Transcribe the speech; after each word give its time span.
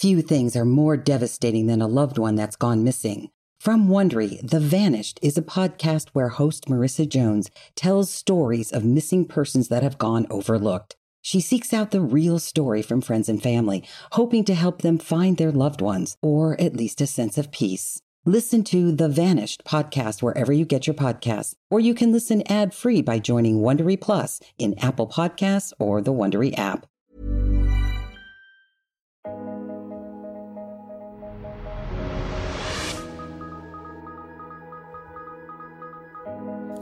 Few 0.00 0.22
things 0.22 0.56
are 0.56 0.64
more 0.64 0.96
devastating 0.96 1.66
than 1.66 1.82
a 1.82 1.86
loved 1.86 2.16
one 2.16 2.34
that's 2.34 2.56
gone 2.56 2.82
missing. 2.82 3.28
From 3.60 3.86
Wondery, 3.86 4.40
The 4.40 4.58
Vanished 4.58 5.20
is 5.20 5.36
a 5.36 5.42
podcast 5.42 6.08
where 6.14 6.30
host 6.30 6.68
Marissa 6.68 7.06
Jones 7.06 7.50
tells 7.76 8.10
stories 8.10 8.72
of 8.72 8.82
missing 8.82 9.26
persons 9.26 9.68
that 9.68 9.82
have 9.82 9.98
gone 9.98 10.26
overlooked. 10.30 10.96
She 11.20 11.38
seeks 11.42 11.74
out 11.74 11.90
the 11.90 12.00
real 12.00 12.38
story 12.38 12.80
from 12.80 13.02
friends 13.02 13.28
and 13.28 13.42
family, 13.42 13.86
hoping 14.12 14.42
to 14.44 14.54
help 14.54 14.80
them 14.80 14.96
find 14.96 15.36
their 15.36 15.52
loved 15.52 15.82
ones, 15.82 16.16
or 16.22 16.58
at 16.58 16.74
least 16.74 17.02
a 17.02 17.06
sense 17.06 17.36
of 17.36 17.52
peace. 17.52 18.00
Listen 18.24 18.64
to 18.64 18.92
The 18.92 19.10
Vanished 19.10 19.64
podcast 19.64 20.22
wherever 20.22 20.50
you 20.50 20.64
get 20.64 20.86
your 20.86 20.94
podcasts, 20.94 21.54
or 21.70 21.78
you 21.78 21.92
can 21.92 22.10
listen 22.10 22.42
ad-free 22.50 23.02
by 23.02 23.18
joining 23.18 23.58
Wondery 23.58 24.00
Plus 24.00 24.40
in 24.56 24.78
Apple 24.78 25.08
Podcasts 25.08 25.74
or 25.78 26.00
the 26.00 26.14
Wondery 26.14 26.58
app. 26.58 26.86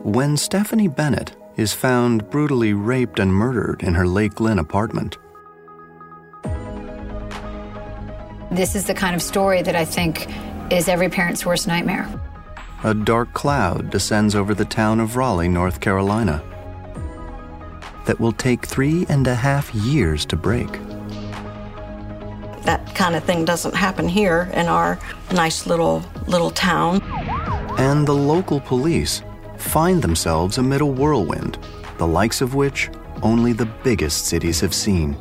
When 0.02 0.36
Stephanie 0.36 0.88
Bennett 0.88 1.34
is 1.56 1.72
found 1.72 2.30
brutally 2.30 2.72
raped 2.72 3.18
and 3.18 3.32
murdered 3.32 3.82
in 3.82 3.94
her 3.94 4.06
Lake 4.06 4.40
Lynn 4.40 4.58
apartment, 4.58 5.18
This 8.50 8.74
is 8.74 8.84
the 8.86 8.94
kind 8.94 9.14
of 9.14 9.20
story 9.20 9.60
that 9.60 9.76
I 9.76 9.84
think 9.84 10.26
is 10.72 10.88
every 10.88 11.10
parent's 11.10 11.44
worst 11.44 11.66
nightmare. 11.66 12.08
a 12.84 12.94
dark 12.94 13.32
cloud 13.34 13.90
descends 13.90 14.34
over 14.34 14.54
the 14.54 14.64
town 14.64 15.00
of 15.00 15.16
Raleigh, 15.16 15.48
North 15.48 15.80
Carolina, 15.80 16.42
that 18.06 18.18
will 18.20 18.32
take 18.32 18.64
three 18.64 19.04
and 19.08 19.26
a 19.26 19.34
half 19.34 19.74
years 19.74 20.24
to 20.26 20.36
break. 20.36 20.70
That 22.62 22.80
kind 22.94 23.16
of 23.16 23.24
thing 23.24 23.44
doesn't 23.44 23.74
happen 23.74 24.08
here 24.08 24.48
in 24.54 24.66
our 24.66 24.98
nice 25.32 25.66
little 25.66 26.02
little 26.26 26.50
town. 26.50 27.02
And 27.78 28.06
the 28.06 28.14
local 28.14 28.60
police 28.60 29.22
find 29.58 30.02
themselves 30.02 30.58
amid 30.58 30.80
a 30.80 30.86
whirlwind, 30.86 31.58
the 31.98 32.06
likes 32.06 32.40
of 32.40 32.54
which 32.54 32.90
only 33.22 33.52
the 33.52 33.66
biggest 33.82 34.26
cities 34.26 34.60
have 34.60 34.74
seen. 34.74 35.16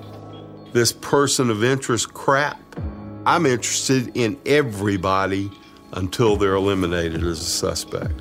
this 0.74 0.92
person 0.92 1.50
of 1.50 1.64
interest 1.64 2.14
crap. 2.14 2.60
I'm 3.26 3.46
interested 3.48 4.16
in 4.16 4.38
everybody 4.46 5.50
until 5.94 6.36
they're 6.38 6.54
eliminated 6.54 7.24
as 7.24 7.40
a 7.40 7.44
suspect. 7.44 8.14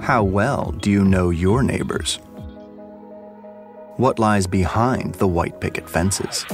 How 0.00 0.24
well 0.24 0.72
do 0.72 0.90
you 0.90 1.04
know 1.04 1.30
your 1.30 1.62
neighbors? 1.62 2.16
What 3.96 4.18
lies 4.18 4.46
behind 4.48 5.14
the 5.16 5.28
white 5.28 5.60
picket 5.60 5.88
fences? 5.88 6.44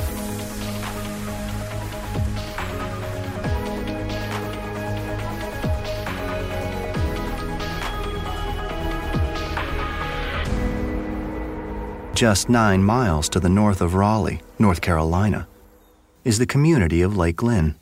Just 12.20 12.50
nine 12.50 12.84
miles 12.84 13.30
to 13.30 13.40
the 13.40 13.48
north 13.48 13.80
of 13.80 13.94
Raleigh, 13.94 14.42
North 14.58 14.82
Carolina, 14.82 15.48
is 16.22 16.36
the 16.36 16.44
community 16.44 17.00
of 17.00 17.16
Lake 17.16 17.42
Lynn. 17.42 17.76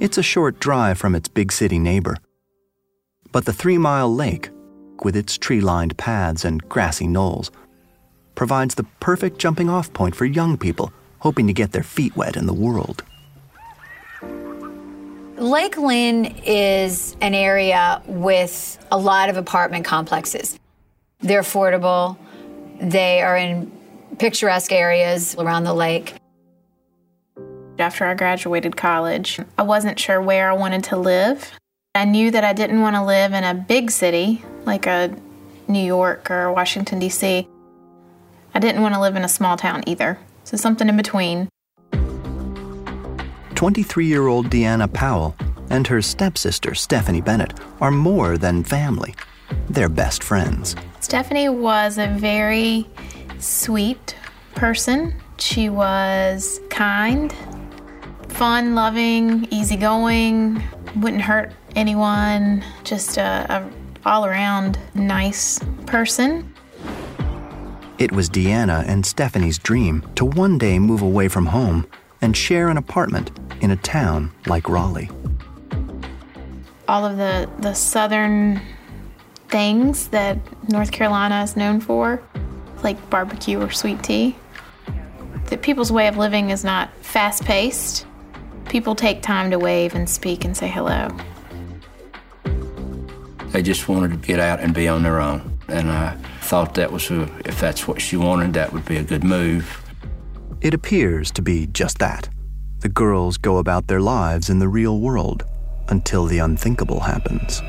It's 0.00 0.16
a 0.16 0.22
short 0.22 0.58
drive 0.58 0.96
from 0.96 1.14
its 1.14 1.28
big 1.28 1.52
city 1.52 1.78
neighbor. 1.78 2.16
But 3.32 3.44
the 3.44 3.52
three 3.52 3.76
mile 3.76 4.10
lake, 4.10 4.48
with 5.02 5.14
its 5.14 5.36
tree 5.36 5.60
lined 5.60 5.98
paths 5.98 6.46
and 6.46 6.66
grassy 6.66 7.06
knolls, 7.06 7.50
provides 8.36 8.74
the 8.74 8.86
perfect 9.00 9.36
jumping 9.36 9.68
off 9.68 9.92
point 9.92 10.16
for 10.16 10.24
young 10.24 10.56
people 10.56 10.90
hoping 11.18 11.46
to 11.46 11.52
get 11.52 11.72
their 11.72 11.82
feet 11.82 12.16
wet 12.16 12.38
in 12.38 12.46
the 12.46 12.54
world. 12.54 13.04
Lake 15.36 15.76
Lynn 15.76 16.24
is 16.42 17.14
an 17.20 17.34
area 17.34 18.00
with 18.06 18.82
a 18.90 18.96
lot 18.96 19.28
of 19.28 19.36
apartment 19.36 19.84
complexes. 19.84 20.58
They're 21.20 21.42
affordable, 21.42 22.16
they 22.80 23.22
are 23.22 23.36
in 23.36 23.70
picturesque 24.18 24.72
areas 24.72 25.34
around 25.36 25.64
the 25.64 25.74
lake. 25.74 26.14
After 27.78 28.06
I 28.06 28.14
graduated 28.14 28.76
college, 28.76 29.38
I 29.58 29.62
wasn't 29.62 29.98
sure 29.98 30.20
where 30.20 30.50
I 30.50 30.54
wanted 30.54 30.84
to 30.84 30.96
live. 30.96 31.52
I 31.94 32.04
knew 32.04 32.30
that 32.30 32.44
I 32.44 32.52
didn't 32.52 32.80
want 32.80 32.96
to 32.96 33.04
live 33.04 33.32
in 33.32 33.44
a 33.44 33.54
big 33.54 33.90
city 33.90 34.42
like 34.64 34.86
a 34.86 35.14
New 35.68 35.84
York 35.84 36.30
or 36.30 36.52
Washington, 36.52 36.98
D.C. 36.98 37.48
I 38.54 38.58
didn't 38.58 38.82
want 38.82 38.94
to 38.94 39.00
live 39.00 39.16
in 39.16 39.24
a 39.24 39.28
small 39.28 39.56
town 39.56 39.82
either. 39.86 40.18
So 40.44 40.56
something 40.56 40.88
in 40.88 40.96
between. 40.96 41.48
23 43.54 44.06
year 44.06 44.26
old 44.26 44.48
Deanna 44.48 44.92
Powell 44.92 45.34
and 45.70 45.86
her 45.86 46.00
stepsister 46.00 46.74
Stephanie 46.74 47.20
Bennett 47.20 47.58
are 47.80 47.90
more 47.90 48.38
than 48.38 48.62
family. 48.62 49.14
They're 49.68 49.88
best 49.88 50.22
friends. 50.24 50.74
Stephanie 51.00 51.48
was 51.48 51.98
a 51.98 52.08
very 52.08 52.86
sweet 53.38 54.16
person. 54.54 55.14
She 55.38 55.68
was 55.68 56.60
kind, 56.70 57.34
fun 58.28 58.74
loving, 58.74 59.46
easygoing, 59.50 60.62
wouldn't 60.96 61.22
hurt 61.22 61.52
anyone, 61.74 62.64
just 62.84 63.18
a, 63.18 63.46
a 63.48 63.70
all 64.08 64.24
around 64.24 64.78
nice 64.94 65.58
person. 65.86 66.52
It 67.98 68.12
was 68.12 68.30
Deanna 68.30 68.84
and 68.86 69.04
Stephanie's 69.04 69.58
dream 69.58 70.02
to 70.14 70.24
one 70.24 70.58
day 70.58 70.78
move 70.78 71.02
away 71.02 71.28
from 71.28 71.46
home 71.46 71.86
and 72.22 72.36
share 72.36 72.68
an 72.68 72.76
apartment 72.76 73.30
in 73.60 73.70
a 73.70 73.76
town 73.76 74.32
like 74.46 74.68
Raleigh. 74.68 75.10
all 76.88 77.04
of 77.04 77.16
the, 77.16 77.50
the 77.58 77.74
southern 77.74 78.60
things 79.48 80.08
that 80.08 80.38
North 80.68 80.92
Carolina 80.92 81.42
is 81.42 81.56
known 81.56 81.80
for, 81.80 82.22
like 82.82 83.10
barbecue 83.10 83.60
or 83.60 83.70
sweet 83.70 84.02
tea. 84.02 84.36
That 85.46 85.62
people's 85.62 85.92
way 85.92 86.08
of 86.08 86.16
living 86.16 86.50
is 86.50 86.64
not 86.64 86.90
fast 86.96 87.44
paced. 87.44 88.06
People 88.68 88.94
take 88.94 89.22
time 89.22 89.50
to 89.50 89.58
wave 89.58 89.94
and 89.94 90.08
speak 90.10 90.44
and 90.44 90.56
say 90.56 90.68
hello. 90.68 91.08
They 93.48 93.62
just 93.62 93.88
wanted 93.88 94.10
to 94.10 94.16
get 94.16 94.40
out 94.40 94.60
and 94.60 94.74
be 94.74 94.88
on 94.88 95.02
their 95.02 95.20
own. 95.20 95.58
And 95.68 95.90
I 95.90 96.16
thought 96.42 96.74
that 96.74 96.92
was, 96.92 97.10
a, 97.10 97.22
if 97.44 97.60
that's 97.60 97.88
what 97.88 98.00
she 98.00 98.16
wanted, 98.16 98.54
that 98.54 98.72
would 98.72 98.84
be 98.84 98.96
a 98.96 99.04
good 99.04 99.24
move. 99.24 99.82
It 100.60 100.74
appears 100.74 101.30
to 101.32 101.42
be 101.42 101.66
just 101.68 101.98
that. 101.98 102.28
The 102.80 102.88
girls 102.88 103.36
go 103.36 103.58
about 103.58 103.86
their 103.86 104.00
lives 104.00 104.50
in 104.50 104.58
the 104.58 104.68
real 104.68 105.00
world 105.00 105.44
until 105.88 106.26
the 106.26 106.38
unthinkable 106.38 107.00
happens. 107.00 107.62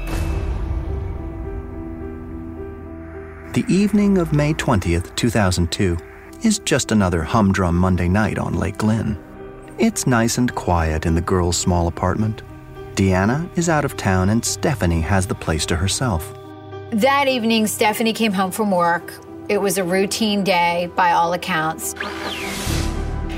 The 3.58 3.74
evening 3.74 4.20
of 4.20 4.34
May 4.34 4.54
20th, 4.54 5.16
2002, 5.16 5.98
is 6.44 6.60
just 6.60 6.92
another 6.92 7.24
humdrum 7.24 7.76
Monday 7.76 8.08
night 8.08 8.38
on 8.38 8.54
Lake 8.54 8.84
Lynn. 8.84 9.18
It's 9.80 10.06
nice 10.06 10.38
and 10.38 10.54
quiet 10.54 11.08
in 11.08 11.16
the 11.16 11.22
girls' 11.22 11.58
small 11.58 11.88
apartment. 11.88 12.44
Deanna 12.94 13.50
is 13.58 13.68
out 13.68 13.84
of 13.84 13.98
town 13.98 14.30
and 14.30 14.46
Stephanie 14.46 15.02
has 15.02 15.26
the 15.26 15.34
place 15.34 15.66
to 15.66 15.76
herself. 15.76 16.38
That 16.92 17.28
evening, 17.28 17.66
Stephanie 17.66 18.14
came 18.14 18.32
home 18.32 18.52
from 18.52 18.70
work. 18.70 19.12
It 19.50 19.58
was 19.58 19.80
a 19.80 19.84
routine 19.84 20.44
day 20.44 20.92
by 20.96 21.14
all 21.14 21.34
accounts. 21.34 21.96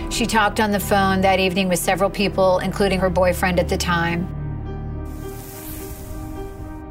She 0.09 0.25
talked 0.25 0.59
on 0.59 0.71
the 0.71 0.81
phone 0.81 1.21
that 1.21 1.39
evening 1.39 1.69
with 1.69 1.79
several 1.79 2.09
people, 2.09 2.59
including 2.59 2.99
her 2.99 3.09
boyfriend 3.09 3.57
at 3.57 3.69
the 3.69 3.77
time. 3.77 4.27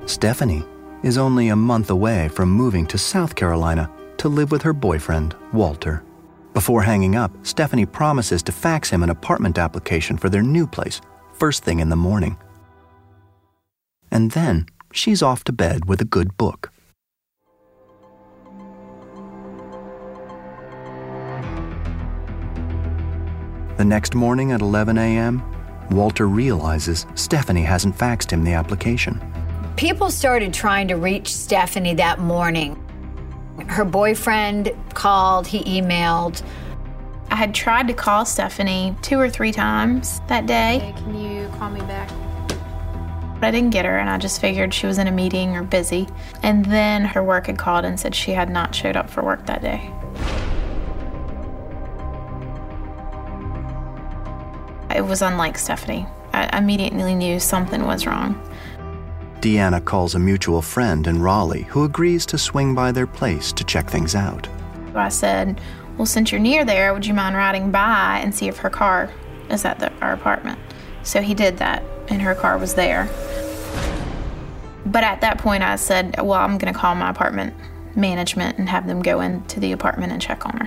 Stephanie 0.06 0.64
is 1.02 1.18
only 1.18 1.48
a 1.48 1.56
month 1.56 1.90
away 1.90 2.28
from 2.28 2.50
moving 2.50 2.86
to 2.86 2.98
South 2.98 3.34
Carolina 3.34 3.90
to 4.16 4.28
live 4.28 4.50
with 4.50 4.62
her 4.62 4.72
boyfriend, 4.72 5.34
Walter. 5.52 6.02
Before 6.54 6.82
hanging 6.82 7.14
up, 7.14 7.30
Stephanie 7.42 7.86
promises 7.86 8.42
to 8.42 8.52
fax 8.52 8.90
him 8.90 9.02
an 9.02 9.10
apartment 9.10 9.58
application 9.58 10.16
for 10.16 10.28
their 10.28 10.42
new 10.42 10.66
place 10.66 11.00
first 11.32 11.64
thing 11.64 11.78
in 11.80 11.88
the 11.88 11.96
morning. 11.96 12.36
And 14.10 14.32
then 14.32 14.66
she's 14.92 15.22
off 15.22 15.44
to 15.44 15.52
bed 15.52 15.84
with 15.84 16.00
a 16.00 16.04
good 16.04 16.36
book. 16.36 16.72
The 23.76 23.84
next 23.84 24.16
morning 24.16 24.50
at 24.50 24.60
11 24.60 24.98
a.m., 24.98 25.40
Walter 25.92 26.26
realizes 26.26 27.06
Stephanie 27.14 27.62
hasn't 27.62 27.96
faxed 27.96 28.32
him 28.32 28.42
the 28.42 28.54
application. 28.54 29.22
People 29.78 30.10
started 30.10 30.52
trying 30.52 30.88
to 30.88 30.96
reach 30.96 31.32
Stephanie 31.32 31.94
that 31.94 32.18
morning. 32.18 32.74
Her 33.68 33.84
boyfriend 33.84 34.72
called, 34.94 35.46
he 35.46 35.62
emailed. 35.80 36.42
I 37.30 37.36
had 37.36 37.54
tried 37.54 37.86
to 37.86 37.94
call 37.94 38.24
Stephanie 38.24 38.96
two 39.02 39.20
or 39.20 39.30
three 39.30 39.52
times 39.52 40.20
that 40.26 40.46
day. 40.46 40.92
Can 40.96 41.14
you 41.14 41.46
call 41.58 41.70
me 41.70 41.78
back? 41.82 42.08
But 43.38 43.46
I 43.46 43.50
didn't 43.52 43.70
get 43.70 43.84
her, 43.84 43.96
and 43.96 44.10
I 44.10 44.18
just 44.18 44.40
figured 44.40 44.74
she 44.74 44.88
was 44.88 44.98
in 44.98 45.06
a 45.06 45.12
meeting 45.12 45.54
or 45.54 45.62
busy. 45.62 46.08
And 46.42 46.64
then 46.64 47.04
her 47.04 47.22
work 47.22 47.46
had 47.46 47.56
called 47.56 47.84
and 47.84 48.00
said 48.00 48.16
she 48.16 48.32
had 48.32 48.50
not 48.50 48.74
showed 48.74 48.96
up 48.96 49.08
for 49.08 49.22
work 49.22 49.46
that 49.46 49.62
day. 49.62 49.92
It 54.92 55.02
was 55.02 55.22
unlike 55.22 55.56
Stephanie. 55.56 56.04
I 56.32 56.58
immediately 56.58 57.14
knew 57.14 57.38
something 57.38 57.86
was 57.86 58.08
wrong. 58.08 58.42
Deanna 59.40 59.84
calls 59.84 60.16
a 60.16 60.18
mutual 60.18 60.60
friend 60.60 61.06
in 61.06 61.22
Raleigh 61.22 61.62
who 61.62 61.84
agrees 61.84 62.26
to 62.26 62.38
swing 62.38 62.74
by 62.74 62.90
their 62.90 63.06
place 63.06 63.52
to 63.52 63.62
check 63.62 63.88
things 63.88 64.16
out. 64.16 64.48
I 64.94 65.10
said, 65.10 65.60
Well, 65.96 66.06
since 66.06 66.32
you're 66.32 66.40
near 66.40 66.64
there, 66.64 66.92
would 66.92 67.06
you 67.06 67.14
mind 67.14 67.36
riding 67.36 67.70
by 67.70 68.20
and 68.22 68.34
see 68.34 68.48
if 68.48 68.58
her 68.58 68.70
car 68.70 69.12
is 69.48 69.64
at 69.64 69.78
the, 69.78 69.92
our 70.00 70.12
apartment? 70.12 70.58
So 71.04 71.22
he 71.22 71.34
did 71.34 71.58
that, 71.58 71.84
and 72.08 72.20
her 72.20 72.34
car 72.34 72.58
was 72.58 72.74
there. 72.74 73.08
But 74.84 75.04
at 75.04 75.20
that 75.20 75.38
point, 75.38 75.62
I 75.62 75.76
said, 75.76 76.16
Well, 76.20 76.40
I'm 76.40 76.58
going 76.58 76.72
to 76.72 76.78
call 76.78 76.96
my 76.96 77.10
apartment 77.10 77.54
management 77.94 78.58
and 78.58 78.68
have 78.68 78.86
them 78.86 79.02
go 79.02 79.20
into 79.20 79.60
the 79.60 79.70
apartment 79.72 80.12
and 80.12 80.20
check 80.20 80.46
on 80.46 80.56
her. 80.56 80.66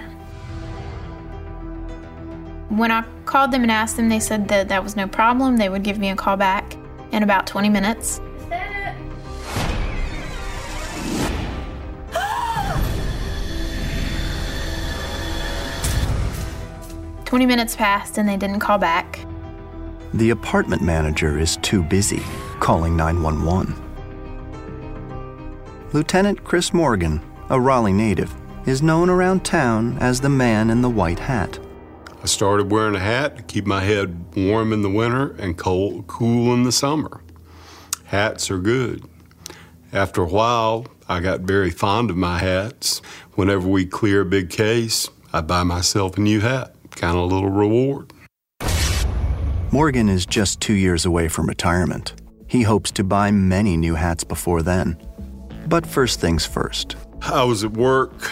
When 2.69 2.89
I 2.89 3.03
called 3.25 3.51
them 3.51 3.63
and 3.63 3.71
asked 3.71 3.97
them, 3.97 4.07
they 4.07 4.21
said 4.21 4.47
that 4.47 4.69
that 4.69 4.81
was 4.81 4.95
no 4.95 5.07
problem. 5.07 5.57
They 5.57 5.67
would 5.67 5.83
give 5.83 6.00
me 6.00 6.09
a 6.09 6.15
call 6.15 6.38
back 6.38 6.77
in 7.12 7.21
about 7.21 7.47
20 7.47 7.67
minutes. 7.67 8.21
Twenty 17.31 17.45
minutes 17.45 17.78
passed 17.78 18.18
and 18.18 18.28
they 18.28 18.36
didn't 18.36 18.60
call 18.60 18.78
back. 18.78 19.25
The 20.13 20.31
apartment 20.31 20.81
manager 20.81 21.39
is 21.39 21.56
too 21.62 21.81
busy 21.81 22.22
calling 22.60 22.98
911. 22.98 23.74
Lieutenant 25.94 26.44
Chris 26.44 26.74
Morgan, 26.74 27.22
a 27.50 27.57
Raleigh 27.57 27.94
native, 27.94 28.36
is 28.66 28.81
known 28.81 29.10
around 29.10 29.45
town 29.45 29.98
as 30.00 30.19
the 30.19 30.28
man 30.28 30.69
in 30.69 30.81
the 30.81 30.89
white 30.89 31.19
hat. 31.19 31.57
I 32.22 32.25
started 32.25 32.69
wearing 32.69 32.95
a 32.95 33.00
hat 33.00 33.38
to 33.38 33.44
keep 33.44 33.66
my 33.66 33.80
head 33.80 34.36
warm 34.36 34.74
in 34.74 34.81
the 34.81 34.89
winter 34.89 35.34
and 35.39 35.57
cold, 35.57 36.07
cool 36.07 36.54
in 36.54 36.63
the 36.63 36.72
summer. 36.74 37.22
Hats 38.07 38.51
are 38.51 38.60
good. 38.60 39.06
After 39.94 40.22
a 40.22 40.27
while, 40.27 40.86
I 41.07 41.22
got 41.22 41.39
very 41.39 41.69
fond 41.69 42.10
of 42.10 42.18
my 42.18 42.39
hats. 42.39 43.01
Whenever 43.36 43.69
we 43.69 43.86
clear 43.86 44.19
a 44.19 44.25
big 44.25 44.50
case, 44.50 45.07
I 45.31 45.39
buy 45.39 45.63
myself 45.63 46.18
a 46.18 46.19
new 46.19 46.42
hat 46.42 46.75
kind 46.95 47.15
of 47.15 47.23
a 47.23 47.25
little 47.25 47.49
reward. 47.49 48.13
Morgan 49.71 50.09
is 50.09 50.25
just 50.25 50.59
two 50.59 50.73
years 50.73 51.05
away 51.05 51.29
from 51.29 51.47
retirement. 51.47 52.13
He 52.47 52.63
hopes 52.63 52.91
to 52.91 53.03
buy 53.03 53.31
many 53.31 53.77
new 53.77 53.95
hats 53.95 54.23
before 54.23 54.61
then. 54.61 54.97
But 55.67 55.85
first 55.85 56.19
things 56.19 56.45
first. 56.45 56.97
I 57.21 57.43
was 57.43 57.63
at 57.63 57.71
work, 57.71 58.29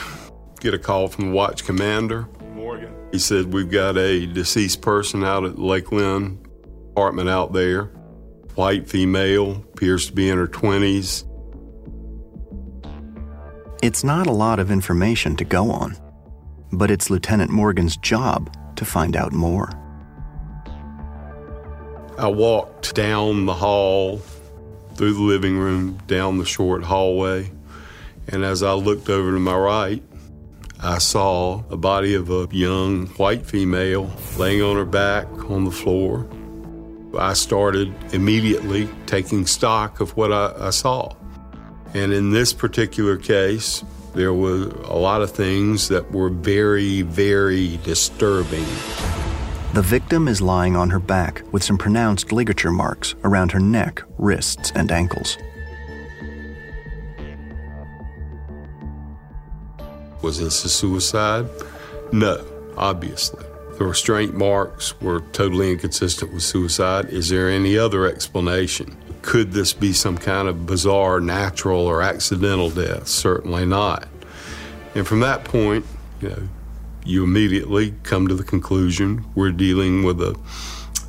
get 0.59 0.73
a 0.73 0.79
call 0.79 1.07
from 1.07 1.27
the 1.27 1.31
watch 1.31 1.63
commander. 1.65 2.27
Morgan. 2.53 2.93
He 3.13 3.19
said, 3.19 3.53
We've 3.53 3.71
got 3.71 3.97
a 3.97 4.25
deceased 4.25 4.81
person 4.81 5.23
out 5.23 5.45
at 5.45 5.57
Lake 5.57 5.91
Lynn 5.91 6.45
apartment 6.91 7.29
out 7.29 7.53
there. 7.53 7.85
White 8.55 8.89
female, 8.89 9.63
appears 9.73 10.07
to 10.07 10.13
be 10.13 10.29
in 10.29 10.37
her 10.37 10.47
20s. 10.47 11.25
It's 13.81 14.03
not 14.03 14.27
a 14.27 14.31
lot 14.31 14.59
of 14.59 14.69
information 14.69 15.37
to 15.37 15.45
go 15.45 15.71
on 15.71 15.95
but 16.71 16.91
it's 16.91 17.09
Lieutenant 17.09 17.51
Morgan's 17.51 17.97
job 17.97 18.55
to 18.75 18.85
find 18.85 19.15
out 19.15 19.33
more. 19.33 19.69
I 22.17 22.27
walked 22.27 22.95
down 22.95 23.45
the 23.45 23.53
hall, 23.53 24.21
through 24.95 25.13
the 25.13 25.21
living 25.21 25.57
room, 25.57 25.97
down 26.07 26.37
the 26.37 26.45
short 26.45 26.83
hallway, 26.83 27.51
and 28.27 28.43
as 28.43 28.61
I 28.61 28.73
looked 28.73 29.09
over 29.09 29.31
to 29.31 29.39
my 29.39 29.55
right, 29.55 30.03
I 30.81 30.97
saw 30.97 31.63
a 31.69 31.77
body 31.77 32.15
of 32.15 32.29
a 32.29 32.47
young 32.51 33.07
white 33.07 33.45
female 33.45 34.11
laying 34.37 34.61
on 34.61 34.75
her 34.75 34.85
back 34.85 35.27
on 35.49 35.65
the 35.65 35.71
floor. 35.71 36.29
I 37.17 37.33
started 37.33 37.93
immediately 38.13 38.87
taking 39.05 39.45
stock 39.45 39.99
of 39.99 40.15
what 40.15 40.31
I, 40.31 40.53
I 40.67 40.69
saw. 40.69 41.15
And 41.93 42.13
in 42.13 42.31
this 42.31 42.53
particular 42.53 43.17
case, 43.17 43.83
there 44.13 44.33
were 44.33 44.69
a 44.85 44.97
lot 44.97 45.21
of 45.21 45.31
things 45.31 45.87
that 45.89 46.11
were 46.11 46.29
very, 46.29 47.01
very 47.03 47.77
disturbing. 47.83 48.65
The 49.73 49.83
victim 49.83 50.27
is 50.27 50.41
lying 50.41 50.75
on 50.75 50.89
her 50.89 50.99
back 50.99 51.43
with 51.51 51.63
some 51.63 51.77
pronounced 51.77 52.31
ligature 52.31 52.71
marks 52.71 53.13
around 53.23 53.51
her 53.51 53.59
neck, 53.59 54.01
wrists, 54.17 54.71
and 54.73 54.91
ankles. 54.91 55.37
Was 60.21 60.39
this 60.39 60.65
a 60.65 60.69
suicide? 60.69 61.47
No, 62.11 62.43
obviously. 62.77 63.45
The 63.77 63.85
restraint 63.85 64.35
marks 64.35 64.99
were 64.99 65.21
totally 65.31 65.71
inconsistent 65.71 66.33
with 66.33 66.43
suicide. 66.43 67.05
Is 67.05 67.29
there 67.29 67.49
any 67.49 67.77
other 67.77 68.05
explanation? 68.05 68.97
Could 69.29 69.51
this 69.51 69.73
be 69.73 69.93
some 69.93 70.17
kind 70.17 70.47
of 70.47 70.65
bizarre 70.65 71.19
natural 71.19 71.85
or 71.85 72.01
accidental 72.01 72.71
death? 72.71 73.07
Certainly 73.07 73.67
not. 73.67 74.07
And 74.95 75.05
from 75.05 75.19
that 75.19 75.43
point, 75.43 75.85
you 76.19 76.29
know, 76.29 76.49
you 77.05 77.25
immediately 77.25 77.93
come 78.01 78.27
to 78.27 78.33
the 78.33 78.43
conclusion 78.43 79.23
we're 79.35 79.51
dealing 79.51 80.01
with 80.01 80.19
a, 80.19 80.35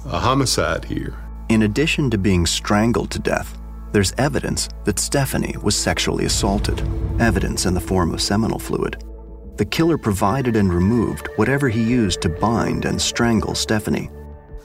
a 0.04 0.18
homicide 0.18 0.84
here. 0.84 1.16
In 1.48 1.62
addition 1.62 2.10
to 2.10 2.18
being 2.18 2.44
strangled 2.44 3.10
to 3.12 3.18
death, 3.18 3.56
there's 3.92 4.12
evidence 4.18 4.68
that 4.84 4.98
Stephanie 4.98 5.56
was 5.62 5.74
sexually 5.74 6.26
assaulted, 6.26 6.86
evidence 7.18 7.64
in 7.64 7.72
the 7.72 7.80
form 7.80 8.12
of 8.12 8.20
seminal 8.20 8.58
fluid. 8.58 9.02
The 9.56 9.64
killer 9.64 9.96
provided 9.96 10.56
and 10.56 10.70
removed 10.70 11.30
whatever 11.36 11.70
he 11.70 11.82
used 11.82 12.20
to 12.20 12.28
bind 12.28 12.84
and 12.84 13.00
strangle 13.00 13.54
Stephanie. 13.54 14.10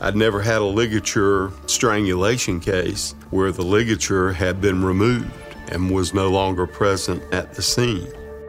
I'd 0.02 0.16
never 0.16 0.42
had 0.42 0.62
a 0.62 0.66
ligature 0.66 1.52
strangulation 1.68 2.60
case 2.60 3.16
where 3.30 3.52
the 3.52 3.64
ligature 3.64 4.34
had 4.34 4.60
been 4.60 4.84
removed 4.84 5.32
and 5.70 5.90
was 5.90 6.14
no 6.14 6.30
longer 6.30 6.68
present 6.68 7.24
at 7.34 7.54
the 7.54 7.62
scene. 7.62 8.08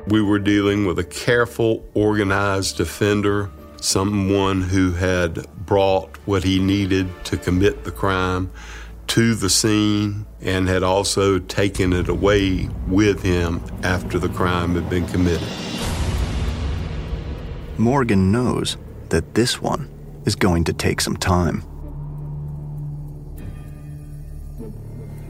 We 0.08 0.20
were 0.22 0.40
dealing 0.40 0.87
with 0.87 0.98
a 0.98 1.04
careful, 1.04 1.88
organized 1.94 2.81
offender, 2.81 3.50
someone 3.81 4.60
who 4.60 4.93
had 4.93 5.46
brought 5.66 6.16
what 6.26 6.43
he 6.43 6.58
needed 6.58 7.08
to 7.26 7.37
commit 7.37 7.84
the 7.84 7.93
crime 7.93 8.50
to 9.08 9.34
the 9.34 9.50
scene 9.50 10.26
and 10.40 10.69
had 10.69 10.82
also 10.82 11.38
taken 11.38 11.93
it 11.93 12.08
away 12.08 12.69
with 12.88 13.22
him 13.22 13.62
after 13.84 14.19
the 14.19 14.28
crime 14.28 14.75
had 14.75 14.90
been 14.90 15.06
committed. 15.06 15.48
Morgan 17.78 18.32
knows 18.32 18.76
that 19.10 19.34
this 19.34 19.60
one 19.62 19.88
is 20.26 20.34
going 20.34 20.64
to 20.64 20.73
take 20.73 21.00
some 21.00 21.17
time. 21.17 21.64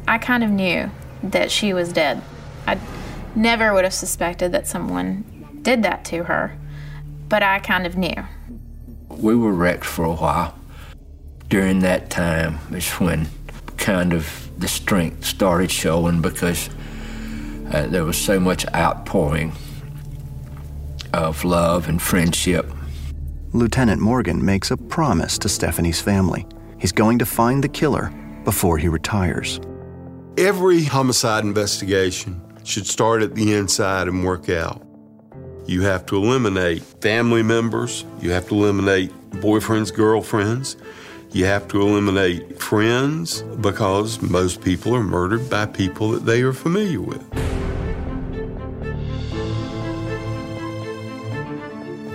I 0.09 0.19
kind 0.19 0.43
of 0.43 0.51
knew 0.51 0.91
that 1.23 1.51
she 1.51 1.73
was 1.73 1.93
dead. 1.93 2.23
I 2.67 2.79
never 3.35 3.73
would 3.75 3.85
have 3.85 3.95
suspected 3.95 4.53
that 4.53 4.67
someone 4.67 5.59
did 5.63 5.83
that 5.83 6.05
to 6.07 6.25
her, 6.25 6.57
but 7.29 7.43
I 7.43 7.59
kind 7.59 7.87
of 7.87 7.97
knew. 7.97 8.15
We 9.09 9.37
were 9.37 9.53
wrecked 9.53 9.85
for 9.85 10.05
a 10.05 10.15
while. 10.15 10.55
During 11.49 11.81
that 11.81 12.11
time 12.11 12.59
is 12.73 12.89
when 12.93 13.29
kind 13.77 14.13
of 14.13 14.49
the 14.59 14.69
strength 14.69 15.25
started 15.25 15.71
showing 15.71 16.23
because 16.23 16.71
uh, 17.73 17.87
there 17.89 18.05
was 18.05 18.17
so 18.17 18.41
much 18.41 18.67
outpouring 18.75 19.53
of 21.13 21.45
love 21.45 21.89
and 21.89 22.01
friendship 22.01 22.67
Lieutenant 23.57 24.03
Morgan 24.03 24.45
makes 24.45 24.71
a 24.71 24.77
promise 24.77 25.39
to 25.39 25.49
Stephanie's 25.49 25.99
family. 25.99 26.47
He's 26.79 26.93
going 26.93 27.19
to 27.21 27.25
find 27.25 27.65
the 27.65 27.69
killer 27.71 28.13
before 28.45 28.77
he 28.77 28.87
retires. 28.87 29.59
Every 30.37 30.85
homicide 30.85 31.43
investigation 31.43 32.43
should 32.65 32.87
start 32.87 33.23
at 33.23 33.35
the 33.35 33.55
inside 33.55 34.09
and 34.09 34.27
work 34.27 34.51
out. 34.51 34.87
You 35.65 35.81
have 35.83 36.05
to 36.07 36.17
eliminate 36.17 36.83
family 37.01 37.43
members, 37.43 38.05
you 38.21 38.31
have 38.33 38.47
to 38.49 38.55
eliminate 38.55 39.11
boyfriends, 39.31 39.91
girlfriends, 39.91 40.77
you 41.31 41.47
have 41.47 41.67
to 41.69 41.81
eliminate 41.81 42.61
friends 42.61 43.41
because 43.41 44.21
most 44.21 44.61
people 44.61 44.95
are 44.95 45.03
murdered 45.03 45.49
by 45.49 45.65
people 45.65 46.11
that 46.11 46.27
they 46.27 46.43
are 46.43 46.53
familiar 46.53 47.01
with. 47.01 47.25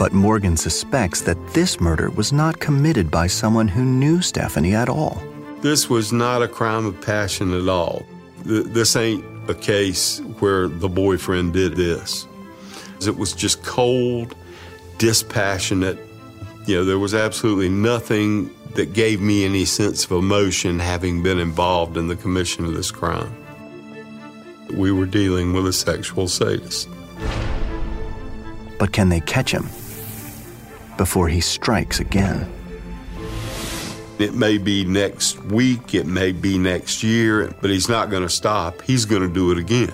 But 0.02 0.14
Morgan 0.14 0.58
suspects 0.58 1.22
that 1.22 1.38
this 1.54 1.80
murder 1.80 2.10
was 2.10 2.34
not 2.34 2.60
committed 2.60 3.12
by 3.12 3.28
someone 3.28 3.68
who 3.68 3.86
knew 3.86 4.20
Stephanie 4.24 4.74
at 4.74 4.90
all. 4.90 5.22
This 5.60 5.92
was 5.92 6.12
not 6.12 6.42
a 6.42 6.48
crime 6.48 6.88
of 6.88 7.00
passion 7.02 7.54
at 7.54 7.70
all. 7.70 8.04
This 8.44 8.96
ain't 8.96 9.24
a 9.48 9.54
case 9.54 10.18
where 10.40 10.68
the 10.68 10.90
boyfriend 10.90 11.54
did 11.54 11.76
this. 11.76 12.26
It 13.06 13.16
was 13.16 13.34
just 13.34 13.62
cold, 13.62 14.34
dispassionate. 14.98 16.00
You 16.66 16.78
know, 16.78 16.84
there 16.84 16.98
was 16.98 17.14
absolutely 17.14 17.70
nothing 17.70 18.50
that 18.74 18.94
gave 18.94 19.22
me 19.22 19.46
any 19.46 19.66
sense 19.66 20.04
of 20.06 20.14
emotion 20.14 20.80
having 20.80 21.22
been 21.22 21.38
involved 21.38 21.96
in 21.96 22.08
the 22.08 22.16
commission 22.16 22.66
of 22.66 22.74
this 22.74 22.90
crime. 22.90 23.32
We 24.74 24.92
were 24.92 25.06
dealing 25.06 25.54
with 25.54 25.68
a 25.68 25.74
sexual 25.74 26.28
sadist. 26.28 26.90
But 28.80 28.94
can 28.94 29.10
they 29.10 29.20
catch 29.20 29.52
him? 29.52 29.70
Before 30.98 31.28
he 31.28 31.42
strikes 31.42 32.00
again. 32.00 32.52
It 34.20 34.36
may 34.36 34.58
be 34.58 34.86
next 34.86 35.44
week, 35.46 35.96
it 35.96 36.06
may 36.06 36.32
be 36.32 36.58
next 36.58 37.02
year, 37.02 37.54
but 37.60 37.72
he's 37.72 37.90
not 37.90 38.12
going 38.12 38.24
to 38.24 38.30
stop. 38.30 38.82
He's 38.84 39.06
going 39.06 39.24
to 39.24 39.34
do 39.34 39.52
it 39.52 39.58
again. 39.58 39.92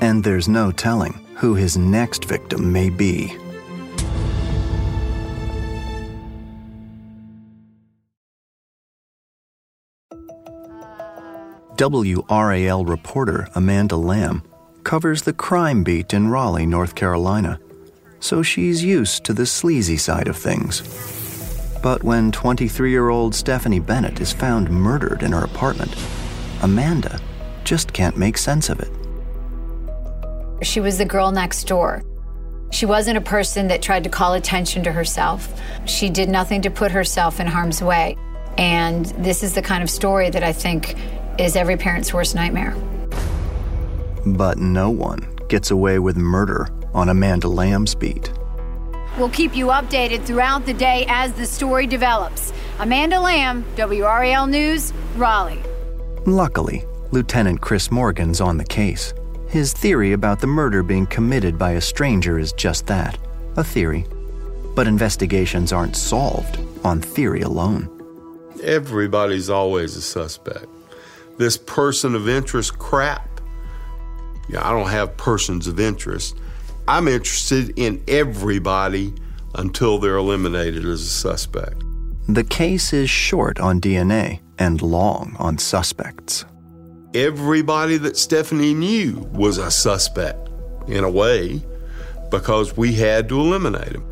And 0.00 0.24
there's 0.24 0.48
no 0.48 0.72
telling 0.72 1.12
who 1.36 1.54
his 1.54 1.76
next 1.76 2.24
victim 2.24 2.72
may 2.72 2.88
be. 2.88 3.36
WRAL 11.76 12.88
reporter 12.88 13.48
Amanda 13.54 13.96
Lamb 13.96 14.42
covers 14.84 15.22
the 15.22 15.32
crime 15.32 15.82
beat 15.82 16.14
in 16.14 16.28
Raleigh, 16.28 16.66
North 16.66 16.94
Carolina, 16.94 17.58
so 18.24 18.42
she's 18.42 18.82
used 18.82 19.22
to 19.22 19.34
the 19.34 19.44
sleazy 19.44 19.98
side 19.98 20.28
of 20.28 20.36
things. 20.36 20.80
But 21.82 22.02
when 22.02 22.32
23 22.32 22.90
year 22.90 23.10
old 23.10 23.34
Stephanie 23.34 23.80
Bennett 23.80 24.18
is 24.18 24.32
found 24.32 24.70
murdered 24.70 25.22
in 25.22 25.32
her 25.32 25.44
apartment, 25.44 25.94
Amanda 26.62 27.20
just 27.64 27.92
can't 27.92 28.16
make 28.16 28.38
sense 28.38 28.70
of 28.70 28.80
it. 28.80 28.88
She 30.62 30.80
was 30.80 30.96
the 30.96 31.04
girl 31.04 31.32
next 31.32 31.64
door. 31.64 32.02
She 32.72 32.86
wasn't 32.86 33.18
a 33.18 33.20
person 33.20 33.68
that 33.68 33.82
tried 33.82 34.04
to 34.04 34.10
call 34.10 34.32
attention 34.32 34.82
to 34.84 34.92
herself. 34.92 35.60
She 35.84 36.08
did 36.08 36.30
nothing 36.30 36.62
to 36.62 36.70
put 36.70 36.90
herself 36.90 37.40
in 37.40 37.46
harm's 37.46 37.82
way. 37.82 38.16
And 38.56 39.04
this 39.22 39.42
is 39.42 39.54
the 39.54 39.62
kind 39.62 39.82
of 39.82 39.90
story 39.90 40.30
that 40.30 40.42
I 40.42 40.52
think 40.54 40.96
is 41.38 41.56
every 41.56 41.76
parent's 41.76 42.14
worst 42.14 42.34
nightmare. 42.34 42.74
But 44.24 44.56
no 44.56 44.88
one 44.88 45.28
gets 45.48 45.70
away 45.70 45.98
with 45.98 46.16
murder 46.16 46.70
on 46.94 47.08
Amanda 47.08 47.48
Lamb's 47.48 47.94
beat. 47.94 48.32
We'll 49.18 49.30
keep 49.30 49.54
you 49.54 49.66
updated 49.66 50.24
throughout 50.24 50.66
the 50.66 50.74
day 50.74 51.04
as 51.08 51.32
the 51.32 51.46
story 51.46 51.86
develops. 51.86 52.52
Amanda 52.78 53.20
Lamb, 53.20 53.64
WRAL 53.76 54.48
News, 54.48 54.92
Raleigh. 55.16 55.62
Luckily, 56.26 56.84
Lieutenant 57.12 57.60
Chris 57.60 57.90
Morgan's 57.90 58.40
on 58.40 58.56
the 58.56 58.64
case. 58.64 59.14
His 59.48 59.72
theory 59.72 60.12
about 60.12 60.40
the 60.40 60.48
murder 60.48 60.82
being 60.82 61.06
committed 61.06 61.58
by 61.58 61.72
a 61.72 61.80
stranger 61.80 62.38
is 62.38 62.52
just 62.52 62.86
that 62.88 63.16
a 63.56 63.62
theory. 63.62 64.04
But 64.74 64.88
investigations 64.88 65.72
aren't 65.72 65.94
solved 65.94 66.58
on 66.82 67.00
theory 67.00 67.42
alone. 67.42 67.88
Everybody's 68.64 69.48
always 69.50 69.94
a 69.94 70.02
suspect. 70.02 70.66
This 71.38 71.56
person 71.56 72.16
of 72.16 72.28
interest 72.28 72.78
crap. 72.78 73.40
Yeah, 74.48 74.66
I 74.66 74.72
don't 74.72 74.90
have 74.90 75.16
persons 75.16 75.68
of 75.68 75.78
interest. 75.78 76.36
I'm 76.86 77.08
interested 77.08 77.78
in 77.78 78.02
everybody 78.08 79.14
until 79.54 79.98
they're 79.98 80.16
eliminated 80.16 80.84
as 80.84 81.00
a 81.00 81.06
suspect. 81.06 81.82
The 82.28 82.44
case 82.44 82.92
is 82.92 83.08
short 83.08 83.58
on 83.58 83.80
DNA 83.80 84.40
and 84.58 84.82
long 84.82 85.34
on 85.38 85.58
suspects. 85.58 86.44
Everybody 87.14 87.96
that 87.98 88.16
Stephanie 88.16 88.74
knew 88.74 89.28
was 89.32 89.58
a 89.58 89.70
suspect, 89.70 90.48
in 90.86 91.04
a 91.04 91.10
way, 91.10 91.62
because 92.30 92.76
we 92.76 92.94
had 92.94 93.28
to 93.28 93.40
eliminate 93.40 93.92
him. 93.92 94.04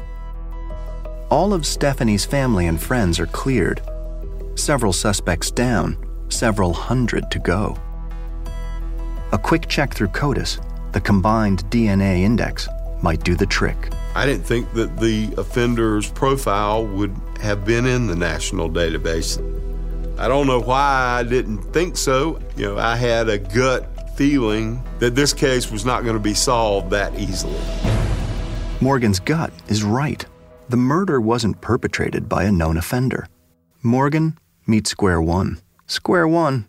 All 1.30 1.52
of 1.52 1.66
Stephanie's 1.66 2.24
family 2.24 2.66
and 2.66 2.80
friends 2.80 3.18
are 3.18 3.26
cleared. 3.26 3.82
Several 4.54 4.92
suspects 4.92 5.50
down, 5.50 5.96
several 6.28 6.72
hundred 6.72 7.30
to 7.32 7.38
go. 7.38 7.76
A 9.32 9.38
quick 9.38 9.66
check 9.68 9.94
through 9.94 10.08
CODIS, 10.08 10.58
the 10.92 11.00
combined 11.00 11.64
DNA 11.70 12.20
index, 12.20 12.68
might 13.02 13.24
do 13.24 13.34
the 13.34 13.46
trick. 13.46 13.76
I 14.14 14.26
didn't 14.26 14.44
think 14.44 14.72
that 14.74 14.98
the 14.98 15.32
offender's 15.36 16.10
profile 16.10 16.86
would 16.86 17.14
have 17.40 17.64
been 17.64 17.86
in 17.86 18.06
the 18.06 18.16
national 18.16 18.70
database. 18.70 19.38
I 20.18 20.28
don't 20.28 20.46
know 20.46 20.60
why 20.60 21.18
I 21.18 21.22
didn't 21.22 21.62
think 21.72 21.96
so. 21.96 22.38
You 22.56 22.66
know, 22.66 22.78
I 22.78 22.96
had 22.96 23.28
a 23.28 23.38
gut 23.38 24.16
feeling 24.16 24.82
that 24.98 25.14
this 25.14 25.32
case 25.32 25.70
was 25.70 25.84
not 25.84 26.04
going 26.04 26.14
to 26.14 26.22
be 26.22 26.34
solved 26.34 26.90
that 26.90 27.18
easily. 27.18 27.58
Morgan's 28.80 29.18
gut 29.18 29.52
is 29.68 29.82
right. 29.82 30.24
The 30.68 30.76
murder 30.76 31.20
wasn't 31.20 31.60
perpetrated 31.60 32.28
by 32.28 32.44
a 32.44 32.52
known 32.52 32.76
offender. 32.76 33.26
Morgan 33.82 34.38
meet 34.66 34.86
square 34.86 35.20
one. 35.20 35.58
Square 35.86 36.28
one, 36.28 36.66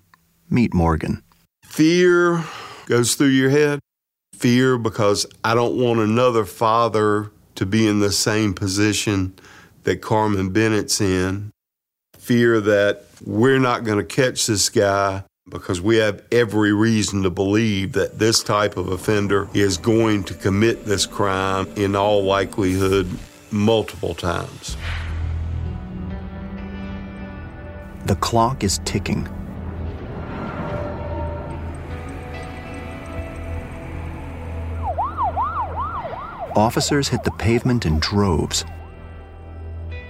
meet 0.49 0.73
Morgan. 0.73 1.23
Fear 1.63 2.43
goes 2.85 3.15
through 3.15 3.27
your 3.27 3.49
head. 3.49 3.79
Fear 4.43 4.77
because 4.77 5.25
I 5.41 5.55
don't 5.55 5.77
want 5.77 6.01
another 6.01 6.43
father 6.43 7.31
to 7.55 7.65
be 7.65 7.87
in 7.87 8.01
the 8.01 8.11
same 8.11 8.53
position 8.53 9.35
that 9.83 10.01
Carmen 10.01 10.49
Bennett's 10.49 10.99
in. 10.99 11.49
Fear 12.17 12.59
that 12.59 13.05
we're 13.25 13.57
not 13.57 13.85
going 13.85 13.99
to 13.99 14.03
catch 14.03 14.45
this 14.47 14.67
guy 14.67 15.23
because 15.49 15.79
we 15.79 15.95
have 15.95 16.21
every 16.29 16.73
reason 16.73 17.23
to 17.23 17.29
believe 17.29 17.93
that 17.93 18.19
this 18.19 18.43
type 18.43 18.75
of 18.75 18.89
offender 18.89 19.47
is 19.53 19.77
going 19.77 20.25
to 20.25 20.33
commit 20.33 20.83
this 20.83 21.05
crime 21.05 21.71
in 21.77 21.95
all 21.95 22.21
likelihood 22.21 23.07
multiple 23.49 24.13
times. 24.13 24.75
The 28.07 28.17
clock 28.17 28.65
is 28.65 28.81
ticking. 28.83 29.25
Officers 36.55 37.07
hit 37.07 37.23
the 37.23 37.31
pavement 37.31 37.85
in 37.85 37.99
droves. 37.99 38.63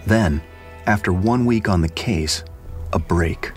Then, 0.05 0.41
after 0.85 1.13
one 1.13 1.45
week 1.45 1.69
on 1.69 1.79
the 1.81 1.89
case, 1.89 2.43
a 2.91 3.00
break. 3.00 3.53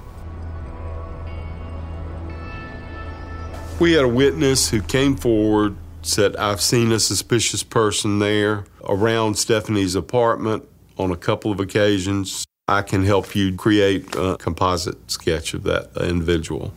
We 3.80 3.92
had 3.92 4.04
a 4.04 4.08
witness 4.08 4.70
who 4.70 4.80
came 4.80 5.16
forward, 5.16 5.76
said, 6.02 6.36
I've 6.36 6.60
seen 6.60 6.92
a 6.92 7.00
suspicious 7.00 7.64
person 7.64 8.20
there 8.20 8.64
around 8.84 9.36
Stephanie's 9.36 9.96
apartment 9.96 10.66
on 10.96 11.10
a 11.10 11.16
couple 11.16 11.50
of 11.50 11.58
occasions. 11.58 12.46
I 12.68 12.82
can 12.82 13.04
help 13.04 13.34
you 13.34 13.54
create 13.56 14.14
a 14.14 14.36
composite 14.38 15.10
sketch 15.10 15.54
of 15.54 15.64
that 15.64 15.90
individual. 16.00 16.72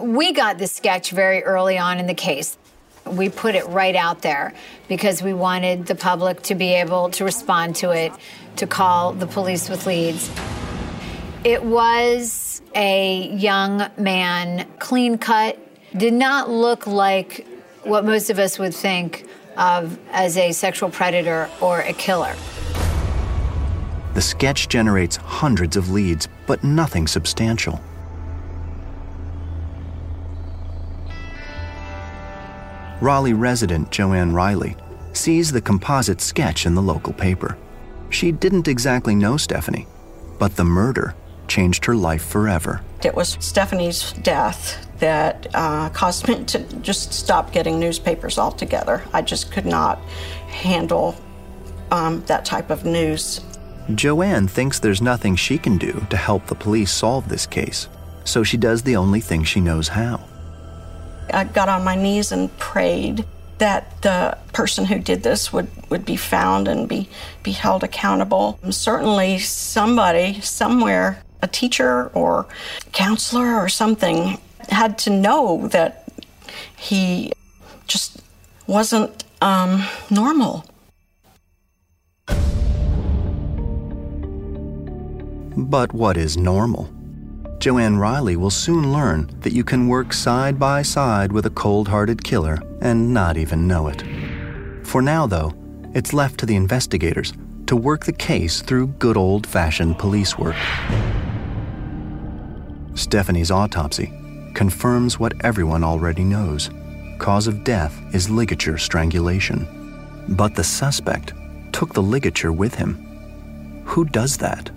We 0.00 0.32
got 0.32 0.58
the 0.58 0.66
sketch 0.66 1.10
very 1.10 1.42
early 1.44 1.76
on 1.76 1.98
in 1.98 2.06
the 2.06 2.14
case. 2.14 2.56
We 3.06 3.28
put 3.28 3.54
it 3.54 3.66
right 3.68 3.96
out 3.96 4.22
there 4.22 4.54
because 4.88 5.22
we 5.22 5.32
wanted 5.32 5.86
the 5.86 5.94
public 5.94 6.42
to 6.42 6.54
be 6.54 6.74
able 6.74 7.10
to 7.10 7.24
respond 7.24 7.76
to 7.76 7.90
it, 7.90 8.12
to 8.56 8.66
call 8.66 9.12
the 9.12 9.26
police 9.26 9.68
with 9.68 9.86
leads. 9.86 10.30
It 11.44 11.62
was 11.62 12.62
a 12.74 13.28
young 13.34 13.88
man, 13.96 14.68
clean 14.78 15.18
cut, 15.18 15.58
did 15.96 16.12
not 16.12 16.50
look 16.50 16.86
like 16.86 17.46
what 17.82 18.04
most 18.04 18.30
of 18.30 18.38
us 18.38 18.58
would 18.58 18.74
think 18.74 19.26
of 19.56 19.98
as 20.12 20.36
a 20.36 20.52
sexual 20.52 20.90
predator 20.90 21.48
or 21.60 21.80
a 21.80 21.92
killer. 21.92 22.34
The 24.14 24.20
sketch 24.20 24.68
generates 24.68 25.16
hundreds 25.16 25.76
of 25.76 25.90
leads, 25.90 26.28
but 26.46 26.62
nothing 26.62 27.06
substantial. 27.06 27.80
Raleigh 33.00 33.32
resident 33.32 33.90
Joanne 33.90 34.32
Riley 34.32 34.76
sees 35.14 35.50
the 35.50 35.60
composite 35.60 36.20
sketch 36.20 36.66
in 36.66 36.74
the 36.74 36.82
local 36.82 37.12
paper. 37.12 37.56
She 38.10 38.30
didn't 38.30 38.68
exactly 38.68 39.14
know 39.14 39.36
Stephanie, 39.36 39.86
but 40.38 40.56
the 40.56 40.64
murder 40.64 41.14
changed 41.48 41.84
her 41.86 41.96
life 41.96 42.22
forever. 42.22 42.82
It 43.02 43.14
was 43.14 43.38
Stephanie's 43.40 44.12
death 44.12 44.86
that 44.98 45.46
uh, 45.54 45.88
caused 45.90 46.28
me 46.28 46.44
to 46.44 46.58
just 46.82 47.14
stop 47.14 47.52
getting 47.52 47.80
newspapers 47.80 48.38
altogether. 48.38 49.02
I 49.12 49.22
just 49.22 49.50
could 49.50 49.66
not 49.66 49.98
handle 50.48 51.16
um, 51.90 52.22
that 52.26 52.44
type 52.44 52.70
of 52.70 52.84
news. 52.84 53.40
Joanne 53.94 54.46
thinks 54.46 54.78
there's 54.78 55.02
nothing 55.02 55.36
she 55.36 55.56
can 55.56 55.78
do 55.78 56.06
to 56.10 56.16
help 56.16 56.46
the 56.46 56.54
police 56.54 56.92
solve 56.92 57.28
this 57.28 57.46
case, 57.46 57.88
so 58.24 58.44
she 58.44 58.56
does 58.56 58.82
the 58.82 58.96
only 58.96 59.20
thing 59.20 59.42
she 59.42 59.60
knows 59.60 59.88
how. 59.88 60.20
I 61.32 61.44
got 61.44 61.68
on 61.68 61.84
my 61.84 61.94
knees 61.94 62.32
and 62.32 62.56
prayed 62.58 63.24
that 63.58 64.00
the 64.02 64.36
person 64.52 64.86
who 64.86 64.98
did 64.98 65.22
this 65.22 65.52
would, 65.52 65.68
would 65.90 66.04
be 66.04 66.16
found 66.16 66.66
and 66.66 66.88
be, 66.88 67.08
be 67.42 67.52
held 67.52 67.84
accountable. 67.84 68.58
And 68.62 68.74
certainly, 68.74 69.38
somebody, 69.38 70.40
somewhere, 70.40 71.22
a 71.42 71.46
teacher 71.46 72.08
or 72.08 72.46
counselor 72.92 73.54
or 73.56 73.68
something, 73.68 74.38
had 74.68 74.98
to 74.98 75.10
know 75.10 75.68
that 75.68 76.08
he 76.76 77.32
just 77.86 78.22
wasn't 78.66 79.24
um, 79.42 79.84
normal. 80.10 80.64
But 85.56 85.92
what 85.92 86.16
is 86.16 86.36
normal? 86.36 86.88
Joanne 87.60 87.98
Riley 87.98 88.36
will 88.36 88.48
soon 88.48 88.90
learn 88.90 89.30
that 89.40 89.52
you 89.52 89.64
can 89.64 89.86
work 89.86 90.14
side 90.14 90.58
by 90.58 90.80
side 90.80 91.30
with 91.30 91.44
a 91.44 91.50
cold 91.50 91.88
hearted 91.88 92.24
killer 92.24 92.58
and 92.80 93.12
not 93.12 93.36
even 93.36 93.68
know 93.68 93.88
it. 93.88 94.02
For 94.86 95.02
now, 95.02 95.26
though, 95.26 95.52
it's 95.94 96.14
left 96.14 96.40
to 96.40 96.46
the 96.46 96.56
investigators 96.56 97.34
to 97.66 97.76
work 97.76 98.06
the 98.06 98.14
case 98.14 98.62
through 98.62 98.86
good 98.98 99.18
old 99.18 99.46
fashioned 99.46 99.98
police 99.98 100.38
work. 100.38 100.56
Stephanie's 102.94 103.50
autopsy 103.50 104.10
confirms 104.54 105.20
what 105.20 105.44
everyone 105.44 105.84
already 105.84 106.24
knows 106.24 106.70
cause 107.18 107.46
of 107.46 107.62
death 107.62 108.02
is 108.14 108.30
ligature 108.30 108.78
strangulation. 108.78 109.68
But 110.30 110.54
the 110.54 110.64
suspect 110.64 111.34
took 111.72 111.92
the 111.92 112.02
ligature 112.02 112.52
with 112.52 112.74
him. 112.74 113.82
Who 113.84 114.06
does 114.06 114.38
that? 114.38 114.70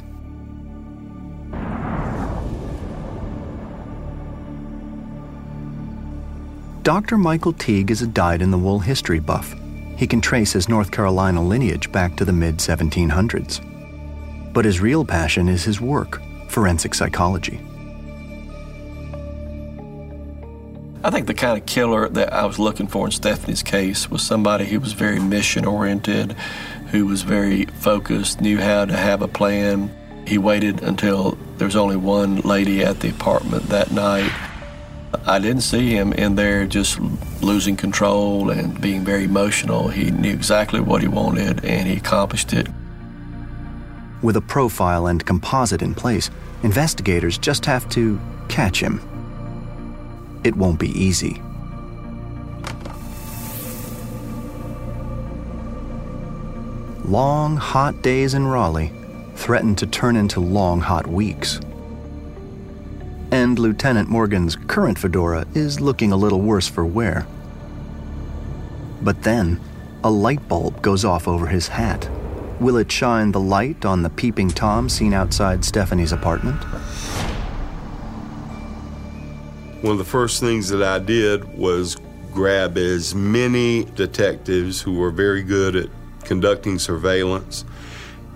Dr. 6.83 7.17
Michael 7.17 7.53
Teague 7.53 7.91
is 7.91 8.01
a 8.01 8.07
dyed 8.07 8.41
in 8.41 8.51
the 8.51 8.57
wool 8.57 8.79
history 8.79 9.21
buff. 9.21 9.55
He 9.95 10.05
can 10.05 10.19
trace 10.19 10.51
his 10.51 10.67
North 10.67 10.91
Carolina 10.91 11.41
lineage 11.41 11.89
back 11.93 12.17
to 12.17 12.25
the 12.25 12.33
mid 12.33 12.57
1700s. 12.57 13.61
But 14.51 14.65
his 14.65 14.81
real 14.81 15.05
passion 15.05 15.47
is 15.47 15.63
his 15.63 15.79
work, 15.79 16.21
forensic 16.49 16.93
psychology. 16.93 17.61
I 21.05 21.09
think 21.09 21.27
the 21.27 21.33
kind 21.33 21.57
of 21.57 21.65
killer 21.65 22.09
that 22.09 22.33
I 22.33 22.45
was 22.45 22.59
looking 22.59 22.87
for 22.87 23.05
in 23.05 23.11
Stephanie's 23.13 23.63
case 23.63 24.09
was 24.09 24.21
somebody 24.21 24.65
who 24.65 24.81
was 24.81 24.91
very 24.91 25.19
mission 25.19 25.63
oriented, 25.63 26.33
who 26.91 27.05
was 27.05 27.21
very 27.21 27.63
focused, 27.79 28.41
knew 28.41 28.59
how 28.59 28.83
to 28.83 28.97
have 28.97 29.21
a 29.21 29.29
plan. 29.29 29.89
He 30.27 30.37
waited 30.37 30.83
until 30.83 31.37
there 31.57 31.67
was 31.67 31.77
only 31.77 31.95
one 31.95 32.41
lady 32.41 32.83
at 32.83 32.99
the 32.99 33.09
apartment 33.09 33.67
that 33.67 33.91
night 33.91 34.33
I 35.25 35.39
didn't 35.39 35.61
see 35.61 35.89
him 35.89 36.11
in 36.13 36.35
there 36.35 36.65
just 36.65 36.99
losing 37.41 37.77
control 37.77 38.49
and 38.49 38.79
being 38.81 39.05
very 39.05 39.23
emotional. 39.25 39.87
He 39.87 40.11
knew 40.11 40.31
exactly 40.31 40.79
what 40.79 41.01
he 41.01 41.07
wanted 41.07 41.63
and 41.63 41.87
he 41.87 41.97
accomplished 41.97 42.51
it. 42.53 42.67
With 44.21 44.37
a 44.37 44.41
profile 44.41 45.07
and 45.07 45.25
composite 45.25 45.81
in 45.81 45.95
place, 45.95 46.29
investigators 46.63 47.37
just 47.37 47.65
have 47.65 47.87
to 47.89 48.19
catch 48.49 48.79
him. 48.79 49.01
It 50.43 50.55
won't 50.55 50.79
be 50.79 50.89
easy. 50.89 51.41
Long, 57.05 57.57
hot 57.57 58.01
days 58.01 58.33
in 58.33 58.47
Raleigh 58.47 58.91
threaten 59.35 59.75
to 59.75 59.85
turn 59.85 60.15
into 60.15 60.39
long, 60.39 60.79
hot 60.79 61.05
weeks 61.05 61.59
and 63.33 63.57
Lieutenant 63.57 64.07
Morgan's 64.07 64.55
current 64.55 64.99
fedora 64.99 65.47
is 65.55 65.81
looking 65.81 66.11
a 66.11 66.15
little 66.15 66.39
worse 66.39 66.67
for 66.67 66.85
wear. 66.85 67.25
But 69.01 69.23
then, 69.23 69.59
a 70.03 70.11
light 70.11 70.47
bulb 70.47 70.83
goes 70.83 71.03
off 71.03 71.27
over 71.27 71.47
his 71.47 71.69
hat. 71.69 72.07
Will 72.59 72.77
it 72.77 72.91
shine 72.91 73.31
the 73.31 73.39
light 73.39 73.85
on 73.85 74.03
the 74.03 74.11
peeping 74.11 74.51
Tom 74.51 74.87
seen 74.87 75.15
outside 75.15 75.65
Stephanie's 75.65 76.11
apartment? 76.11 76.63
One 79.81 79.93
of 79.93 79.97
the 79.97 80.05
first 80.05 80.39
things 80.39 80.69
that 80.69 80.83
I 80.83 80.99
did 80.99 81.57
was 81.57 81.97
grab 82.31 82.77
as 82.77 83.15
many 83.15 83.85
detectives 83.85 84.79
who 84.79 84.93
were 84.99 85.09
very 85.09 85.41
good 85.41 85.75
at 85.75 85.89
conducting 86.23 86.77
surveillance. 86.77 87.65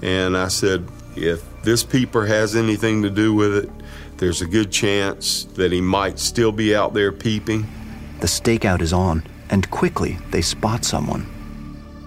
And 0.01 0.35
I 0.35 0.47
said, 0.47 0.87
if 1.15 1.43
this 1.61 1.83
peeper 1.83 2.25
has 2.25 2.55
anything 2.55 3.03
to 3.03 3.11
do 3.11 3.35
with 3.35 3.57
it, 3.57 3.69
there's 4.17 4.41
a 4.41 4.47
good 4.47 4.71
chance 4.71 5.45
that 5.55 5.71
he 5.71 5.81
might 5.81 6.19
still 6.19 6.51
be 6.51 6.75
out 6.75 6.93
there 6.93 7.11
peeping. 7.11 7.67
The 8.19 8.27
stakeout 8.27 8.81
is 8.81 8.93
on, 8.93 9.23
and 9.49 9.69
quickly 9.69 10.17
they 10.31 10.41
spot 10.41 10.83
someone. 10.83 11.21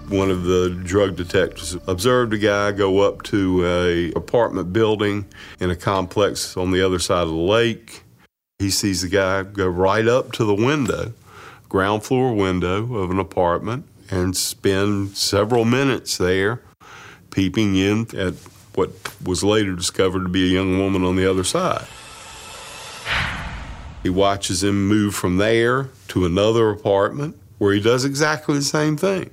One 0.09 0.29
of 0.29 0.43
the 0.43 0.69
drug 0.83 1.15
detectives 1.15 1.77
observed 1.87 2.33
a 2.33 2.37
guy 2.37 2.73
go 2.73 2.99
up 2.99 3.23
to 3.23 3.65
a 3.65 4.11
apartment 4.11 4.73
building 4.73 5.25
in 5.61 5.69
a 5.69 5.75
complex 5.75 6.57
on 6.57 6.71
the 6.71 6.85
other 6.85 6.99
side 6.99 7.23
of 7.23 7.29
the 7.29 7.35
lake. 7.35 8.03
He 8.59 8.69
sees 8.69 9.03
the 9.03 9.07
guy 9.07 9.43
go 9.43 9.67
right 9.67 10.05
up 10.05 10.33
to 10.33 10.43
the 10.43 10.53
window, 10.53 11.13
ground 11.69 12.03
floor 12.03 12.33
window 12.33 12.93
of 12.95 13.09
an 13.09 13.19
apartment, 13.19 13.85
and 14.09 14.35
spend 14.35 15.15
several 15.15 15.63
minutes 15.63 16.17
there 16.17 16.61
peeping 17.29 17.77
in 17.77 18.01
at 18.13 18.33
what 18.75 18.89
was 19.23 19.45
later 19.45 19.75
discovered 19.75 20.23
to 20.23 20.29
be 20.29 20.49
a 20.49 20.53
young 20.53 20.77
woman 20.77 21.05
on 21.05 21.15
the 21.15 21.29
other 21.29 21.45
side. 21.45 21.87
He 24.03 24.09
watches 24.09 24.63
him 24.63 24.87
move 24.87 25.15
from 25.15 25.37
there 25.37 25.89
to 26.09 26.25
another 26.25 26.69
apartment 26.69 27.37
where 27.59 27.73
he 27.73 27.79
does 27.79 28.05
exactly 28.05 28.55
the 28.55 28.63
same 28.63 28.97
thing. 28.97 29.29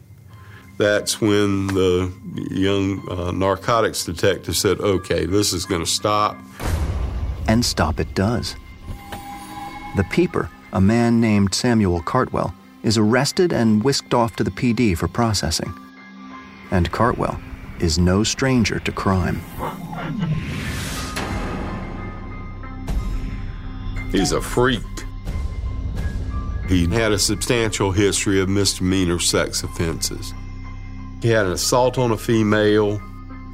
That's 0.76 1.20
when 1.20 1.68
the 1.68 2.12
young 2.50 3.08
uh, 3.08 3.32
narcotics 3.32 4.04
detective 4.04 4.56
said, 4.56 4.78
okay, 4.80 5.26
this 5.26 5.52
is 5.52 5.64
going 5.64 5.82
to 5.82 5.90
stop. 5.90 6.36
And 7.48 7.64
stop 7.64 7.98
it 7.98 8.14
does. 8.14 8.54
The 9.96 10.04
peeper, 10.04 10.50
a 10.72 10.80
man 10.80 11.20
named 11.20 11.54
Samuel 11.54 12.02
Cartwell, 12.02 12.54
is 12.82 12.98
arrested 12.98 13.52
and 13.52 13.82
whisked 13.82 14.14
off 14.14 14.36
to 14.36 14.44
the 14.44 14.50
PD 14.50 14.96
for 14.96 15.08
processing. 15.08 15.74
And 16.70 16.92
Cartwell 16.92 17.40
is 17.80 17.98
no 17.98 18.22
stranger 18.22 18.78
to 18.80 18.92
crime. 18.92 19.40
He's 24.10 24.32
a 24.32 24.40
freak. 24.40 24.82
He 26.68 26.86
had 26.86 27.12
a 27.12 27.18
substantial 27.18 27.92
history 27.92 28.40
of 28.40 28.48
misdemeanor 28.48 29.18
sex 29.18 29.62
offenses. 29.62 30.32
He 31.22 31.28
had 31.28 31.46
an 31.46 31.52
assault 31.52 31.98
on 31.98 32.10
a 32.10 32.16
female. 32.16 33.00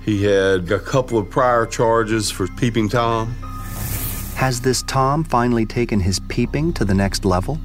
He 0.05 0.23
had 0.23 0.71
a 0.71 0.79
couple 0.79 1.19
of 1.19 1.31
prior 1.31 1.67
charges 1.67 2.31
for 2.31 2.47
peeping 2.47 2.88
Tom. 2.88 3.35
Has 4.37 4.61
this 4.61 4.83
Tom 4.83 5.25
finally 5.25 5.64
taken 5.64 6.01
his 6.01 6.21
peeping 6.29 6.73
to 6.75 6.85
the 6.85 6.95
next 6.95 7.25
level? 7.25 7.59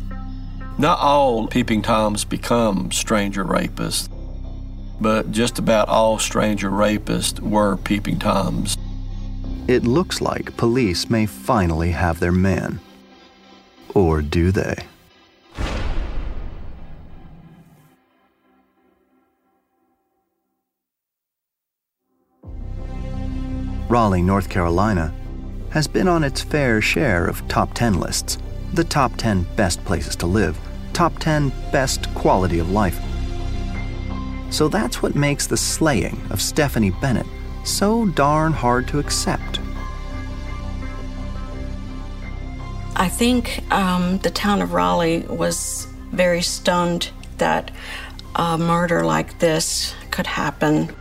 Not 0.77 0.99
all 0.99 1.47
peeping 1.47 1.81
Toms 1.81 2.23
become 2.23 2.91
stranger 2.91 3.43
rapists, 3.43 4.07
but 5.01 5.31
just 5.31 5.59
about 5.59 5.89
all 5.89 6.17
stranger 6.17 6.69
rapists 6.69 7.39
were 7.39 7.75
peeping 7.77 8.17
Toms. 8.17 8.77
It 9.69 9.83
looks 9.83 10.19
like 10.19 10.57
police 10.57 11.11
may 11.11 11.27
finally 11.27 11.91
have 11.91 12.19
their 12.19 12.31
man. 12.31 12.79
Or 13.93 14.23
do 14.23 14.51
they? 14.51 14.73
Raleigh, 23.87 24.23
North 24.23 24.49
Carolina, 24.49 25.13
has 25.69 25.87
been 25.87 26.07
on 26.07 26.23
its 26.23 26.41
fair 26.41 26.81
share 26.81 27.27
of 27.27 27.47
top 27.47 27.75
10 27.75 27.99
lists 27.99 28.39
the 28.73 28.83
top 28.83 29.15
10 29.17 29.43
best 29.55 29.85
places 29.85 30.15
to 30.15 30.25
live, 30.25 30.57
top 30.93 31.19
10 31.19 31.49
best 31.71 32.11
quality 32.15 32.57
of 32.57 32.71
life. 32.71 32.99
So 34.49 34.67
that's 34.67 35.03
what 35.03 35.13
makes 35.13 35.45
the 35.45 35.57
slaying 35.57 36.19
of 36.31 36.41
Stephanie 36.41 36.89
Bennett 36.89 37.27
so 37.63 38.05
darn 38.07 38.51
hard 38.51 38.87
to 38.87 38.99
accept. 38.99 39.58
I 42.99 43.07
think 43.07 43.63
um, 43.71 44.17
the 44.17 44.29
town 44.29 44.61
of 44.61 44.73
Raleigh 44.73 45.21
was 45.21 45.87
very 46.11 46.41
stunned 46.41 47.09
that 47.37 47.71
a 48.35 48.57
murder 48.57 49.05
like 49.05 49.39
this 49.39 49.95
could 50.11 50.27
happen. 50.27 50.93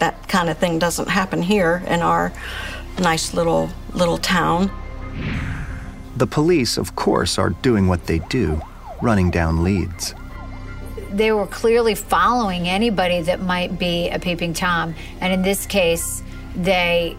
That 0.00 0.28
kind 0.28 0.50
of 0.50 0.58
thing 0.58 0.80
doesn't 0.80 1.08
happen 1.08 1.42
here 1.42 1.84
in 1.86 2.02
our 2.02 2.32
nice 2.98 3.32
little 3.32 3.70
little 3.94 4.18
town. 4.18 4.68
The 6.16 6.26
police, 6.26 6.76
of 6.76 6.96
course, 6.96 7.38
are 7.38 7.50
doing 7.50 7.86
what 7.86 8.06
they 8.06 8.18
do, 8.18 8.60
running 9.00 9.30
down 9.30 9.62
leads 9.62 10.14
they 11.12 11.32
were 11.32 11.46
clearly 11.46 11.94
following 11.94 12.68
anybody 12.68 13.20
that 13.22 13.40
might 13.40 13.78
be 13.78 14.08
a 14.10 14.18
peeping 14.18 14.54
Tom. 14.54 14.94
And 15.20 15.32
in 15.32 15.42
this 15.42 15.66
case, 15.66 16.22
they 16.54 17.16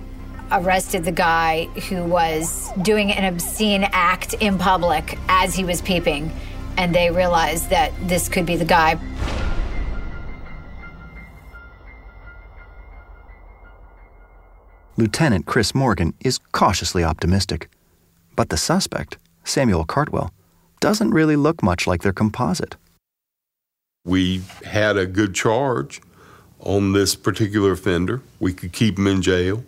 arrested 0.51 1.05
the 1.05 1.11
guy 1.11 1.65
who 1.89 2.03
was 2.03 2.69
doing 2.81 3.11
an 3.11 3.25
obscene 3.33 3.87
act 3.91 4.33
in 4.35 4.57
public 4.57 5.17
as 5.29 5.55
he 5.55 5.63
was 5.63 5.81
peeping. 5.81 6.31
And 6.77 6.93
they 6.93 7.11
realized 7.11 7.69
that 7.69 7.91
this 8.07 8.29
could 8.29 8.45
be 8.45 8.55
the 8.55 8.65
guy. 8.65 8.99
Lieutenant 14.97 15.45
Chris 15.45 15.73
Morgan 15.73 16.13
is 16.19 16.37
cautiously 16.51 17.03
optimistic. 17.03 17.69
But 18.35 18.49
the 18.49 18.57
suspect, 18.57 19.17
Samuel 19.43 19.85
Cartwell, 19.85 20.31
doesn't 20.79 21.11
really 21.11 21.35
look 21.35 21.63
much 21.63 21.87
like 21.87 22.01
their 22.01 22.13
composite. 22.13 22.75
We 24.03 24.41
had 24.65 24.97
a 24.97 25.05
good 25.05 25.35
charge 25.35 26.01
on 26.59 26.93
this 26.93 27.15
particular 27.15 27.71
offender. 27.71 28.21
We 28.39 28.53
could 28.53 28.71
keep 28.73 28.97
him 28.97 29.07
in 29.07 29.21
jail, 29.21 29.63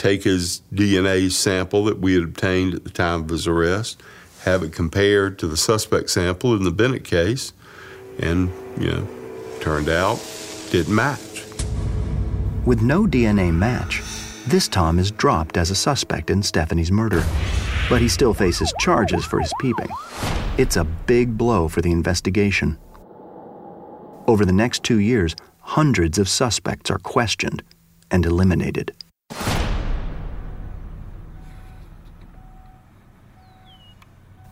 take 0.00 0.24
his 0.24 0.62
DNA 0.72 1.30
sample 1.30 1.84
that 1.84 1.98
we 1.98 2.14
had 2.14 2.22
obtained 2.22 2.72
at 2.74 2.84
the 2.84 2.90
time 2.90 3.22
of 3.22 3.28
his 3.28 3.46
arrest, 3.46 4.02
have 4.44 4.62
it 4.62 4.72
compared 4.72 5.38
to 5.38 5.46
the 5.46 5.58
suspect 5.58 6.08
sample 6.08 6.56
in 6.56 6.64
the 6.64 6.70
Bennett 6.70 7.04
case, 7.04 7.52
and, 8.18 8.50
you 8.78 8.90
know, 8.90 9.06
turned 9.60 9.90
out 9.90 10.18
didn't 10.70 10.94
match. 10.94 11.44
With 12.64 12.80
no 12.80 13.06
DNA 13.06 13.52
match, 13.52 14.02
this 14.46 14.68
Tom 14.68 14.98
is 14.98 15.10
dropped 15.10 15.58
as 15.58 15.70
a 15.70 15.74
suspect 15.74 16.30
in 16.30 16.42
Stephanie's 16.42 16.90
murder, 16.90 17.22
but 17.90 18.00
he 18.00 18.08
still 18.08 18.32
faces 18.32 18.72
charges 18.78 19.26
for 19.26 19.38
his 19.38 19.52
peeping. 19.60 19.88
It's 20.56 20.76
a 20.76 20.84
big 20.84 21.36
blow 21.36 21.68
for 21.68 21.82
the 21.82 21.92
investigation. 21.92 22.78
Over 24.26 24.46
the 24.46 24.52
next 24.52 24.82
two 24.82 25.00
years, 25.00 25.36
hundreds 25.60 26.18
of 26.18 26.26
suspects 26.26 26.90
are 26.90 26.98
questioned 26.98 27.62
and 28.10 28.24
eliminated. 28.24 28.94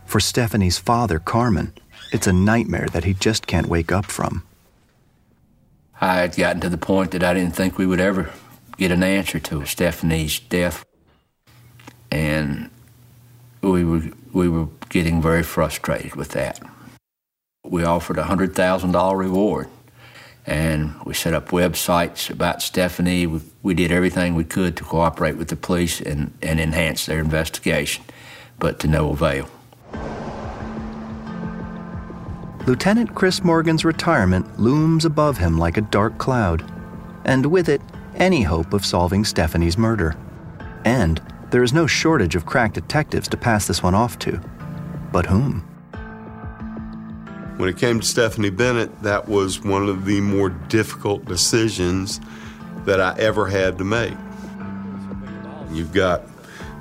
For 0.09 0.21
Stephanie's 0.21 0.79
father, 0.79 1.19
Carmen, 1.19 1.75
it's 2.13 2.27
a 2.27 2.33
nightmare 2.33 2.87
that 2.95 3.05
he 3.05 3.13
just 3.13 3.47
can't 3.47 3.67
wake 3.67 3.93
up 3.93 4.07
from. 4.07 4.43
I 6.01 6.21
had 6.21 6.35
gotten 6.35 6.63
to 6.63 6.71
the 6.71 6.79
point 6.79 7.11
that 7.11 7.23
I 7.23 7.35
didn't 7.35 7.55
think 7.55 7.77
we 7.77 7.85
would 7.85 8.01
ever 8.01 8.33
get 8.79 8.91
an 8.91 9.03
answer 9.03 9.39
to 9.39 9.67
Stephanie's 9.67 10.41
death. 10.41 10.83
And 12.11 12.71
we 13.61 13.85
were, 13.85 14.05
we 14.33 14.49
were 14.49 14.69
getting 14.89 15.21
very 15.21 15.43
frustrated 15.43 16.17
with 16.17 16.31
that. 16.31 16.59
We 17.67 17.85
offered 17.85 18.17
a 18.17 18.25
$100,000 18.25 19.19
reward. 19.19 19.69
And 20.47 20.95
we 21.05 21.13
set 21.13 21.35
up 21.35 21.51
websites 21.51 22.31
about 22.31 22.63
Stephanie. 22.63 23.27
We, 23.27 23.43
we, 23.63 23.75
did 23.75 23.93
everything 23.93 24.35
we 24.35 24.45
could 24.45 24.75
to 24.79 24.85
cooperate 24.85 25.37
with 25.37 25.49
the 25.49 25.57
police 25.57 26.01
and, 26.01 26.33
and 26.41 26.59
enhance 26.59 27.05
their 27.05 27.19
investigation, 27.19 28.05
but 28.59 28.81
to 28.81 28.87
no 28.87 29.11
avail. 29.11 29.51
Lieutenant 32.69 33.15
Chris 33.15 33.43
Morgan's 33.43 33.83
retirement 33.83 34.61
looms 34.61 35.07
above 35.07 35.39
him 35.39 35.57
like 35.57 35.79
a 35.79 35.81
dark 35.81 36.19
cloud, 36.19 36.71
and 37.25 37.47
with 37.47 37.67
it, 37.67 37.81
any 38.17 38.43
hope 38.43 38.75
of 38.75 38.85
solving 38.85 39.25
Stephanie's 39.25 39.79
murder. 39.79 40.15
And 40.85 41.19
there 41.51 41.63
is 41.63 41.73
no 41.73 41.87
shortage 41.87 42.37
of 42.37 42.45
crack 42.45 42.75
detectives 42.75 43.27
to 43.29 43.39
pass 43.39 43.67
this 43.67 43.83
one 43.83 43.95
off 43.95 44.19
to. 44.19 44.39
But 45.11 45.25
whom? 45.25 45.61
When 47.57 47.71
it 47.71 47.79
came 47.79 48.01
to 48.01 48.07
Stephanie 48.07 48.51
Bennett, 48.51 49.03
that 49.03 49.27
was 49.27 49.65
one 49.65 49.89
of 49.89 50.05
the 50.05 50.21
more 50.21 50.51
difficult 50.51 51.25
decisions 51.25 52.21
that 52.85 53.01
I 53.01 53.19
ever 53.19 53.47
had 53.47 53.79
to 53.79 53.85
make. 53.85 54.13
You've 55.73 55.95
got 55.95 56.21